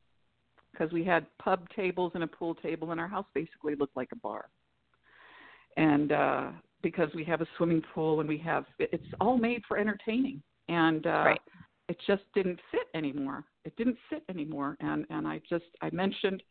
because 0.70 0.92
we 0.92 1.04
had 1.04 1.26
pub 1.42 1.68
tables 1.74 2.12
and 2.14 2.24
a 2.24 2.26
pool 2.26 2.54
table, 2.54 2.92
and 2.92 3.00
our 3.00 3.08
house 3.08 3.26
basically 3.34 3.74
looked 3.74 3.96
like 3.96 4.08
a 4.12 4.16
bar. 4.16 4.48
And 5.76 6.12
uh, 6.12 6.50
because 6.82 7.08
we 7.14 7.24
have 7.24 7.40
a 7.40 7.46
swimming 7.56 7.82
pool 7.94 8.20
and 8.20 8.28
we 8.28 8.38
have, 8.38 8.64
it's 8.78 9.02
all 9.20 9.36
made 9.36 9.62
for 9.66 9.78
entertaining, 9.78 10.42
and 10.68 11.06
uh, 11.06 11.10
right. 11.10 11.40
it 11.88 11.96
just 12.06 12.22
didn't 12.34 12.60
fit 12.70 12.86
anymore. 12.94 13.44
It 13.64 13.74
didn't 13.76 13.96
fit 14.08 14.22
anymore, 14.28 14.76
and 14.80 15.06
and 15.10 15.26
I 15.26 15.40
just 15.48 15.64
I 15.80 15.90
mentioned, 15.90 16.42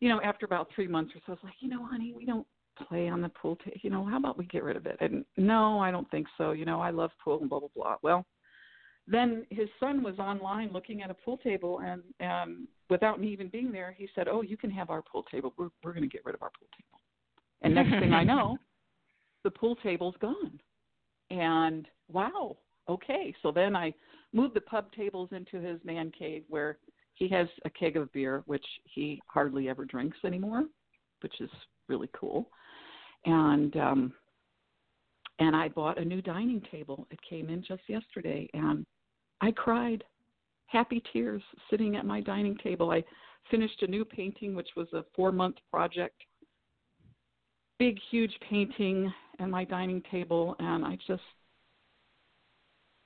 you 0.00 0.08
know, 0.08 0.20
after 0.22 0.44
about 0.44 0.68
three 0.74 0.88
months 0.88 1.12
or 1.14 1.20
so, 1.20 1.24
I 1.28 1.30
was 1.32 1.38
like, 1.44 1.54
you 1.60 1.68
know, 1.68 1.86
honey, 1.86 2.12
we 2.16 2.26
don't 2.26 2.46
play 2.84 3.08
on 3.08 3.20
the 3.20 3.28
pool 3.30 3.56
table. 3.56 3.76
You 3.82 3.90
know, 3.90 4.04
how 4.04 4.16
about 4.16 4.38
we 4.38 4.46
get 4.46 4.64
rid 4.64 4.76
of 4.76 4.86
it? 4.86 4.96
And 5.00 5.24
no, 5.36 5.78
I 5.78 5.90
don't 5.90 6.10
think 6.10 6.26
so. 6.36 6.52
You 6.52 6.64
know, 6.64 6.80
I 6.80 6.90
love 6.90 7.10
pool 7.22 7.40
and 7.40 7.48
blah 7.48 7.60
blah 7.60 7.68
blah. 7.74 7.96
Well, 8.02 8.26
then 9.06 9.46
his 9.50 9.68
son 9.78 10.02
was 10.02 10.18
online 10.18 10.70
looking 10.72 11.02
at 11.02 11.10
a 11.10 11.14
pool 11.14 11.38
table, 11.38 11.80
and 11.84 12.02
and 12.20 12.66
without 12.90 13.20
me 13.20 13.28
even 13.28 13.48
being 13.48 13.72
there, 13.72 13.94
he 13.96 14.08
said, 14.14 14.28
"Oh, 14.28 14.42
you 14.42 14.56
can 14.56 14.70
have 14.70 14.90
our 14.90 15.02
pool 15.02 15.24
table. 15.30 15.54
We're 15.56 15.70
we're 15.82 15.92
going 15.92 16.02
to 16.02 16.08
get 16.08 16.24
rid 16.24 16.34
of 16.34 16.42
our 16.42 16.50
pool 16.58 16.68
table." 16.76 17.00
And 17.62 17.74
next 17.74 18.00
thing 18.00 18.12
I 18.12 18.24
know, 18.24 18.58
the 19.44 19.50
pool 19.50 19.76
table's 19.76 20.16
gone. 20.20 20.60
And 21.30 21.88
wow, 22.08 22.56
okay. 22.88 23.34
So 23.42 23.50
then 23.50 23.74
I 23.74 23.92
moved 24.32 24.54
the 24.54 24.60
pub 24.60 24.92
tables 24.92 25.30
into 25.32 25.58
his 25.58 25.80
man 25.84 26.12
cave 26.16 26.44
where 26.48 26.78
he 27.14 27.28
has 27.28 27.48
a 27.64 27.70
keg 27.70 27.96
of 27.96 28.12
beer, 28.12 28.42
which 28.46 28.64
he 28.84 29.20
hardly 29.26 29.68
ever 29.68 29.84
drinks 29.84 30.18
anymore, 30.24 30.64
which 31.22 31.40
is 31.40 31.50
really 31.88 32.10
cool. 32.12 32.50
And 33.24 33.76
um 33.76 34.12
and 35.38 35.54
I 35.54 35.68
bought 35.68 35.98
a 35.98 36.04
new 36.04 36.22
dining 36.22 36.62
table. 36.70 37.06
It 37.10 37.18
came 37.28 37.50
in 37.50 37.62
just 37.62 37.82
yesterday 37.88 38.48
and 38.54 38.86
I 39.40 39.50
cried 39.50 40.02
happy 40.66 41.02
tears 41.12 41.42
sitting 41.70 41.96
at 41.96 42.06
my 42.06 42.20
dining 42.20 42.56
table. 42.58 42.90
I 42.90 43.04
finished 43.50 43.82
a 43.82 43.86
new 43.86 44.04
painting 44.04 44.54
which 44.54 44.70
was 44.76 44.88
a 44.92 45.04
4 45.14 45.32
month 45.32 45.56
project. 45.70 46.22
Big 47.78 47.98
huge 48.10 48.34
painting 48.48 49.12
and 49.38 49.50
my 49.50 49.64
dining 49.64 50.02
table 50.10 50.56
and 50.58 50.84
I 50.84 50.96
just 51.06 51.22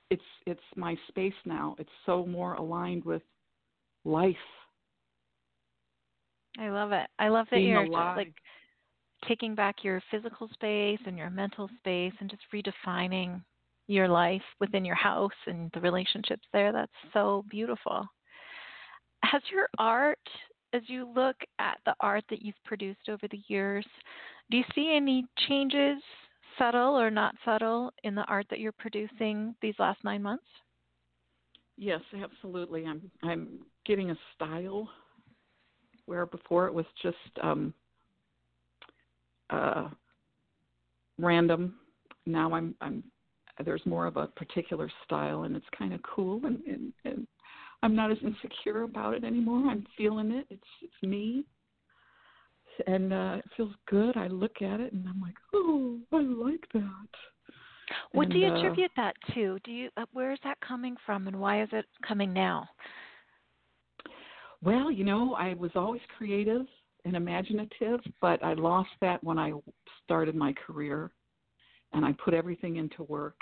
it's 0.09 0.21
it's 0.45 0.61
my 0.75 0.95
space 1.07 1.33
now. 1.45 1.75
It's 1.79 1.89
so 2.05 2.25
more 2.25 2.53
aligned 2.55 3.03
with 3.05 3.21
life. 4.05 4.35
I 6.59 6.69
love 6.69 6.91
it. 6.91 7.07
I 7.17 7.29
love 7.29 7.47
that 7.49 7.57
Being 7.57 7.69
you're 7.69 7.83
alive. 7.85 8.17
like 8.17 8.33
taking 9.27 9.55
back 9.55 9.83
your 9.83 10.01
physical 10.11 10.49
space 10.53 10.99
and 11.05 11.17
your 11.17 11.29
mental 11.29 11.69
space 11.79 12.13
and 12.19 12.29
just 12.29 12.43
redefining 12.53 13.41
your 13.87 14.07
life 14.07 14.41
within 14.59 14.85
your 14.85 14.95
house 14.95 15.31
and 15.47 15.69
the 15.73 15.81
relationships 15.81 16.47
there. 16.53 16.71
That's 16.71 16.91
so 17.13 17.43
beautiful. 17.49 18.07
Has 19.23 19.41
your 19.51 19.67
art, 19.77 20.19
as 20.73 20.81
you 20.87 21.11
look 21.13 21.35
at 21.59 21.77
the 21.85 21.95
art 21.99 22.23
that 22.29 22.41
you've 22.41 22.63
produced 22.65 23.09
over 23.09 23.27
the 23.29 23.41
years, 23.47 23.85
do 24.49 24.57
you 24.57 24.63
see 24.73 24.93
any 24.95 25.25
changes, 25.47 26.01
subtle 26.57 26.99
or 26.99 27.11
not 27.11 27.35
subtle, 27.45 27.91
in 28.03 28.15
the 28.15 28.25
art 28.25 28.47
that 28.49 28.59
you're 28.59 28.71
producing 28.73 29.55
these 29.61 29.75
last 29.79 30.03
nine 30.03 30.23
months? 30.23 30.45
Yes, 31.77 32.01
absolutely. 32.21 32.85
I'm 32.85 33.09
I'm 33.23 33.59
getting 33.85 34.11
a 34.11 34.17
style 34.35 34.87
where 36.05 36.25
before 36.25 36.67
it 36.67 36.73
was 36.73 36.85
just 37.01 37.17
um 37.41 37.73
uh 39.51 39.89
random. 41.19 41.75
Now 42.25 42.53
I'm 42.53 42.75
I'm 42.81 43.03
there's 43.63 43.85
more 43.85 44.07
of 44.07 44.17
a 44.17 44.27
particular 44.27 44.89
style 45.05 45.43
and 45.43 45.55
it's 45.55 45.65
kind 45.77 45.93
of 45.93 46.01
cool 46.03 46.41
and, 46.45 46.59
and, 46.65 46.93
and 47.05 47.27
I'm 47.83 47.95
not 47.95 48.11
as 48.11 48.17
insecure 48.23 48.83
about 48.83 49.13
it 49.13 49.23
anymore. 49.23 49.69
I'm 49.69 49.85
feeling 49.97 50.31
it. 50.31 50.45
It's 50.49 50.63
it's 50.81 51.03
me. 51.03 51.45
And 52.87 53.13
uh 53.13 53.35
it 53.39 53.45
feels 53.55 53.73
good. 53.87 54.17
I 54.17 54.27
look 54.27 54.61
at 54.61 54.79
it 54.79 54.93
and 54.93 55.07
I'm 55.07 55.21
like, 55.21 55.35
"Oh, 55.53 55.99
I 56.11 56.21
like 56.21 56.65
that." 56.73 57.09
What 58.13 58.29
do 58.29 58.37
you 58.37 58.47
And, 58.47 58.55
uh, 58.55 58.59
attribute 58.59 58.91
that 58.95 59.15
to? 59.33 59.59
Do 59.63 59.71
you 59.71 59.89
uh, 59.97 60.05
where 60.13 60.31
is 60.31 60.39
that 60.43 60.59
coming 60.61 60.95
from 61.05 61.27
and 61.27 61.39
why 61.39 61.61
is 61.61 61.69
it 61.73 61.85
coming 62.07 62.33
now? 62.33 62.67
Well, 64.63 64.91
you 64.91 65.03
know, 65.03 65.33
I 65.33 65.53
was 65.55 65.71
always 65.75 66.01
creative 66.17 66.65
and 67.05 67.15
imaginative, 67.15 67.99
but 68.19 68.43
I 68.43 68.53
lost 68.53 68.89
that 69.01 69.23
when 69.23 69.39
I 69.39 69.53
started 70.03 70.35
my 70.35 70.53
career 70.53 71.11
and 71.93 72.05
I 72.05 72.13
put 72.23 72.33
everything 72.33 72.77
into 72.77 73.03
work. 73.03 73.41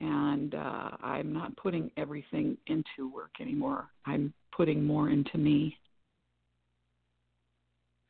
And 0.00 0.54
uh, 0.54 0.90
I'm 1.00 1.32
not 1.32 1.56
putting 1.56 1.90
everything 1.96 2.56
into 2.66 3.12
work 3.14 3.30
anymore. 3.40 3.88
I'm 4.04 4.34
putting 4.56 4.84
more 4.84 5.10
into 5.10 5.38
me. 5.38 5.76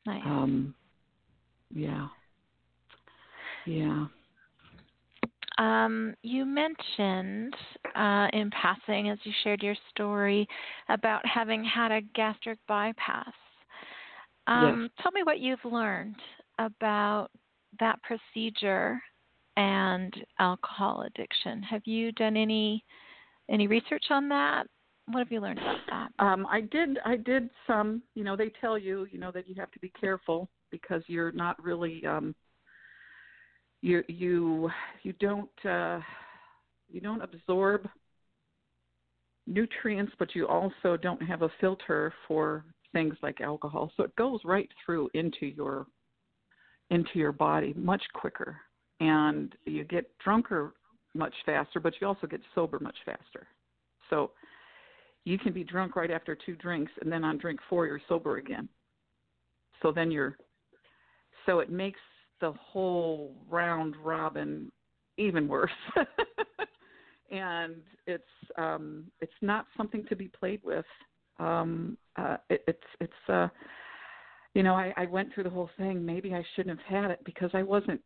Nice. 0.07 0.23
Um, 0.25 0.75
yeah. 1.71 2.09
Yeah. 3.67 4.07
Um, 5.59 6.15
you 6.23 6.45
mentioned 6.47 7.55
uh, 7.95 8.29
in 8.33 8.51
passing, 8.51 9.11
as 9.11 9.19
you 9.25 9.33
shared 9.45 9.63
your 9.63 9.77
story, 9.91 10.49
about 10.89 11.25
having 11.27 11.63
had 11.63 11.93
a 11.93 12.01
gastric 12.15 12.59
bypass. 12.67 13.33
Um, 14.47 14.91
Tell 15.03 15.13
me 15.13 15.23
what 15.23 15.41
you've 15.41 15.65
learned 15.65 16.17
about 16.59 17.31
that 17.81 17.99
procedure 18.03 19.01
and 19.57 20.13
alcohol 20.39 21.05
addiction. 21.07 21.63
Have 21.63 21.83
you 21.85 22.13
done 22.13 22.37
any 22.37 22.85
any 23.51 23.67
research 23.67 24.05
on 24.11 24.29
that? 24.29 24.67
What 25.07 25.19
have 25.19 25.33
you 25.33 25.41
learned 25.41 25.59
about 25.59 25.79
that? 25.91 26.25
Um, 26.25 26.47
I 26.47 26.61
did. 26.61 26.99
I 27.05 27.17
did 27.17 27.51
some. 27.67 28.03
You 28.15 28.25
know, 28.25 28.37
they 28.37 28.51
tell 28.61 28.79
you, 28.79 29.07
you 29.11 29.19
know, 29.19 29.31
that 29.33 29.49
you 29.49 29.55
have 29.57 29.71
to 29.73 29.79
be 29.81 29.93
careful 30.01 30.49
because 30.71 31.03
you're 31.07 31.33
not 31.33 31.63
really. 31.63 32.05
Um, 32.07 32.35
you 33.83 34.05
you 34.09 34.71
you 35.03 35.13
don't 35.15 35.51
uh, 35.65 36.01
you 36.91 37.01
don't 37.01 37.23
absorb 37.23 37.89
nutrients, 39.47 40.13
but 40.19 40.35
you 40.35 40.47
also 40.47 40.97
don't 40.97 41.23
have 41.23 41.43
a 41.43 41.51
filter 41.61 42.15
for 42.29 42.65
things 42.93 43.15
like 43.23 43.41
alcohol. 43.41 43.91
So 43.97 44.05
it 44.05 44.15
goes 44.17 44.41
right 44.45 44.69
through 44.85 45.11
into 45.15 45.47
your 45.47 45.87
into 46.91 47.11
your 47.15 47.33
body 47.33 47.73
much 47.77 48.03
quicker, 48.13 48.57
and 49.01 49.55
you 49.65 49.85
get 49.85 50.11
drunker 50.19 50.75
much 51.15 51.35
faster, 51.47 51.81
but 51.81 51.95
you 52.01 52.07
also 52.07 52.27
get 52.27 52.41
sober 52.55 52.79
much 52.79 52.97
faster. 53.05 53.47
So 54.11 54.33
you 55.25 55.39
can 55.39 55.53
be 55.53 55.65
drunk 55.65 55.97
right 55.97 56.11
after 56.11 56.35
two 56.35 56.57
drinks 56.57 56.93
and 57.01 57.11
then 57.11 57.25
on 57.25 57.39
drink 57.39 57.61
four 57.69 57.87
you're 57.87 58.01
sober 58.09 58.39
again 58.39 58.69
so 59.81 59.93
then 59.93 60.11
you're 60.11 60.37
so 61.47 61.61
it 61.61 61.71
makes 61.71 62.01
the 62.41 62.53
whole 62.61 63.35
round 63.49 63.95
robin 64.03 64.71
even 65.19 65.47
worse 65.47 65.71
and 67.31 67.77
it's 68.07 68.25
um 68.59 69.05
it's 69.21 69.33
not 69.41 69.67
something 69.77 70.05
to 70.09 70.17
be 70.17 70.29
played 70.29 70.61
with 70.65 70.87
um 71.39 71.97
uh 72.17 72.37
it, 72.51 72.63
it's 72.67 72.87
it's 73.01 73.29
uh 73.29 73.49
you 74.55 74.63
know 74.63 74.75
i 74.75 74.93
i 74.97 75.07
went 75.07 75.33
through 75.33 75.45
the 75.45 75.51
whole 75.51 75.71
thing 75.77 76.05
maybe 76.05 76.35
i 76.35 76.45
shouldn't 76.55 76.79
have 76.79 77.03
had 77.03 77.11
it 77.11 77.21
because 77.25 77.51
i 77.55 77.63
wasn't 77.63 78.01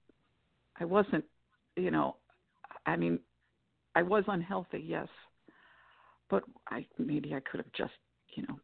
i 0.80 0.84
wasn't 0.84 1.24
you 1.76 1.90
know 1.90 2.16
i 2.86 2.96
mean 2.96 3.18
i 3.94 4.02
was 4.02 4.24
unhealthy 4.28 4.84
yes 4.86 5.08
but 6.28 6.44
I 6.68 6.86
maybe 6.98 7.34
I 7.34 7.40
could 7.40 7.60
have 7.60 7.72
just 7.72 7.92
you 8.34 8.44
know 8.48 8.58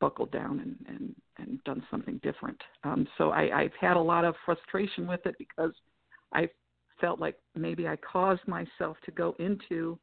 buckled 0.00 0.32
down 0.32 0.60
and 0.60 0.76
and 0.88 1.14
and 1.38 1.64
done 1.64 1.82
something 1.90 2.20
different. 2.22 2.60
Um, 2.84 3.06
so 3.18 3.30
I, 3.30 3.62
I've 3.62 3.74
had 3.80 3.96
a 3.96 4.00
lot 4.00 4.24
of 4.24 4.34
frustration 4.44 5.06
with 5.06 5.24
it 5.26 5.34
because 5.38 5.72
I 6.32 6.48
felt 7.00 7.18
like 7.18 7.36
maybe 7.54 7.88
I 7.88 7.96
caused 7.96 8.46
myself 8.46 8.96
to 9.04 9.10
go 9.10 9.34
into 9.38 9.98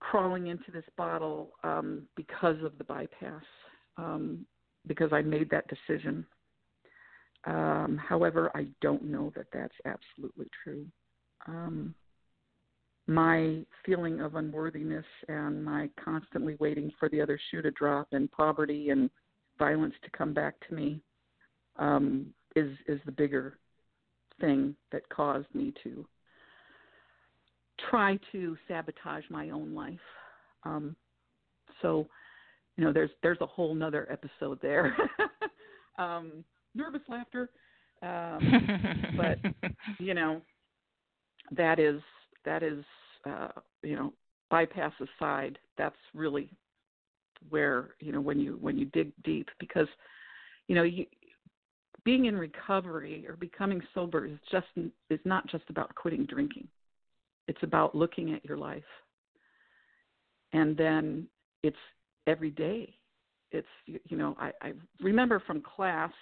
crawling 0.00 0.48
into 0.48 0.70
this 0.72 0.84
bottle 0.96 1.50
um, 1.64 2.02
because 2.16 2.56
of 2.62 2.76
the 2.78 2.84
bypass 2.84 3.42
um, 3.96 4.46
because 4.86 5.12
I 5.12 5.22
made 5.22 5.50
that 5.50 5.66
decision. 5.68 6.24
Um, 7.44 8.00
however, 8.02 8.50
I 8.54 8.68
don't 8.80 9.04
know 9.04 9.32
that 9.36 9.46
that's 9.52 9.74
absolutely 9.84 10.46
true. 10.64 10.86
Um, 11.46 11.94
my 13.06 13.64
feeling 13.86 14.20
of 14.20 14.34
unworthiness 14.34 15.04
and 15.28 15.64
my 15.64 15.88
constantly 16.02 16.56
waiting 16.60 16.92
for 17.00 17.08
the 17.08 17.20
other 17.20 17.40
shoe 17.50 17.62
to 17.62 17.70
drop 17.70 18.08
and 18.12 18.30
poverty 18.30 18.90
and 18.90 19.08
violence 19.58 19.94
to 20.04 20.10
come 20.10 20.34
back 20.34 20.54
to 20.68 20.74
me 20.74 21.00
um, 21.78 22.26
is 22.54 22.76
is 22.86 23.00
the 23.06 23.12
bigger 23.12 23.58
thing 24.40 24.74
that 24.92 25.08
caused 25.08 25.52
me 25.54 25.72
to 25.82 26.06
try 27.90 28.18
to 28.32 28.56
sabotage 28.66 29.24
my 29.30 29.50
own 29.50 29.74
life. 29.74 29.98
Um, 30.64 30.96
so, 31.82 32.06
you 32.76 32.84
know, 32.84 32.92
there's 32.92 33.10
there's 33.22 33.40
a 33.40 33.46
whole 33.46 33.74
nother 33.74 34.10
episode 34.10 34.58
there. 34.60 34.96
um, 35.98 36.44
nervous 36.74 37.02
laughter, 37.08 37.50
um, 38.02 39.16
but 39.16 39.70
you 39.98 40.14
know, 40.14 40.40
that 41.56 41.78
is 41.78 42.00
that 42.44 42.62
is 42.62 42.84
uh, 43.26 43.48
you 43.82 43.96
know 43.96 44.12
bypass 44.50 44.92
aside 45.00 45.58
that's 45.76 45.96
really 46.14 46.50
where 47.50 47.90
you 48.00 48.12
know 48.12 48.20
when 48.20 48.40
you 48.40 48.58
when 48.60 48.78
you 48.78 48.86
dig 48.86 49.12
deep 49.24 49.48
because 49.60 49.86
you 50.66 50.74
know 50.74 50.82
you 50.82 51.04
being 52.04 52.26
in 52.26 52.36
recovery 52.36 53.26
or 53.28 53.36
becoming 53.36 53.82
sober 53.94 54.26
is 54.26 54.38
just 54.50 54.66
is 55.10 55.20
not 55.24 55.46
just 55.48 55.64
about 55.68 55.94
quitting 55.94 56.24
drinking 56.26 56.66
it's 57.48 57.62
about 57.62 57.94
looking 57.94 58.32
at 58.32 58.44
your 58.44 58.56
life 58.56 58.82
and 60.52 60.76
then 60.76 61.26
it's 61.62 61.76
every 62.26 62.50
day 62.50 62.94
it's 63.50 63.66
you 63.86 64.16
know 64.16 64.36
i 64.38 64.52
i 64.62 64.72
remember 65.00 65.42
from 65.46 65.60
class 65.60 66.12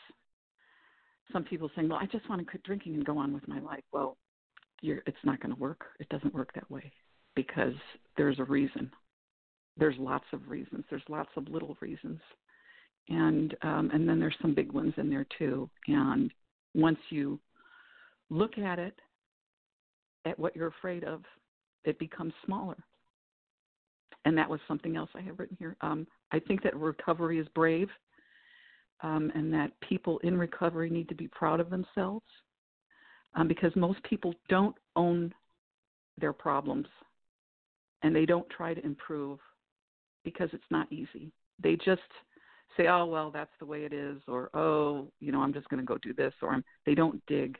some 1.33 1.45
people 1.45 1.71
saying, 1.75 1.89
"Well, 1.89 1.99
I 2.01 2.07
just 2.07 2.29
want 2.29 2.41
to 2.41 2.51
quit 2.51 2.63
drinking 2.63 2.95
and 2.95 3.05
go 3.05 3.19
on 3.19 3.33
with 3.33 3.47
my 3.49 3.61
life." 3.61 3.85
Well, 3.93 4.17
you're, 4.81 5.03
it's 5.07 5.25
not 5.25 5.41
going 5.41 5.55
to 5.55 5.61
work. 5.61 5.85
It 5.99 6.09
doesn't 6.09 6.35
work 6.35 6.53
that 6.55 6.71
way 6.71 6.91
because 7.35 7.75
there's 8.17 8.39
a 8.39 8.45
reason. 8.45 8.91
There's 9.77 9.97
lots 9.99 10.25
of 10.33 10.49
reasons. 10.49 10.85
There's 10.89 11.03
lots 11.09 11.31
of 11.37 11.49
little 11.49 11.77
reasons, 11.81 12.21
and 13.09 13.57
um, 13.63 13.91
and 13.93 14.09
then 14.09 14.21
there's 14.21 14.37
some 14.41 14.55
big 14.55 14.73
ones 14.73 14.95
in 14.97 15.11
there 15.11 15.27
too. 15.39 15.69
And 15.89 16.33
once 16.75 16.99
you 17.11 17.41
look 18.31 18.59
at 18.59 18.79
it, 18.79 18.99
at 20.27 20.39
what 20.39 20.55
you're 20.55 20.69
afraid 20.69 21.05
of, 21.05 21.23
it 21.85 21.99
becomes 21.99 22.35
smaller. 22.45 22.77
And 24.25 24.37
that 24.37 24.51
was 24.51 24.61
something 24.67 24.97
else 24.97 25.09
I 25.15 25.21
have 25.23 25.39
written 25.39 25.57
here. 25.59 25.77
Um, 25.81 26.07
I 26.33 26.41
think 26.41 26.63
that 26.65 26.77
recovery 26.77 27.39
is 27.39 27.47
brave, 27.55 27.89
um, 29.03 29.31
and 29.35 29.53
that 29.55 29.71
people 29.81 30.19
in 30.19 30.37
recovery 30.37 30.91
need 30.91 31.09
to 31.09 31.15
be 31.15 31.29
proud 31.29 31.61
of 31.61 31.71
themselves 31.71 32.27
um, 33.35 33.47
because 33.47 33.75
most 33.77 34.03
people 34.03 34.35
don't 34.49 34.75
own 34.97 35.33
their 36.19 36.33
problems 36.33 36.89
and 38.03 38.15
they 38.15 38.27
don't 38.27 38.49
try 38.51 38.75
to 38.75 38.85
improve 38.85 39.39
because 40.25 40.49
it's 40.53 40.65
not 40.71 40.91
easy. 40.93 41.31
They 41.63 41.77
just 41.77 42.03
say, 42.77 42.89
"Oh 42.89 43.07
well, 43.07 43.31
that's 43.31 43.51
the 43.59 43.67
way 43.67 43.85
it 43.85 43.93
is," 43.93 44.21
or 44.27 44.51
"Oh, 44.55 45.09
you 45.21 45.33
know, 45.33 45.41
I'm 45.41 45.53
just 45.53 45.69
going 45.69 45.81
to 45.81 45.87
go 45.87 45.99
do 45.99 46.13
this," 46.13 46.35
or 46.43 46.51
I'm, 46.51 46.65
they 46.85 46.95
don't 46.95 47.25
dig 47.27 47.59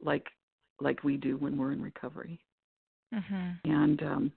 like 0.00 0.26
like 0.80 1.04
we 1.04 1.16
do 1.16 1.36
when 1.36 1.56
we're 1.56 1.72
in 1.72 1.82
recovery. 1.82 2.38
Mm-hmm. 3.14 3.70
And 3.70 4.02
um, 4.02 4.32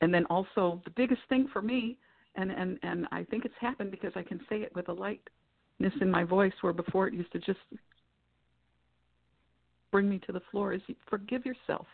and 0.00 0.12
then 0.12 0.24
also 0.26 0.80
the 0.84 0.90
biggest 0.90 1.22
thing 1.28 1.48
for 1.52 1.62
me, 1.62 1.96
and 2.36 2.50
and 2.50 2.78
and 2.82 3.06
I 3.12 3.24
think 3.24 3.44
it's 3.44 3.54
happened 3.60 3.90
because 3.90 4.12
I 4.14 4.22
can 4.22 4.40
say 4.48 4.56
it 4.56 4.74
with 4.74 4.88
a 4.88 4.92
lightness 4.92 5.92
in 6.00 6.10
my 6.10 6.24
voice, 6.24 6.52
where 6.60 6.72
before 6.72 7.08
it 7.08 7.14
used 7.14 7.32
to 7.32 7.38
just 7.38 7.60
bring 9.90 10.08
me 10.08 10.20
to 10.26 10.32
the 10.32 10.42
floor, 10.50 10.72
is 10.72 10.80
forgive 11.08 11.44
yourself. 11.44 11.86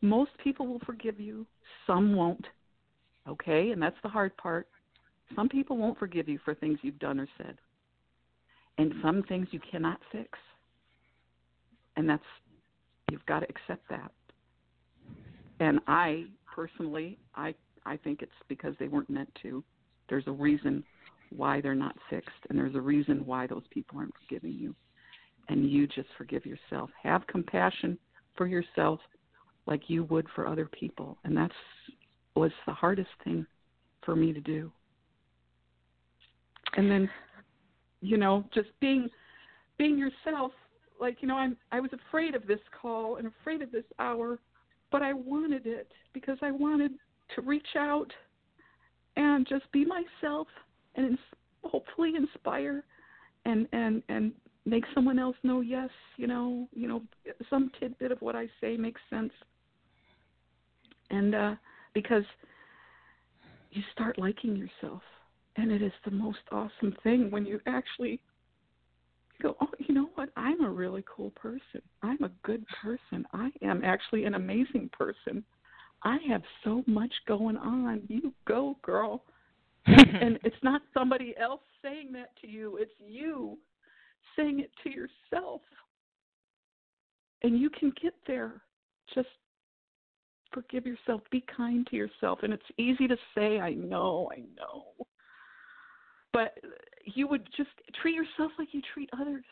Most 0.00 0.32
people 0.42 0.66
will 0.66 0.80
forgive 0.80 1.18
you, 1.18 1.46
some 1.86 2.14
won't. 2.14 2.46
Okay, 3.26 3.70
and 3.70 3.80
that's 3.80 3.96
the 4.02 4.08
hard 4.08 4.36
part. 4.36 4.68
Some 5.34 5.48
people 5.48 5.78
won't 5.78 5.98
forgive 5.98 6.28
you 6.28 6.38
for 6.44 6.54
things 6.54 6.78
you've 6.82 6.98
done 6.98 7.18
or 7.18 7.28
said. 7.38 7.56
And 8.76 8.92
some 9.02 9.22
things 9.22 9.48
you 9.50 9.60
cannot 9.70 9.98
fix. 10.12 10.38
And 11.96 12.08
that's 12.08 12.24
you've 13.10 13.24
got 13.26 13.40
to 13.40 13.46
accept 13.48 13.88
that. 13.90 14.10
And 15.60 15.80
I 15.86 16.24
personally, 16.54 17.18
I 17.34 17.54
I 17.86 17.96
think 17.96 18.22
it's 18.22 18.32
because 18.48 18.74
they 18.78 18.88
weren't 18.88 19.10
meant 19.10 19.32
to. 19.42 19.62
There's 20.08 20.26
a 20.26 20.32
reason 20.32 20.84
why 21.34 21.60
they're 21.60 21.74
not 21.74 21.96
fixed, 22.10 22.30
and 22.48 22.58
there's 22.58 22.74
a 22.74 22.80
reason 22.80 23.24
why 23.26 23.46
those 23.46 23.64
people 23.70 23.98
aren't 23.98 24.14
forgiving 24.22 24.52
you. 24.52 24.74
And 25.48 25.70
you 25.70 25.86
just 25.86 26.08
forgive 26.16 26.46
yourself. 26.46 26.90
Have 27.02 27.26
compassion 27.26 27.98
for 28.36 28.46
yourself 28.46 29.00
like 29.66 29.82
you 29.88 30.04
would 30.04 30.26
for 30.34 30.46
other 30.46 30.66
people. 30.66 31.18
And 31.24 31.36
that's 31.36 31.54
was 32.34 32.50
the 32.66 32.72
hardest 32.72 33.10
thing 33.22 33.46
for 34.04 34.16
me 34.16 34.32
to 34.32 34.40
do. 34.40 34.72
And 36.76 36.90
then, 36.90 37.08
you 38.00 38.16
know, 38.16 38.44
just 38.52 38.68
being 38.80 39.08
being 39.78 39.98
yourself. 39.98 40.52
Like 41.00 41.18
you 41.20 41.28
know, 41.28 41.36
I'm 41.36 41.56
I 41.72 41.80
was 41.80 41.90
afraid 41.92 42.34
of 42.34 42.46
this 42.46 42.60
call 42.80 43.16
and 43.16 43.26
afraid 43.26 43.62
of 43.62 43.72
this 43.72 43.84
hour, 43.98 44.38
but 44.90 45.02
I 45.02 45.12
wanted 45.12 45.66
it 45.66 45.90
because 46.12 46.38
I 46.42 46.50
wanted 46.50 46.92
to 47.34 47.42
reach 47.42 47.76
out 47.76 48.12
and 49.16 49.46
just 49.46 49.70
be 49.72 49.84
myself 49.84 50.48
and 50.94 51.06
ins- 51.06 51.18
hopefully 51.62 52.12
inspire 52.16 52.84
and 53.44 53.66
and 53.72 54.02
and 54.08 54.32
make 54.66 54.84
someone 54.94 55.18
else 55.18 55.36
know 55.42 55.60
yes 55.60 55.90
you 56.16 56.26
know 56.26 56.68
you 56.72 56.88
know 56.88 57.02
some 57.50 57.70
tidbit 57.78 58.10
of 58.10 58.20
what 58.22 58.34
i 58.34 58.48
say 58.60 58.76
makes 58.76 59.00
sense. 59.10 59.32
And 61.10 61.34
uh 61.34 61.54
because 61.92 62.24
you 63.70 63.82
start 63.92 64.18
liking 64.18 64.56
yourself 64.56 65.02
and 65.56 65.70
it 65.70 65.82
is 65.82 65.92
the 66.04 66.10
most 66.10 66.38
awesome 66.50 66.96
thing 67.02 67.30
when 67.30 67.44
you 67.44 67.60
actually 67.66 68.20
go 69.42 69.56
oh 69.60 69.68
you 69.78 69.94
know 69.94 70.10
what? 70.14 70.30
I'm 70.36 70.62
a 70.64 70.70
really 70.70 71.04
cool 71.14 71.30
person. 71.30 71.82
I'm 72.02 72.22
a 72.22 72.30
good 72.42 72.64
person. 72.82 73.26
I 73.32 73.50
am 73.62 73.82
actually 73.84 74.24
an 74.24 74.34
amazing 74.34 74.90
person. 74.92 75.44
I 76.02 76.18
have 76.28 76.42
so 76.62 76.84
much 76.86 77.12
going 77.26 77.56
on. 77.56 78.02
You 78.08 78.32
go 78.46 78.76
girl. 78.82 79.22
And 79.86 80.38
it's 80.44 80.56
not 80.62 80.80
somebody 80.94 81.34
else 81.38 81.60
saying 81.82 82.12
that 82.12 82.30
to 82.40 82.46
you. 82.46 82.78
It's 82.80 82.92
you 83.06 83.58
saying 84.36 84.60
it 84.60 84.70
to 84.82 84.90
yourself. 84.90 85.60
And 87.42 87.58
you 87.58 87.68
can 87.68 87.92
get 88.00 88.14
there. 88.26 88.62
Just 89.14 89.28
forgive 90.52 90.86
yourself. 90.86 91.20
Be 91.30 91.44
kind 91.54 91.86
to 91.88 91.96
yourself. 91.96 92.38
And 92.42 92.52
it's 92.52 92.62
easy 92.78 93.06
to 93.08 93.16
say 93.34 93.60
i 93.60 93.72
know 93.72 94.30
i 94.32 94.40
know. 94.56 94.84
But 96.32 96.58
you 97.04 97.28
would 97.28 97.46
just 97.56 97.70
treat 98.00 98.14
yourself 98.14 98.52
like 98.58 98.68
you 98.72 98.80
treat 98.92 99.10
others 99.20 99.44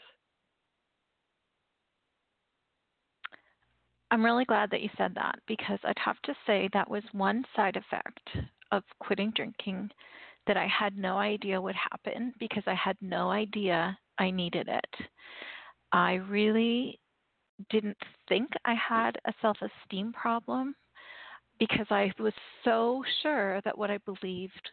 I'm 4.13 4.23
really 4.23 4.45
glad 4.45 4.71
that 4.71 4.83
you 4.83 4.91
said 4.99 5.15
that 5.15 5.39
because 5.49 5.79
I'd 5.85 5.99
have 5.99 6.21
to 6.25 6.35
say 6.47 6.69
that 6.75 6.91
was 6.91 7.03
one 7.13 7.47
side 7.57 7.77
effect 7.79 8.29
of 8.71 8.83
quitting 9.01 9.33
drinking 9.35 9.91
that 10.47 10.59
I 10.59 10.67
had 10.67 10.99
no 10.99 11.17
idea 11.17 11.59
would 11.59 11.75
happen 11.91 12.35
because 12.39 12.63
I 12.67 12.75
had 12.75 12.99
no 13.01 13.31
idea 13.31 13.97
I 14.19 14.31
needed 14.31 14.69
it. 14.69 15.07
I 15.93 16.15
really 16.15 17.01
didn't 17.71 17.97
think 18.29 18.51
I 18.67 18.75
had 18.75 19.17
a 19.25 19.33
self 19.41 19.57
esteem 19.63 20.13
problem 20.13 20.75
because 21.59 21.87
I 21.89 22.13
was 22.19 22.35
so 22.65 23.03
sure 23.23 23.63
that 23.65 23.79
what 23.79 23.91
I 23.91 23.97
believed 23.99 24.71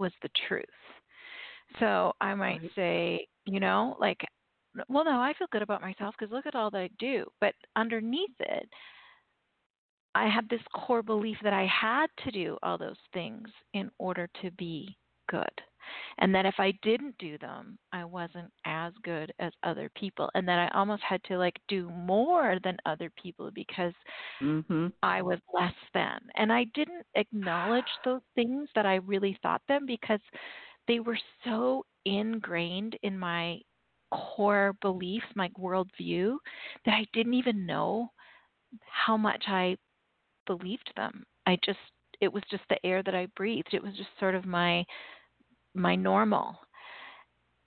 was 0.00 0.10
the 0.22 0.30
truth. 0.48 0.64
So 1.78 2.12
I 2.20 2.34
might 2.34 2.60
Right. 2.60 2.70
say, 2.74 3.26
you 3.46 3.60
know, 3.60 3.96
like, 4.00 4.20
well, 4.88 5.04
no, 5.04 5.20
I 5.20 5.32
feel 5.38 5.46
good 5.52 5.62
about 5.62 5.80
myself 5.80 6.14
because 6.18 6.32
look 6.32 6.46
at 6.46 6.54
all 6.54 6.70
that 6.70 6.78
I 6.80 6.90
do. 6.98 7.24
But 7.40 7.54
underneath 7.76 8.30
it, 8.40 8.68
I 10.14 10.28
had 10.28 10.48
this 10.48 10.60
core 10.74 11.02
belief 11.02 11.36
that 11.42 11.52
I 11.52 11.66
had 11.66 12.06
to 12.24 12.30
do 12.30 12.58
all 12.62 12.76
those 12.78 12.98
things 13.12 13.48
in 13.74 13.90
order 13.98 14.28
to 14.42 14.50
be 14.52 14.96
good. 15.28 15.48
And 16.18 16.34
that 16.34 16.46
if 16.46 16.54
I 16.58 16.72
didn't 16.82 17.16
do 17.18 17.38
them, 17.38 17.78
I 17.92 18.04
wasn't 18.04 18.50
as 18.64 18.92
good 19.02 19.32
as 19.38 19.52
other 19.62 19.90
people. 19.94 20.30
And 20.34 20.46
that 20.48 20.58
I 20.58 20.76
almost 20.78 21.02
had 21.02 21.22
to 21.24 21.38
like 21.38 21.58
do 21.68 21.88
more 21.90 22.58
than 22.62 22.76
other 22.86 23.10
people 23.20 23.50
because 23.54 23.92
mhm 24.40 24.92
I 25.02 25.22
was 25.22 25.38
less 25.52 25.74
than. 25.94 26.20
And 26.36 26.52
I 26.52 26.64
didn't 26.74 27.06
acknowledge 27.14 27.88
those 28.04 28.20
things 28.34 28.68
that 28.74 28.86
I 28.86 28.96
really 28.96 29.38
thought 29.42 29.62
them 29.68 29.86
because 29.86 30.20
they 30.90 30.98
were 30.98 31.18
so 31.44 31.84
ingrained 32.04 32.98
in 33.04 33.16
my 33.16 33.60
core 34.10 34.74
beliefs, 34.82 35.26
my 35.36 35.48
worldview, 35.50 36.36
that 36.84 36.94
I 36.94 37.06
didn't 37.12 37.34
even 37.34 37.64
know 37.64 38.08
how 38.86 39.16
much 39.16 39.44
I 39.46 39.76
believed 40.48 40.90
them. 40.96 41.22
I 41.46 41.56
just 41.64 41.78
it 42.20 42.32
was 42.32 42.42
just 42.50 42.64
the 42.68 42.84
air 42.84 43.04
that 43.04 43.14
I 43.14 43.26
breathed. 43.36 43.72
It 43.72 43.82
was 43.82 43.94
just 43.96 44.08
sort 44.18 44.34
of 44.34 44.44
my 44.46 44.84
my 45.74 45.94
normal. 45.94 46.58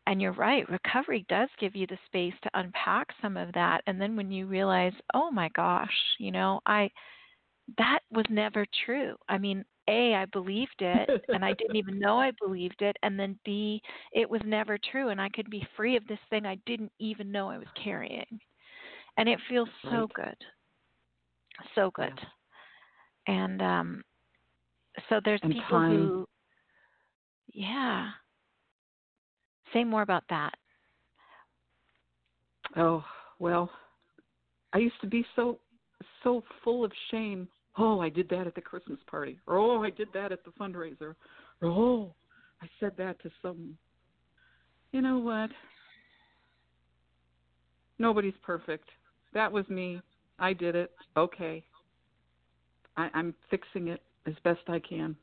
And 0.05 0.21
you're 0.21 0.33
right, 0.33 0.69
recovery 0.69 1.25
does 1.29 1.47
give 1.61 1.77
you 1.77 1.87
the 1.87 1.97
space 2.05 2.33
to 2.43 2.49
unpack 2.55 3.07
some 3.21 3.37
of 3.37 3.53
that 3.53 3.83
and 3.87 4.01
then 4.01 4.17
when 4.17 4.33
you 4.33 4.47
realize, 4.47 4.93
"Oh 5.13 5.31
my 5.31 5.47
gosh, 5.55 5.95
you 6.19 6.31
know, 6.31 6.59
I 6.65 6.91
that 7.77 7.99
was 8.11 8.25
never 8.29 8.65
true." 8.85 9.15
I 9.29 9.37
mean, 9.37 9.63
A, 9.89 10.15
I 10.15 10.25
believed 10.25 10.81
it 10.81 11.09
and 11.33 11.43
I 11.43 11.53
didn't 11.53 11.75
even 11.75 11.99
know 11.99 12.19
I 12.19 12.31
believed 12.41 12.81
it 12.81 12.95
and 13.03 13.19
then 13.19 13.37
B, 13.45 13.81
it 14.13 14.29
was 14.29 14.41
never 14.45 14.77
true 14.91 15.09
and 15.09 15.21
I 15.21 15.29
could 15.29 15.49
be 15.49 15.67
free 15.75 15.95
of 15.95 16.05
this 16.07 16.19
thing 16.29 16.45
I 16.45 16.55
didn't 16.65 16.91
even 16.99 17.31
know 17.31 17.49
I 17.49 17.57
was 17.57 17.67
carrying. 17.81 18.39
And 19.17 19.27
it 19.29 19.39
feels 19.49 19.69
so 19.89 20.07
Right. 20.07 20.11
good. 20.13 20.35
So 21.75 21.91
good. 21.91 22.13
Yes. 22.15 22.25
And 23.27 23.61
um 23.61 24.03
so 25.09 25.19
there's 25.23 25.41
And 25.41 25.51
people 25.51 25.79
time. 25.79 25.81
who 25.81 26.25
yeah. 27.53 28.09
Say 29.73 29.83
more 29.83 30.01
about 30.01 30.23
that. 30.29 30.53
Oh, 32.75 33.03
well, 33.39 33.69
I 34.73 34.77
used 34.79 34.99
to 35.01 35.07
be 35.07 35.25
so 35.35 35.59
so 36.23 36.43
full 36.63 36.83
of 36.83 36.91
shame. 37.11 37.47
Oh, 37.77 37.99
I 37.99 38.09
did 38.09 38.29
that 38.29 38.47
at 38.47 38.55
the 38.55 38.61
Christmas 38.61 38.99
party. 39.07 39.39
Or 39.47 39.57
oh, 39.57 39.83
I 39.83 39.89
did 39.89 40.09
that 40.13 40.31
at 40.31 40.43
the 40.45 40.51
fundraiser. 40.51 41.15
Or 41.61 41.69
oh, 41.69 42.15
I 42.61 42.67
said 42.79 42.93
that 42.97 43.21
to 43.23 43.31
some 43.41 43.77
You 44.91 45.01
know 45.01 45.17
what? 45.19 45.49
Nobody's 47.99 48.33
perfect. 48.43 48.89
That 49.33 49.51
was 49.51 49.67
me. 49.69 50.01
I 50.39 50.53
did 50.53 50.75
it. 50.75 50.91
Okay. 51.17 51.63
I, 52.97 53.09
I'm 53.13 53.33
fixing 53.49 53.87
it 53.87 54.01
as 54.27 54.33
best 54.43 54.61
I 54.67 54.79
can. 54.79 55.15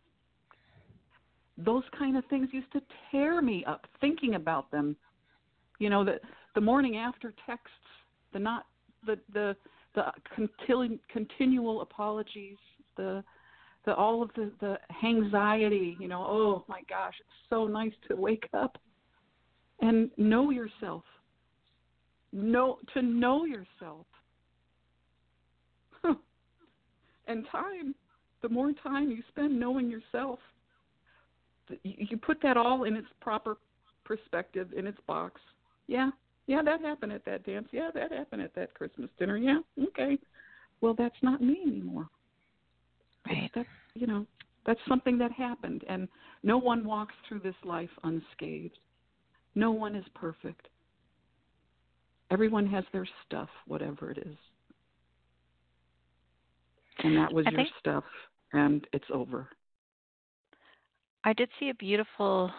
Those 1.58 1.84
kind 1.98 2.16
of 2.16 2.24
things 2.26 2.48
used 2.52 2.72
to 2.72 2.80
tear 3.10 3.42
me 3.42 3.64
up 3.66 3.86
thinking 4.00 4.34
about 4.34 4.70
them 4.70 4.96
You 5.78 5.90
know, 5.90 6.04
the 6.04 6.20
the 6.54 6.60
morning 6.60 6.96
after 6.96 7.32
texts, 7.46 7.70
the 8.32 8.38
not 8.38 8.66
the 9.06 9.18
the 9.32 9.56
the 9.94 10.12
continu- 10.36 11.00
continual 11.08 11.82
apologies, 11.82 12.56
the 12.96 13.22
the 13.84 13.94
all 13.94 14.22
of 14.22 14.30
the 14.34 14.50
the 14.60 14.78
anxiety. 15.04 15.96
You 15.98 16.08
know, 16.08 16.24
oh 16.26 16.64
my 16.68 16.82
gosh, 16.88 17.14
it's 17.18 17.48
so 17.48 17.66
nice 17.66 17.92
to 18.08 18.16
wake 18.16 18.48
up 18.52 18.78
and 19.80 20.10
know 20.16 20.50
yourself. 20.50 21.04
Know 22.32 22.78
to 22.94 23.02
know 23.02 23.44
yourself. 23.44 24.06
and 27.26 27.46
time, 27.50 27.94
the 28.42 28.48
more 28.48 28.72
time 28.72 29.10
you 29.10 29.22
spend 29.28 29.58
knowing 29.58 29.90
yourself, 29.90 30.38
you 31.82 32.16
put 32.16 32.40
that 32.42 32.56
all 32.56 32.84
in 32.84 32.96
its 32.96 33.08
proper 33.20 33.56
perspective 34.04 34.68
in 34.76 34.86
its 34.86 34.98
box. 35.06 35.40
Yeah, 35.86 36.10
yeah, 36.50 36.62
that 36.62 36.80
happened 36.80 37.12
at 37.12 37.24
that 37.26 37.46
dance. 37.46 37.68
Yeah, 37.70 37.90
that 37.94 38.10
happened 38.10 38.42
at 38.42 38.52
that 38.56 38.74
Christmas 38.74 39.08
dinner. 39.20 39.36
Yeah, 39.36 39.60
okay. 39.84 40.18
Well, 40.80 40.96
that's 40.98 41.14
not 41.22 41.40
me 41.40 41.60
anymore. 41.64 42.08
Right. 43.24 43.48
That's 43.54 43.68
you 43.94 44.08
know, 44.08 44.26
that's 44.66 44.80
something 44.88 45.16
that 45.18 45.30
happened, 45.30 45.84
and 45.88 46.08
no 46.42 46.58
one 46.58 46.84
walks 46.84 47.14
through 47.28 47.38
this 47.38 47.54
life 47.62 47.88
unscathed. 48.02 48.76
No 49.54 49.70
one 49.70 49.94
is 49.94 50.04
perfect. 50.12 50.66
Everyone 52.32 52.66
has 52.66 52.82
their 52.92 53.06
stuff, 53.24 53.48
whatever 53.68 54.10
it 54.10 54.18
is. 54.18 54.36
And 57.04 57.16
that 57.16 57.32
was 57.32 57.46
I 57.46 57.50
your 57.50 57.58
think, 57.58 57.68
stuff, 57.78 58.04
and 58.54 58.84
it's 58.92 59.04
over. 59.14 59.48
I 61.22 61.32
did 61.32 61.48
see 61.60 61.68
a 61.68 61.74
beautiful 61.74 62.50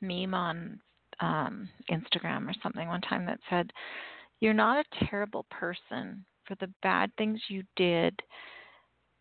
meme 0.00 0.34
on 0.34 0.78
um, 1.20 1.68
Instagram 1.90 2.48
or 2.48 2.54
something 2.62 2.88
one 2.88 3.00
time 3.02 3.26
that 3.26 3.40
said, 3.50 3.70
You're 4.40 4.54
not 4.54 4.84
a 4.84 5.04
terrible 5.06 5.46
person 5.50 6.24
for 6.46 6.54
the 6.56 6.70
bad 6.82 7.10
things 7.16 7.40
you 7.48 7.62
did 7.76 8.18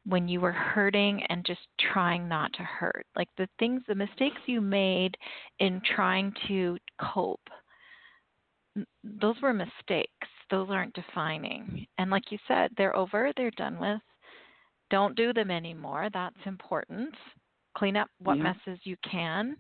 when 0.06 0.28
you 0.28 0.40
were 0.40 0.54
hurting 0.54 1.22
and 1.30 1.46
just 1.46 1.60
trying 1.92 2.28
not 2.28 2.54
to 2.54 2.64
hurt. 2.64 3.06
Like 3.16 3.28
the 3.38 3.48
things, 3.60 3.82
the 3.88 3.96
mistakes 3.96 4.38
you 4.46 4.62
made 4.62 5.18
in 5.60 5.82
trying 5.96 6.34
to 6.48 6.78
cope, 7.02 7.42
those 9.04 9.36
were 9.42 9.54
mistakes. 9.54 10.28
Those 10.50 10.70
aren't 10.70 10.94
defining. 10.94 11.86
And 11.98 12.10
like 12.10 12.32
you 12.32 12.38
said, 12.48 12.72
they're 12.78 12.96
over, 12.96 13.34
they're 13.36 13.52
done 13.52 13.80
with. 13.80 14.00
Don't 14.90 15.18
do 15.18 15.34
them 15.34 15.52
anymore. 15.52 16.10
That's 16.14 16.36
important. 16.46 17.14
Clean 17.76 17.98
up 17.98 18.10
what 18.20 18.38
Yeah. 18.38 18.44
messes 18.44 18.80
you 18.86 18.96
can. 19.04 19.58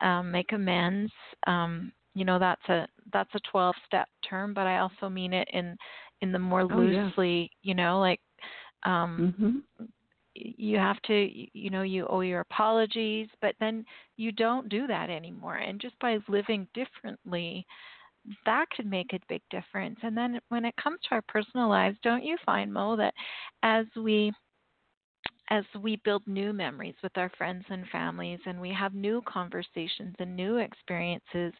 Um, 0.00 0.30
make 0.30 0.52
amends. 0.52 1.12
Um, 1.46 1.92
you 2.14 2.24
know 2.24 2.38
that's 2.38 2.68
a 2.68 2.86
that's 3.12 3.34
a 3.34 3.40
12 3.50 3.74
step 3.86 4.08
term, 4.28 4.54
but 4.54 4.66
I 4.66 4.78
also 4.78 5.08
mean 5.08 5.32
it 5.32 5.48
in 5.52 5.76
in 6.20 6.32
the 6.32 6.38
more 6.38 6.62
Oh, 6.62 6.80
yeah. 6.82 7.04
loosely. 7.06 7.50
You 7.62 7.74
know, 7.74 8.00
like 8.00 8.20
um, 8.84 9.34
Mhm. 9.38 9.62
you 10.34 10.78
have 10.78 11.00
to 11.02 11.28
you 11.52 11.70
know 11.70 11.82
you 11.82 12.06
owe 12.08 12.20
your 12.20 12.40
apologies 12.40 13.28
but 13.40 13.54
then 13.60 13.84
you 14.16 14.30
don't 14.32 14.68
do 14.68 14.86
that 14.86 15.10
anymore 15.10 15.56
and 15.56 15.80
just 15.80 15.98
by 15.98 16.18
living 16.28 16.66
differently 16.72 17.66
that 18.46 18.66
could 18.76 18.86
make 18.86 19.12
a 19.12 19.18
big 19.28 19.42
difference 19.50 19.98
and 20.02 20.16
then 20.16 20.38
when 20.48 20.64
it 20.64 20.74
comes 20.82 20.98
to 21.02 21.14
our 21.14 21.22
personal 21.28 21.68
lives 21.68 21.96
don't 22.02 22.24
you 22.24 22.36
find 22.46 22.72
mo 22.72 22.96
that 22.96 23.12
as 23.62 23.86
we 23.96 24.32
as 25.50 25.64
we 25.82 25.96
build 26.04 26.22
new 26.26 26.52
memories 26.52 26.94
with 27.02 27.16
our 27.16 27.30
friends 27.36 27.64
and 27.70 27.86
families 27.88 28.38
and 28.46 28.60
we 28.60 28.72
have 28.72 28.94
new 28.94 29.20
conversations 29.26 30.14
and 30.18 30.36
new 30.36 30.58
experiences, 30.58 31.52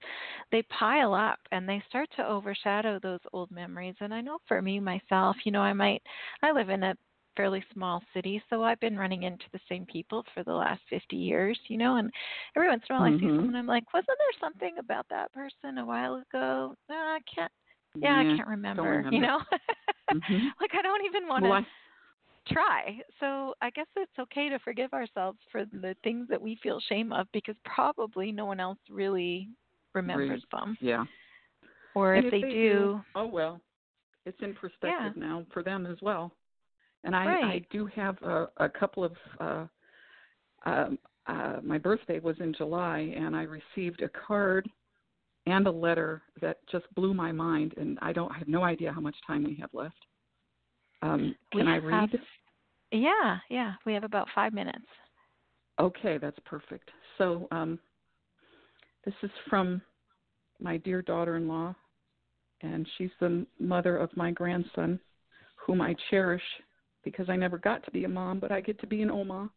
they 0.52 0.62
pile 0.62 1.14
up 1.14 1.38
and 1.52 1.68
they 1.68 1.82
start 1.88 2.08
to 2.16 2.26
overshadow 2.26 2.98
those 3.02 3.20
old 3.32 3.50
memories. 3.50 3.96
And 4.00 4.14
I 4.14 4.20
know 4.20 4.38
for 4.46 4.62
me, 4.62 4.78
myself, 4.80 5.36
you 5.44 5.52
know, 5.52 5.60
I 5.62 5.72
might, 5.72 6.02
I 6.42 6.52
live 6.52 6.68
in 6.70 6.82
a 6.84 6.94
fairly 7.36 7.64
small 7.72 8.02
city, 8.14 8.42
so 8.50 8.62
I've 8.62 8.80
been 8.80 8.98
running 8.98 9.22
into 9.24 9.44
the 9.52 9.60
same 9.68 9.86
people 9.86 10.24
for 10.34 10.42
the 10.44 10.52
last 10.52 10.82
50 10.90 11.16
years, 11.16 11.58
you 11.68 11.78
know, 11.78 11.96
and 11.96 12.10
every 12.56 12.68
once 12.68 12.82
in 12.88 12.94
a 12.94 12.98
while 12.98 13.08
I 13.08 13.12
see 13.18 13.30
Mhm. 13.30 13.36
someone, 13.36 13.56
I'm 13.56 13.66
like, 13.66 13.92
wasn't 13.94 14.18
there 14.18 14.40
something 14.40 14.78
about 14.78 15.06
that 15.10 15.32
person 15.32 15.78
a 15.78 15.86
while 15.86 16.16
ago? 16.16 16.74
No, 16.88 16.94
I 16.96 17.18
can't, 17.32 17.52
yeah, 18.00 18.14
I 18.16 18.24
can't 18.36 18.48
remember, 18.48 18.82
remember. 18.90 19.16
you 19.16 19.20
know? 19.22 19.40
Mhm. 20.12 20.52
like 20.60 20.70
I 20.74 20.82
don't 20.82 21.04
even 21.06 21.28
want 21.28 21.44
to 21.44 21.50
Well, 21.50 21.64
try. 22.52 22.98
So 23.18 23.54
I 23.60 23.70
guess 23.70 23.86
it's 23.96 24.18
okay 24.18 24.48
to 24.48 24.58
forgive 24.60 24.92
ourselves 24.92 25.38
for 25.50 25.64
the 25.64 25.94
things 26.04 26.26
that 26.28 26.40
we 26.40 26.58
feel 26.62 26.80
shame 26.88 27.12
of 27.12 27.26
because 27.32 27.56
probably 27.64 28.32
no 28.32 28.44
one 28.46 28.60
else 28.60 28.78
really 28.90 29.48
remembers 29.94 30.42
them. 30.52 30.76
yeah. 30.80 31.04
Or 31.94 32.14
And 32.14 32.26
if, 32.26 32.30
they, 32.30 32.40
do, 32.40 32.48
do, 32.50 33.00
oh 33.16 33.26
well, 33.26 33.60
it's 34.26 34.38
in 34.42 34.54
perspective 34.54 35.16
now 35.16 35.44
for 35.52 35.62
them 35.64 35.86
as 35.86 35.96
well. 36.00 36.32
And 37.02 37.16
I, 37.16 37.24
I 37.24 37.62
do 37.70 37.86
have 37.86 38.16
a, 38.22 38.48
a 38.58 38.68
couple 38.68 39.02
of. 39.04 39.12
Uh, 39.40 39.64
um, 40.66 40.98
uh, 41.26 41.56
my 41.62 41.78
birthday 41.78 42.18
was 42.20 42.36
in 42.40 42.52
July, 42.54 43.12
and 43.16 43.34
I 43.34 43.42
received 43.42 44.02
a 44.02 44.08
card 44.08 44.68
and 45.46 45.66
a 45.66 45.70
letter 45.70 46.22
that 46.40 46.58
just 46.70 46.84
blew 46.94 47.14
my 47.14 47.32
mind. 47.32 47.74
And 47.76 47.98
I 48.02 48.12
don't, 48.12 48.30
I 48.30 48.38
have 48.38 48.48
no 48.48 48.62
idea 48.62 48.92
how 48.92 49.00
much 49.00 49.16
time 49.26 49.42
we 49.44 49.54
have 49.56 49.70
left. 49.72 49.96
Um, 51.02 51.34
We 51.54 51.60
can 51.60 51.68
I 51.68 51.74
have- 51.74 51.84
read? 51.84 52.10
Yeah, 52.92 53.38
yeah, 53.48 53.74
we 53.86 53.94
have 53.94 54.04
about 54.04 54.28
five 54.34 54.52
minutes. 54.52 54.84
Okay, 55.78 56.18
that's 56.18 56.38
perfect. 56.44 56.90
So 57.18 57.48
um, 57.50 57.78
this 59.04 59.14
is 59.22 59.30
from 59.48 59.80
my 60.60 60.76
dear 60.78 61.02
daughter-in-law, 61.02 61.74
and 62.62 62.86
she's 62.96 63.10
the 63.20 63.46
mother 63.58 63.96
of 63.96 64.14
my 64.16 64.30
grandson, 64.30 65.00
whom 65.56 65.80
I 65.80 65.94
cherish 66.10 66.42
because 67.02 67.30
I 67.30 67.36
never 67.36 67.58
got 67.58 67.82
to 67.84 67.90
be 67.90 68.04
a 68.04 68.08
mom, 68.08 68.40
but 68.40 68.52
I 68.52 68.60
get 68.60 68.78
to 68.80 68.86
be 68.86 69.02
an 69.02 69.10
Oma, 69.10 69.50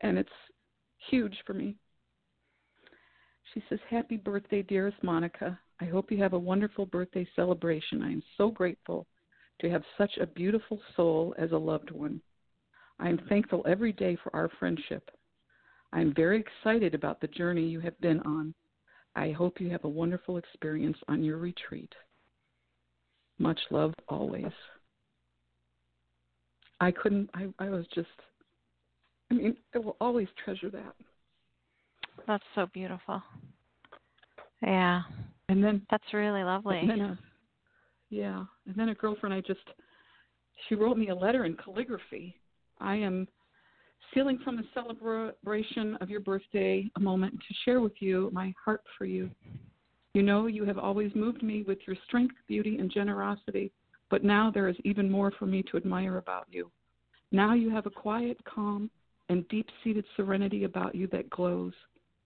and 0.00 0.18
it's 0.18 0.28
huge 1.10 1.36
for 1.46 1.54
me. 1.54 1.76
She 3.52 3.62
says, 3.68 3.78
"Happy 3.88 4.16
birthday, 4.16 4.62
dearest 4.62 5.00
Monica. 5.02 5.58
I 5.80 5.84
hope 5.84 6.10
you 6.10 6.18
have 6.18 6.32
a 6.32 6.38
wonderful 6.38 6.86
birthday 6.86 7.26
celebration. 7.36 8.02
I 8.02 8.10
am 8.10 8.22
so 8.36 8.50
grateful 8.50 9.06
to 9.60 9.70
have 9.70 9.84
such 9.96 10.18
a 10.18 10.26
beautiful 10.26 10.80
soul 10.96 11.34
as 11.38 11.52
a 11.52 11.56
loved 11.56 11.90
one. 11.90 12.20
I 12.98 13.08
am 13.08 13.18
thankful 13.28 13.64
every 13.68 13.92
day 13.92 14.16
for 14.22 14.34
our 14.34 14.48
friendship. 14.58 15.10
I 15.92 16.00
am 16.00 16.14
very 16.14 16.40
excited 16.40 16.94
about 16.94 17.20
the 17.20 17.28
journey 17.28 17.66
you 17.66 17.80
have 17.80 17.98
been 18.00 18.20
on. 18.20 18.54
I 19.16 19.30
hope 19.30 19.60
you 19.60 19.70
have 19.70 19.84
a 19.84 19.88
wonderful 19.88 20.38
experience 20.38 20.96
on 21.08 21.22
your 21.22 21.38
retreat. 21.38 21.92
Much 23.38 23.60
love 23.70 23.94
always. 24.08 24.52
I 26.80 26.90
couldn't, 26.90 27.30
I, 27.34 27.46
I 27.58 27.68
was 27.68 27.86
just, 27.94 28.08
I 29.30 29.34
mean, 29.34 29.56
I 29.74 29.78
will 29.78 29.96
always 30.00 30.28
treasure 30.44 30.70
that. 30.70 30.94
That's 32.26 32.44
so 32.54 32.66
beautiful. 32.72 33.22
Yeah, 34.62 35.02
And 35.48 35.62
then, 35.62 35.82
that's 35.90 36.04
really 36.12 36.42
lovely. 36.42 36.78
and 36.78 37.02
a, 37.02 37.18
yeah, 38.10 38.44
and 38.66 38.74
then 38.76 38.88
a 38.88 38.94
girlfriend 38.94 39.34
I 39.34 39.40
just, 39.40 39.60
she 40.68 40.74
wrote 40.74 40.96
me 40.96 41.08
a 41.08 41.14
letter 41.14 41.44
in 41.44 41.56
calligraphy. 41.56 42.36
I 42.80 42.96
am 42.96 43.28
stealing 44.10 44.38
from 44.44 44.56
the 44.56 44.64
celebration 44.74 45.96
of 46.00 46.10
your 46.10 46.20
birthday 46.20 46.90
a 46.96 47.00
moment 47.00 47.34
to 47.34 47.54
share 47.64 47.80
with 47.80 47.94
you 48.00 48.30
my 48.32 48.54
heart 48.64 48.82
for 48.96 49.04
you. 49.04 49.30
You 50.14 50.22
know, 50.22 50.46
you 50.46 50.64
have 50.64 50.78
always 50.78 51.12
moved 51.14 51.42
me 51.42 51.62
with 51.62 51.78
your 51.86 51.96
strength, 52.06 52.36
beauty, 52.46 52.78
and 52.78 52.92
generosity, 52.92 53.72
but 54.10 54.22
now 54.22 54.50
there 54.52 54.68
is 54.68 54.76
even 54.84 55.10
more 55.10 55.32
for 55.38 55.46
me 55.46 55.64
to 55.70 55.76
admire 55.76 56.18
about 56.18 56.46
you. 56.50 56.70
Now 57.32 57.54
you 57.54 57.70
have 57.70 57.86
a 57.86 57.90
quiet, 57.90 58.38
calm, 58.44 58.90
and 59.28 59.48
deep 59.48 59.66
seated 59.82 60.04
serenity 60.16 60.64
about 60.64 60.94
you 60.94 61.08
that 61.08 61.30
glows. 61.30 61.72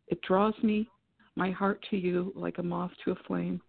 It 0.09 0.21
draws 0.23 0.55
me, 0.63 0.89
my 1.37 1.51
heart 1.51 1.85
to 1.91 1.97
you, 1.97 2.33
like 2.35 2.59
a 2.59 2.63
moth 2.63 2.91
to 3.05 3.13
a 3.13 3.23
flame. 3.27 3.63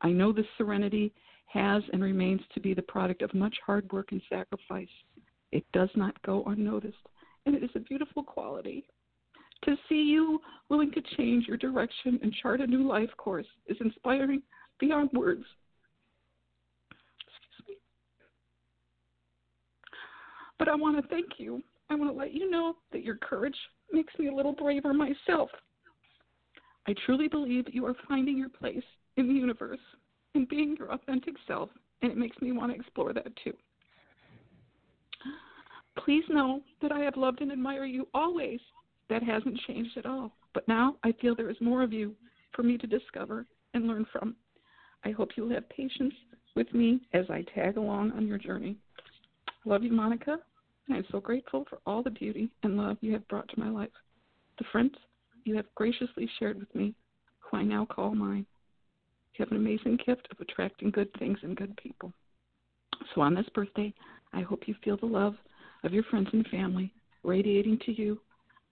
I 0.00 0.10
know 0.10 0.32
this 0.32 0.46
serenity 0.56 1.12
has 1.46 1.82
and 1.92 2.02
remains 2.02 2.40
to 2.54 2.60
be 2.60 2.72
the 2.72 2.82
product 2.82 3.22
of 3.22 3.34
much 3.34 3.56
hard 3.66 3.90
work 3.92 4.12
and 4.12 4.22
sacrifice. 4.28 4.88
It 5.52 5.64
does 5.72 5.90
not 5.94 6.20
go 6.22 6.44
unnoticed, 6.44 6.96
and 7.44 7.54
it 7.54 7.62
is 7.62 7.70
a 7.74 7.80
beautiful 7.80 8.22
quality. 8.22 8.84
To 9.64 9.76
see 9.88 10.02
you 10.02 10.40
willing 10.68 10.92
to 10.92 11.02
change 11.16 11.46
your 11.46 11.56
direction 11.56 12.18
and 12.22 12.34
chart 12.42 12.60
a 12.60 12.66
new 12.66 12.86
life 12.86 13.10
course 13.16 13.46
is 13.66 13.76
inspiring 13.80 14.42
beyond 14.78 15.10
words. 15.12 15.44
Excuse 16.90 17.68
me. 17.68 17.76
But 20.58 20.68
I 20.68 20.74
want 20.74 21.00
to 21.00 21.08
thank 21.08 21.38
you. 21.38 21.62
I 21.88 21.94
want 21.94 22.12
to 22.12 22.18
let 22.18 22.34
you 22.34 22.50
know 22.50 22.76
that 22.92 23.02
your 23.02 23.16
courage 23.16 23.56
makes 23.92 24.12
me 24.18 24.28
a 24.28 24.34
little 24.34 24.52
braver 24.52 24.92
myself. 24.92 25.50
I 26.86 26.94
truly 27.04 27.28
believe 27.28 27.64
you 27.72 27.86
are 27.86 27.96
finding 28.08 28.36
your 28.36 28.48
place 28.48 28.84
in 29.16 29.26
the 29.26 29.34
universe 29.34 29.80
and 30.34 30.48
being 30.48 30.76
your 30.78 30.92
authentic 30.92 31.34
self, 31.46 31.70
and 32.02 32.12
it 32.12 32.18
makes 32.18 32.40
me 32.40 32.52
want 32.52 32.72
to 32.72 32.78
explore 32.78 33.12
that 33.12 33.34
too. 33.42 33.54
Please 36.04 36.24
know 36.28 36.60
that 36.82 36.92
I 36.92 37.00
have 37.00 37.16
loved 37.16 37.40
and 37.40 37.52
admired 37.52 37.90
you 37.90 38.06
always. 38.14 38.60
That 39.08 39.22
hasn't 39.22 39.60
changed 39.66 39.96
at 39.96 40.06
all. 40.06 40.32
But 40.52 40.66
now 40.68 40.96
I 41.04 41.12
feel 41.12 41.34
there 41.34 41.50
is 41.50 41.60
more 41.60 41.82
of 41.82 41.92
you 41.92 42.14
for 42.52 42.62
me 42.62 42.76
to 42.78 42.86
discover 42.86 43.46
and 43.74 43.86
learn 43.86 44.06
from. 44.12 44.34
I 45.04 45.10
hope 45.10 45.30
you'll 45.36 45.50
have 45.50 45.68
patience 45.68 46.14
with 46.54 46.72
me 46.74 47.00
as 47.12 47.26
I 47.30 47.44
tag 47.54 47.76
along 47.76 48.12
on 48.12 48.26
your 48.26 48.38
journey. 48.38 48.76
I 49.48 49.68
love 49.68 49.84
you, 49.84 49.92
Monica. 49.92 50.38
and 50.86 50.94
I 50.94 50.98
am 50.98 51.04
so 51.10 51.20
grateful 51.20 51.64
for 51.68 51.78
all 51.86 52.02
the 52.02 52.10
beauty 52.10 52.50
and 52.62 52.76
love 52.76 52.96
you 53.00 53.12
have 53.12 53.28
brought 53.28 53.48
to 53.48 53.60
my 53.60 53.68
life. 53.68 53.90
The 54.58 54.64
friends 54.72 54.94
you 55.44 55.54
have 55.56 55.66
graciously 55.74 56.28
shared 56.38 56.58
with 56.58 56.74
me, 56.74 56.94
who 57.38 57.58
I 57.58 57.62
now 57.62 57.84
call 57.84 58.14
mine. 58.14 58.46
You 59.34 59.44
have 59.44 59.52
an 59.52 59.58
amazing 59.58 59.98
gift 60.04 60.26
of 60.30 60.40
attracting 60.40 60.90
good 60.90 61.10
things 61.18 61.38
and 61.42 61.56
good 61.56 61.76
people. 61.76 62.12
So 63.14 63.20
on 63.20 63.34
this 63.34 63.48
birthday, 63.54 63.92
I 64.32 64.40
hope 64.40 64.66
you 64.66 64.74
feel 64.82 64.96
the 64.96 65.06
love 65.06 65.34
of 65.86 65.94
your 65.94 66.02
friends 66.04 66.28
and 66.32 66.46
family 66.48 66.92
radiating 67.22 67.78
to 67.86 67.92
you. 67.92 68.20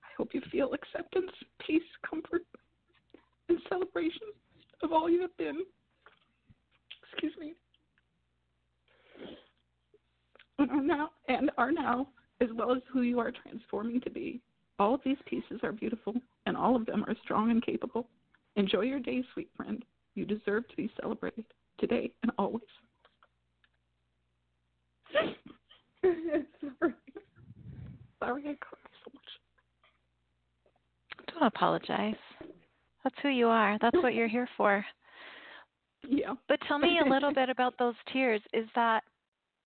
I 0.03 0.09
hope 0.19 0.35
you 0.35 0.43
feel 0.51 0.73
acceptance, 0.75 1.31
peace, 1.65 1.83
comfort, 2.09 2.43
and 3.49 3.59
celebration 3.69 4.29
of 4.83 4.93
all 4.93 5.09
you 5.09 5.21
have 5.23 5.37
been. 5.37 5.61
Excuse 7.13 7.33
me. 7.39 7.55
And 10.59 10.71
are 10.71 10.83
now 10.83 11.11
and 11.29 11.51
are 11.57 11.73
now, 11.73 12.09
as 12.41 12.49
well 12.55 12.73
as 12.73 12.83
who 12.93 13.03
you 13.03 13.21
are 13.21 13.33
transforming 13.43 14.01
to 14.03 14.11
be. 14.11 14.41
All 14.81 14.95
of 14.95 15.01
these 15.05 15.17
pieces 15.27 15.61
are 15.63 15.73
beautiful, 15.73 16.15
and 16.47 16.57
all 16.57 16.75
of 16.75 16.85
them 16.87 17.05
are 17.07 17.15
strong 17.23 17.51
and 17.53 17.65
capable. 17.65 18.09
Enjoy 18.57 18.81
your 18.81 19.01
day, 19.01 19.23
sweet 19.33 19.49
friend. 19.57 19.85
You 20.17 20.25
deserve 20.25 20.69
to 20.69 20.77
be 20.77 20.91
celebrated 21.01 21.45
today 21.79 22.11
and 22.23 22.33
always. 22.39 22.63
Sorry. 26.81 26.95
Sorry 28.27 28.43
I 28.43 28.57
cried 28.61 28.91
so 29.05 29.11
much. 29.15 29.23
Don't 31.33 31.47
apologize. 31.47 32.15
That's 33.03 33.17
who 33.23 33.29
you 33.29 33.49
are. 33.49 33.79
That's 33.81 33.97
what 33.97 34.15
you're 34.15 34.29
here 34.29 34.49
for. 34.57 34.85
Yeah. 36.09 36.35
But 36.49 36.59
tell 36.69 36.79
me 36.79 37.01
a 37.05 37.09
little 37.09 37.33
bit 37.35 37.51
about 37.51 37.75
those 37.79 37.95
tears. 38.13 38.41
Is 38.53 38.67
that 38.75 39.03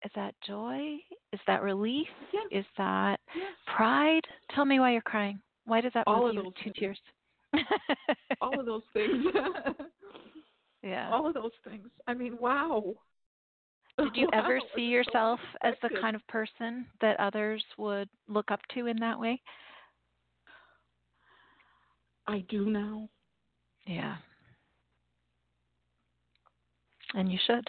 is 0.04 0.10
that 0.14 0.34
joy? 0.46 0.96
Is 1.32 1.40
that 1.46 1.62
relief? 1.62 2.06
Yes. 2.32 2.46
Is 2.52 2.64
that 2.78 3.18
Yes. 3.34 3.52
pride? 3.76 4.22
Tell 4.54 4.64
me 4.64 4.78
why 4.80 4.92
you're 4.92 5.02
crying. 5.02 5.40
Why 5.66 5.80
does 5.80 5.92
that 5.94 6.04
All 6.06 6.26
of 6.28 6.34
you 6.34 6.42
those 6.44 6.52
to 6.54 6.62
things. 6.64 6.76
tears? 6.78 6.98
All 8.40 8.58
of 8.58 8.66
those 8.66 8.82
things. 8.92 9.24
yeah. 10.82 11.10
All 11.12 11.26
of 11.26 11.34
those 11.34 11.50
things. 11.68 11.88
I 12.06 12.14
mean, 12.14 12.38
wow. 12.40 12.94
Did 13.98 14.14
you 14.14 14.28
ever 14.32 14.60
see 14.74 14.86
so 14.86 14.92
yourself 14.92 15.40
as 15.62 15.74
the 15.82 15.90
kind 16.00 16.14
of 16.14 16.26
person 16.28 16.86
that 17.00 17.18
others 17.18 17.64
would 17.76 18.08
look 18.28 18.50
up 18.50 18.60
to 18.74 18.86
in 18.86 18.96
that 18.98 19.18
way? 19.18 19.40
I 22.26 22.44
do 22.48 22.68
now. 22.68 23.08
Yeah. 23.86 24.16
And 27.14 27.32
you 27.32 27.38
should. 27.46 27.68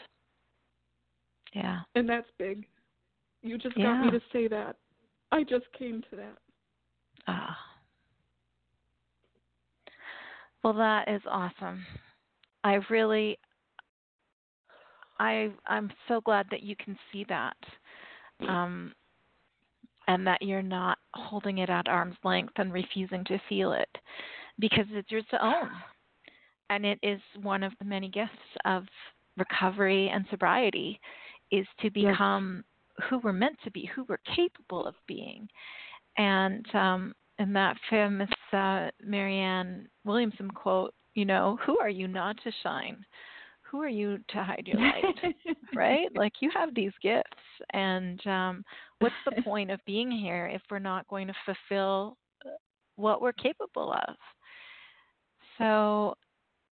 Yeah. 1.54 1.80
And 1.96 2.08
that's 2.08 2.28
big. 2.38 2.66
You 3.42 3.58
just 3.58 3.76
got 3.76 4.06
me 4.06 4.12
to 4.12 4.20
say 4.34 4.48
that. 4.50 4.76
I 5.32 5.44
just 5.44 5.66
came 5.78 6.04
to 6.10 6.16
that. 6.18 6.38
Ah. 7.28 7.58
Well, 10.64 10.74
that 10.74 11.08
is 11.08 11.22
awesome. 11.26 11.86
I 12.66 12.80
really 12.90 13.40
I 15.20 15.52
I'm 15.68 15.92
so 16.08 16.22
glad 16.22 16.48
that 16.52 16.64
you 16.64 16.76
can 16.76 16.98
see 17.12 17.26
that. 17.30 17.58
Um 18.48 18.94
and 20.08 20.26
that 20.26 20.42
you're 20.42 20.62
not 20.64 20.98
holding 21.14 21.60
it 21.60 21.70
at 21.70 21.88
arm's 21.88 22.16
length 22.24 22.54
and 22.58 22.74
refusing 22.74 23.24
to 23.26 23.40
feel 23.48 23.74
it 23.74 23.90
because 24.60 24.86
it's 24.92 25.12
your 25.12 25.22
own. 25.42 25.70
And 26.70 26.86
it 26.86 27.00
is 27.04 27.20
one 27.42 27.64
of 27.64 27.74
the 27.80 27.86
many 27.86 28.10
gifts 28.10 28.32
of 28.66 28.86
recovery 29.38 30.10
and 30.10 30.26
sobriety 30.30 31.00
is 31.52 31.66
to 31.82 31.90
Yes. 31.94 32.14
become 32.14 32.64
who 33.10 33.20
we're 33.20 33.34
meant 33.34 33.58
to 33.64 33.72
be, 33.72 33.86
who 33.96 34.04
we're 34.10 34.18
capable 34.36 34.86
of 34.86 34.96
being. 35.08 35.48
And 36.18 36.66
um 36.76 37.14
in 37.40 37.54
that 37.54 37.78
famous 37.90 38.30
uh, 38.52 38.90
Marianne 39.04 39.88
Williamson 40.04 40.52
quote, 40.52 40.94
you 41.14 41.24
know, 41.26 41.58
who 41.66 41.80
are 41.80 41.90
you 41.90 42.08
not 42.08 42.36
to 42.44 42.52
shine? 42.64 43.06
Who 43.72 43.82
are 43.82 43.88
you 43.88 44.18
to 44.30 44.44
hide 44.44 44.64
your 44.66 44.80
light? 44.80 45.36
right? 45.76 46.08
Like 46.16 46.34
you 46.42 46.50
have 46.54 46.74
these 46.74 46.92
gifts, 47.02 47.28
and 47.74 48.26
um, 48.28 48.64
what's 49.00 49.16
the 49.26 49.42
point 49.44 49.72
of 49.72 49.80
being 49.86 50.12
here 50.12 50.48
if 50.48 50.62
we're 50.70 50.80
not 50.80 51.08
going 51.08 51.28
to 51.28 51.34
fulfill 51.46 52.18
uh, 52.46 52.50
what 52.96 53.22
we're 53.22 53.34
capable 53.34 53.94
of? 53.94 54.16
So, 55.58 56.16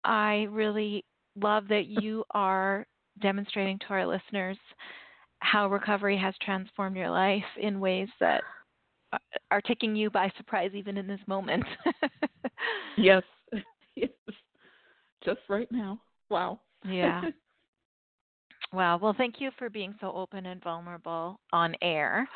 I 0.05 0.47
really 0.51 1.05
love 1.41 1.69
that 1.69 1.87
you 1.87 2.25
are 2.33 2.87
demonstrating 3.21 3.79
to 3.81 3.87
our 3.91 4.07
listeners 4.07 4.59
how 5.41 5.69
recovery 5.69 6.17
has 6.17 6.35
transformed 6.43 6.97
your 6.97 7.11
life 7.11 7.43
in 7.61 7.81
ways 7.81 8.09
that 8.21 8.43
are 9.51 9.61
taking 9.61 9.95
you 9.95 10.11
by 10.11 10.31
surprise 10.37 10.71
even 10.75 10.97
in 10.97 11.07
this 11.07 11.21
moment. 11.27 11.65
yes. 12.97 13.23
Yes. 13.97 14.11
Just 15.25 15.39
right 15.49 15.71
now. 15.71 16.01
Wow. 16.29 16.59
Yeah. 16.85 17.23
Wow. 18.73 18.99
Well, 18.99 19.15
thank 19.17 19.41
you 19.41 19.51
for 19.57 19.71
being 19.71 19.95
so 20.01 20.11
open 20.13 20.47
and 20.47 20.61
vulnerable 20.63 21.39
on 21.53 21.77
air, 21.81 22.29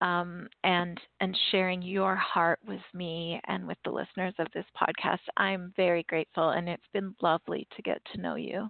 um, 0.00 0.48
and 0.62 1.00
and 1.20 1.36
sharing 1.50 1.82
your 1.82 2.14
heart 2.14 2.60
with 2.66 2.82
me 2.94 3.40
and 3.48 3.66
with 3.66 3.78
the 3.84 3.90
listeners 3.90 4.34
of 4.38 4.46
this 4.54 4.66
podcast. 4.80 5.18
I'm 5.36 5.72
very 5.76 6.04
grateful, 6.04 6.50
and 6.50 6.68
it's 6.68 6.86
been 6.92 7.14
lovely 7.20 7.66
to 7.74 7.82
get 7.82 8.00
to 8.12 8.20
know 8.20 8.36
you. 8.36 8.68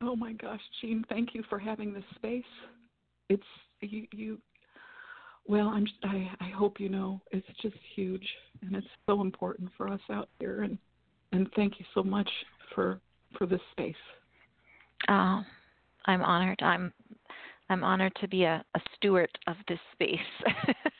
Oh 0.00 0.14
my 0.14 0.32
gosh, 0.32 0.60
Jean, 0.80 1.04
thank 1.08 1.34
you 1.34 1.42
for 1.48 1.58
having 1.58 1.92
this 1.92 2.04
space. 2.14 2.44
It's 3.28 3.42
you 3.80 4.06
you 4.12 4.38
well, 5.46 5.68
I'm 5.68 5.86
I 6.04 6.30
I 6.40 6.50
hope 6.50 6.78
you 6.78 6.88
know 6.88 7.20
it's 7.30 7.46
just 7.60 7.76
huge 7.94 8.26
and 8.62 8.76
it's 8.76 8.86
so 9.06 9.20
important 9.20 9.70
for 9.76 9.88
us 9.88 10.00
out 10.10 10.28
here 10.38 10.62
and 10.62 10.78
and 11.32 11.48
thank 11.56 11.78
you 11.78 11.86
so 11.94 12.02
much 12.02 12.30
for 12.74 13.00
for 13.36 13.46
this 13.46 13.60
space. 13.72 13.94
Oh, 15.08 15.42
I'm 16.06 16.22
honored. 16.22 16.60
I'm 16.62 16.92
I'm 17.68 17.84
honored 17.84 18.12
to 18.20 18.28
be 18.28 18.44
a, 18.44 18.64
a 18.74 18.80
steward 18.96 19.30
of 19.46 19.56
this 19.68 19.78
space. 19.92 20.18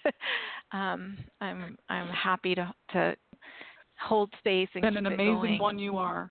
um, 0.73 1.19
I'm 1.41 1.77
I'm 1.89 2.09
happy 2.09 2.55
to 2.55 2.73
to 2.93 3.17
hold 4.01 4.33
space 4.39 4.69
and, 4.75 4.85
And 4.85 4.97
an 4.97 5.07
amazing 5.07 5.35
going. 5.35 5.59
one 5.59 5.79
you 5.79 5.97
are. 5.97 6.31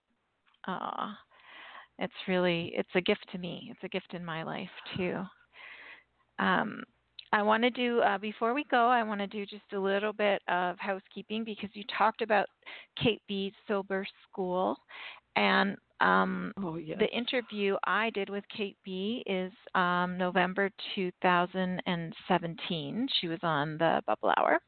Aw, 0.66 1.18
it's 1.98 2.12
really 2.28 2.72
it's 2.76 2.88
a 2.94 3.00
gift 3.00 3.26
to 3.32 3.38
me. 3.38 3.68
It's 3.70 3.84
a 3.84 3.88
gift 3.88 4.14
in 4.14 4.24
my 4.24 4.42
life 4.42 4.68
too. 4.96 5.22
Um, 6.38 6.82
I 7.34 7.42
want 7.42 7.62
to 7.62 7.70
do 7.70 8.00
uh, 8.00 8.18
before 8.18 8.52
we 8.52 8.64
go. 8.70 8.88
I 8.88 9.02
want 9.02 9.20
to 9.20 9.26
do 9.26 9.46
just 9.46 9.72
a 9.72 9.78
little 9.78 10.12
bit 10.12 10.42
of 10.48 10.76
housekeeping 10.78 11.44
because 11.44 11.70
you 11.72 11.82
talked 11.96 12.20
about 12.20 12.46
Kate 13.02 13.22
Bee's 13.26 13.54
sober 13.66 14.06
school, 14.28 14.76
and 15.36 15.76
um, 16.00 16.52
Oh 16.56 16.76
yes. 16.76 16.98
the 16.98 17.08
interview 17.16 17.76
I 17.84 18.10
did 18.10 18.28
with 18.28 18.44
Kate 18.54 18.76
Bee 18.84 19.22
is 19.26 19.52
um, 19.74 20.18
November 20.18 20.70
2017. 20.94 23.08
She 23.20 23.28
was 23.28 23.38
on 23.42 23.78
the 23.78 24.02
Bubble 24.06 24.32
Hour. 24.36 24.58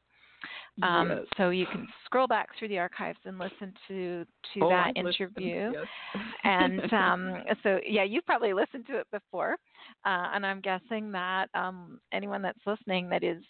Um, 0.83 1.09
yes. 1.09 1.19
So 1.37 1.49
you 1.51 1.65
can 1.65 1.87
scroll 2.05 2.27
back 2.27 2.49
through 2.57 2.67
the 2.67 2.77
archives 2.79 3.17
and 3.25 3.39
listen 3.39 3.73
to 3.87 4.25
to 4.53 4.59
Oh, 4.61 4.69
that 4.69 4.91
I 4.95 5.01
listened, 5.01 5.31
interview. 5.37 5.71
yes. 5.73 5.85
and 6.43 6.93
um, 6.93 7.43
so, 7.63 7.79
yeah, 7.87 8.03
you've 8.03 8.25
probably 8.25 8.53
listened 8.53 8.85
to 8.87 8.99
it 8.99 9.07
before. 9.11 9.53
Uh, 10.05 10.27
and 10.33 10.45
I'm 10.45 10.59
guessing 10.61 11.11
that 11.13 11.47
um, 11.53 11.99
anyone 12.11 12.41
that's 12.41 12.59
listening 12.65 13.07
that 13.09 13.23
is 13.23 13.41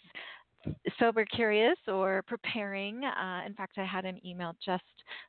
sober 0.98 1.24
curious 1.24 1.76
or 1.88 2.22
preparing, 2.26 3.04
uh, 3.04 3.42
in 3.46 3.54
fact, 3.54 3.78
I 3.78 3.84
had 3.84 4.04
an 4.04 4.20
email 4.24 4.54
just 4.64 4.82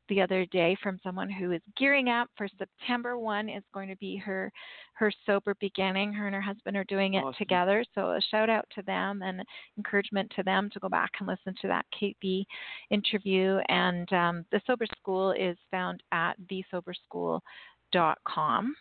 the 0.09 0.21
other 0.21 0.45
day 0.47 0.77
from 0.81 0.99
someone 1.03 1.29
who 1.29 1.51
is 1.51 1.61
gearing 1.77 2.09
up 2.09 2.29
for 2.37 2.47
September 2.57 3.17
1 3.17 3.49
is 3.49 3.63
going 3.73 3.89
to 3.89 3.95
be 3.97 4.17
her 4.17 4.51
her 4.93 5.11
sober 5.25 5.55
beginning. 5.59 6.11
Her 6.11 6.25
and 6.25 6.35
her 6.35 6.41
husband 6.41 6.75
are 6.75 6.83
doing 6.85 7.13
it 7.15 7.23
Awesome. 7.23 7.35
together. 7.37 7.85
So 7.93 8.11
a 8.11 8.19
shout 8.31 8.49
out 8.49 8.65
to 8.75 8.81
them 8.83 9.21
and 9.21 9.43
encouragement 9.77 10.31
to 10.35 10.43
them 10.43 10.69
to 10.73 10.79
go 10.79 10.89
back 10.89 11.11
and 11.19 11.27
listen 11.27 11.53
to 11.61 11.67
that 11.67 11.85
Kate 11.97 12.17
Bee 12.19 12.47
interview. 12.89 13.59
And 13.69 14.11
um, 14.13 14.45
the 14.51 14.59
Sober 14.65 14.87
School 14.99 15.33
is 15.33 15.55
found 15.69 16.01
at 16.11 16.33
thesoberschool.com. 16.51 18.75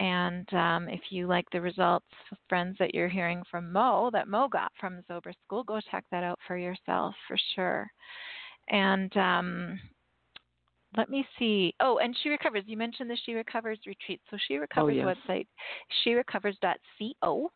And 0.00 0.52
um, 0.54 0.88
if 0.88 1.00
you 1.10 1.26
like 1.26 1.44
the 1.52 1.60
results, 1.60 2.06
friends, 2.48 2.74
that 2.78 2.94
you're 2.94 3.08
hearing 3.08 3.42
from 3.50 3.70
Mo, 3.70 4.08
that 4.14 4.28
Mo 4.28 4.48
got 4.48 4.72
from 4.80 4.96
the 4.96 5.04
Sober 5.06 5.32
School, 5.44 5.62
go 5.62 5.78
check 5.90 6.04
that 6.10 6.24
out 6.24 6.38
for 6.46 6.56
yourself 6.56 7.14
for 7.28 7.36
sure. 7.54 7.86
And 8.70 9.14
um, 9.18 9.78
let 10.96 11.10
me 11.10 11.26
see. 11.38 11.74
Oh, 11.80 11.98
and 11.98 12.16
She 12.22 12.30
Recovers. 12.30 12.64
You 12.66 12.78
mentioned 12.78 13.10
the 13.10 13.18
She 13.26 13.34
Recovers 13.34 13.78
retreat. 13.86 14.22
So 14.30 14.38
She 14.48 14.56
Recovers 14.56 14.96
yes. 14.96 15.16
website, 15.28 15.46
sherecovers.co, 16.06 17.50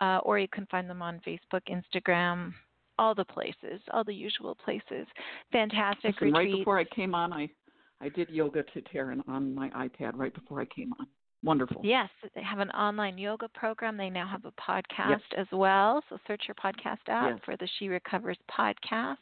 uh, 0.00 0.18
or 0.22 0.38
you 0.38 0.48
can 0.48 0.66
find 0.66 0.88
them 0.88 1.02
on 1.02 1.20
Facebook, 1.26 1.62
Instagram, 1.68 2.52
all 2.96 3.12
the 3.12 3.24
places, 3.24 3.80
all 3.92 4.04
the 4.04 4.14
usual 4.14 4.56
places. 4.64 5.08
Fantastic 5.50 6.14
Listen, 6.20 6.32
right 6.32 6.52
before 6.52 6.78
I 6.78 6.84
came 6.84 7.12
on, 7.12 7.32
I 7.32 7.48
I 8.00 8.08
did 8.08 8.30
yoga 8.30 8.62
to 8.62 8.82
Taryn 8.82 9.20
on 9.28 9.52
my 9.52 9.68
iPad 9.70 10.12
right 10.14 10.32
before 10.32 10.60
I 10.60 10.64
came 10.66 10.92
on. 11.00 11.06
Wonderful. 11.44 11.80
Yes, 11.84 12.08
they 12.34 12.42
have 12.42 12.60
an 12.60 12.70
online 12.70 13.18
yoga 13.18 13.48
program. 13.48 13.96
They 13.96 14.10
now 14.10 14.28
have 14.28 14.44
a 14.44 14.52
podcast 14.52 15.10
yes. 15.10 15.20
as 15.38 15.46
well. 15.50 16.02
So 16.08 16.18
search 16.26 16.42
your 16.46 16.54
podcast 16.54 16.98
app 17.08 17.32
yes. 17.32 17.40
for 17.44 17.56
the 17.56 17.68
She 17.78 17.88
Recovers 17.88 18.38
podcast. 18.50 19.16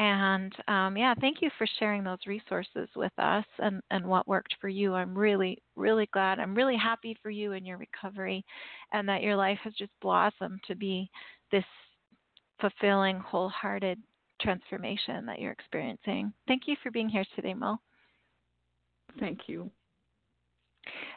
And 0.00 0.52
um, 0.68 0.96
yeah, 0.96 1.14
thank 1.20 1.38
you 1.40 1.50
for 1.58 1.66
sharing 1.78 2.04
those 2.04 2.18
resources 2.26 2.88
with 2.94 3.12
us 3.18 3.44
and, 3.58 3.80
and 3.90 4.06
what 4.06 4.28
worked 4.28 4.54
for 4.60 4.68
you. 4.68 4.94
I'm 4.94 5.16
really, 5.16 5.58
really 5.76 6.08
glad. 6.12 6.38
I'm 6.38 6.54
really 6.54 6.76
happy 6.76 7.16
for 7.22 7.30
you 7.30 7.52
in 7.52 7.64
your 7.64 7.78
recovery 7.78 8.44
and 8.92 9.08
that 9.08 9.22
your 9.22 9.34
life 9.34 9.58
has 9.64 9.74
just 9.74 9.90
blossomed 10.00 10.60
to 10.68 10.76
be 10.76 11.10
this 11.50 11.64
fulfilling, 12.60 13.18
wholehearted 13.18 13.98
transformation 14.40 15.26
that 15.26 15.40
you're 15.40 15.52
experiencing. 15.52 16.32
Thank 16.46 16.62
you 16.66 16.76
for 16.82 16.92
being 16.92 17.08
here 17.08 17.24
today, 17.34 17.54
Mo. 17.54 17.78
Thank 19.18 19.40
you. 19.48 19.70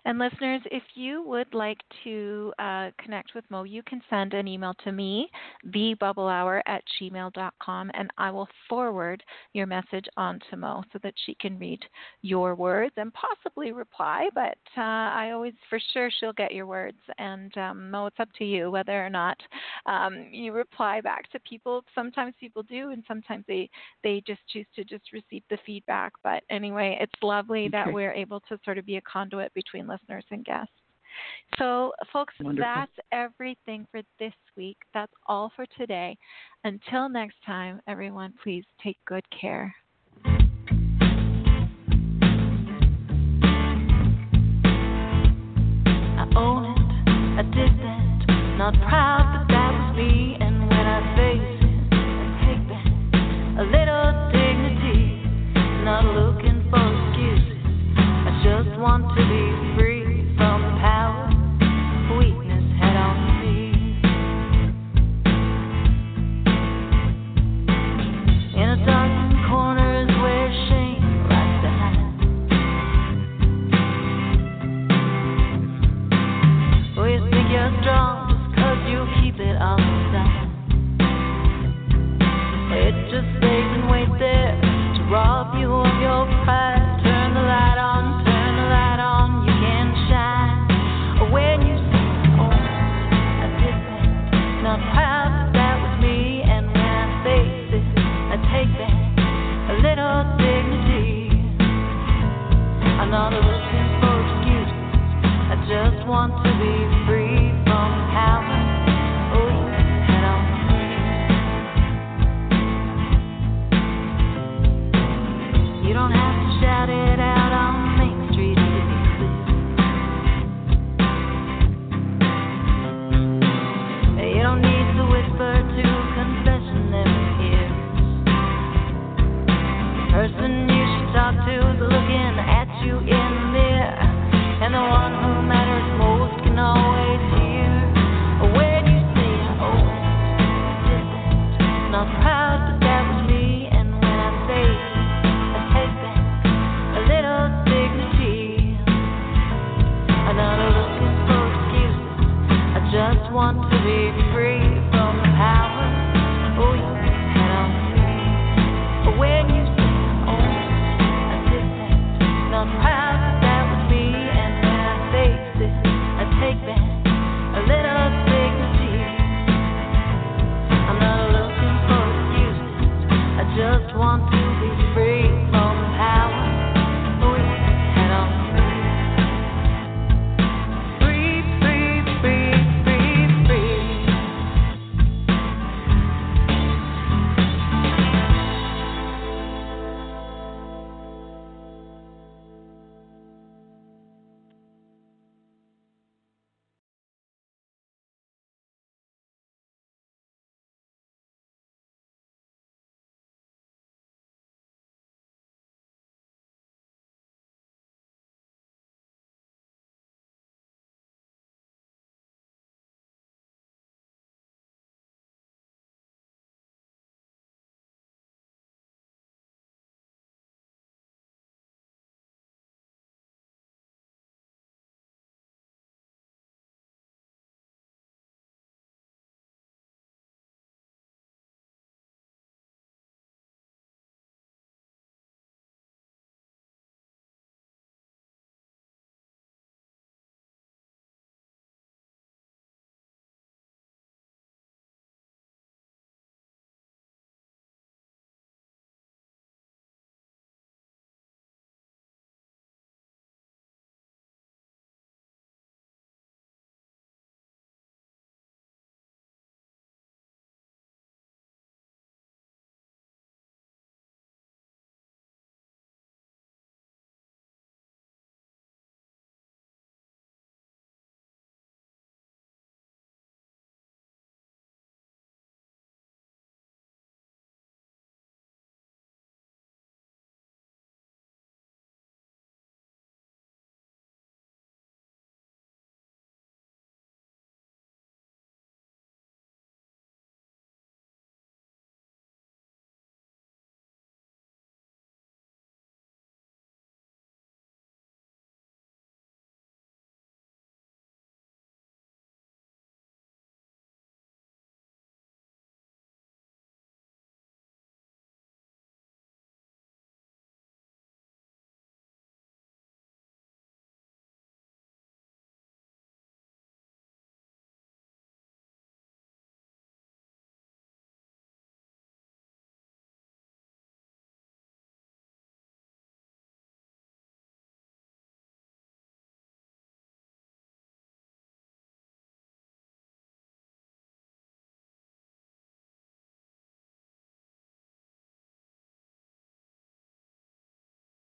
And 0.05 0.17
listeners, 0.17 0.61
if 0.72 0.84
you 0.95 1.24
would 1.24 1.53
like 1.53 1.80
to 2.03 2.53
uh, 2.59 2.89
connect 3.03 3.36
with 3.36 3.45
Mo, 3.49 3.63
you 3.63 3.84
can 3.84 4.01
send 4.09 4.34
an 4.34 4.47
email 4.47 4.74
to 4.84 4.91
me, 4.91 5.30
thebubblehour 5.67 6.61
at 6.65 6.84
gmail.com, 6.99 7.91
and 7.93 8.09
I 8.17 8.32
will 8.32 8.47
forward 8.67 9.24
your 9.53 9.67
message 9.67 10.05
on 10.17 10.39
to 10.49 10.57
Mo 10.57 10.84
so 10.91 10.99
that 11.03 11.13
she 11.26 11.36
can 11.36 11.59
read 11.59 11.80
your 12.22 12.55
words 12.55 12.93
and 12.97 13.11
possibly 13.13 13.72
reply. 13.72 14.30
But 14.34 14.57
uh, 14.78 14.82
I 14.82 15.32
always, 15.34 15.53
for 15.69 15.80
sure, 15.93 16.09
she'll 16.19 16.34
get 16.34 16.53
your 16.53 16.65
words. 16.65 16.97
And 17.17 17.55
um, 17.57 17.91
Mo, 17.91 18.07
it's 18.07 18.19
up 18.19 18.30
to 18.39 18.45
you 18.45 18.72
whether 18.72 19.05
or 19.05 19.09
not 19.09 19.38
um, 19.86 20.28
you 20.32 20.51
reply 20.51 21.01
back 21.01 21.30
to 21.32 21.39
people. 21.41 21.84
Sometimes 21.93 22.34
people 22.39 22.63
do, 22.63 22.89
and 22.89 23.03
sometimes 23.07 23.45
they, 23.47 23.69
they 24.03 24.24
just 24.26 24.41
choose 24.49 24.65
to 24.76 24.84
just 24.84 25.13
receive 25.13 25.43
the 25.49 25.57
feedback. 25.65 26.13
But 26.24 26.43
anyway, 26.49 26.97
it's 26.99 27.11
lovely 27.22 27.65
okay. 27.65 27.72
that 27.72 27.93
we're 27.93 28.13
able 28.13 28.39
to 28.41 28.57
sort 28.65 28.78
of 28.78 28.86
be 28.86 28.97
a 28.97 29.01
conduit 29.01 29.51
between 29.64 29.88
listeners 29.88 30.26
and 30.32 30.43
guests. 30.45 30.72
So, 31.57 31.91
folks, 32.14 32.34
Wonderful. 32.39 32.72
that's 32.74 32.91
everything 33.12 33.86
for 33.91 34.01
this 34.20 34.32
week. 34.55 34.78
That's 34.93 35.12
all 35.28 35.51
for 35.55 35.66
today. 35.78 36.18
Until 36.64 37.09
next 37.09 37.36
time, 37.45 37.82
everyone, 37.88 38.34
please 38.41 38.64
take 38.84 38.97
good 39.05 39.26
care. 39.30 39.76
I 40.24 40.28
own 46.36 46.66
it, 46.66 46.78
I 47.39 47.41
did 47.43 47.80
that. 47.80 48.57
Not 48.57 48.74
proud, 48.88 49.24
but 49.34 49.47
that 49.53 49.72
was 49.74 49.95
me. 49.97 50.31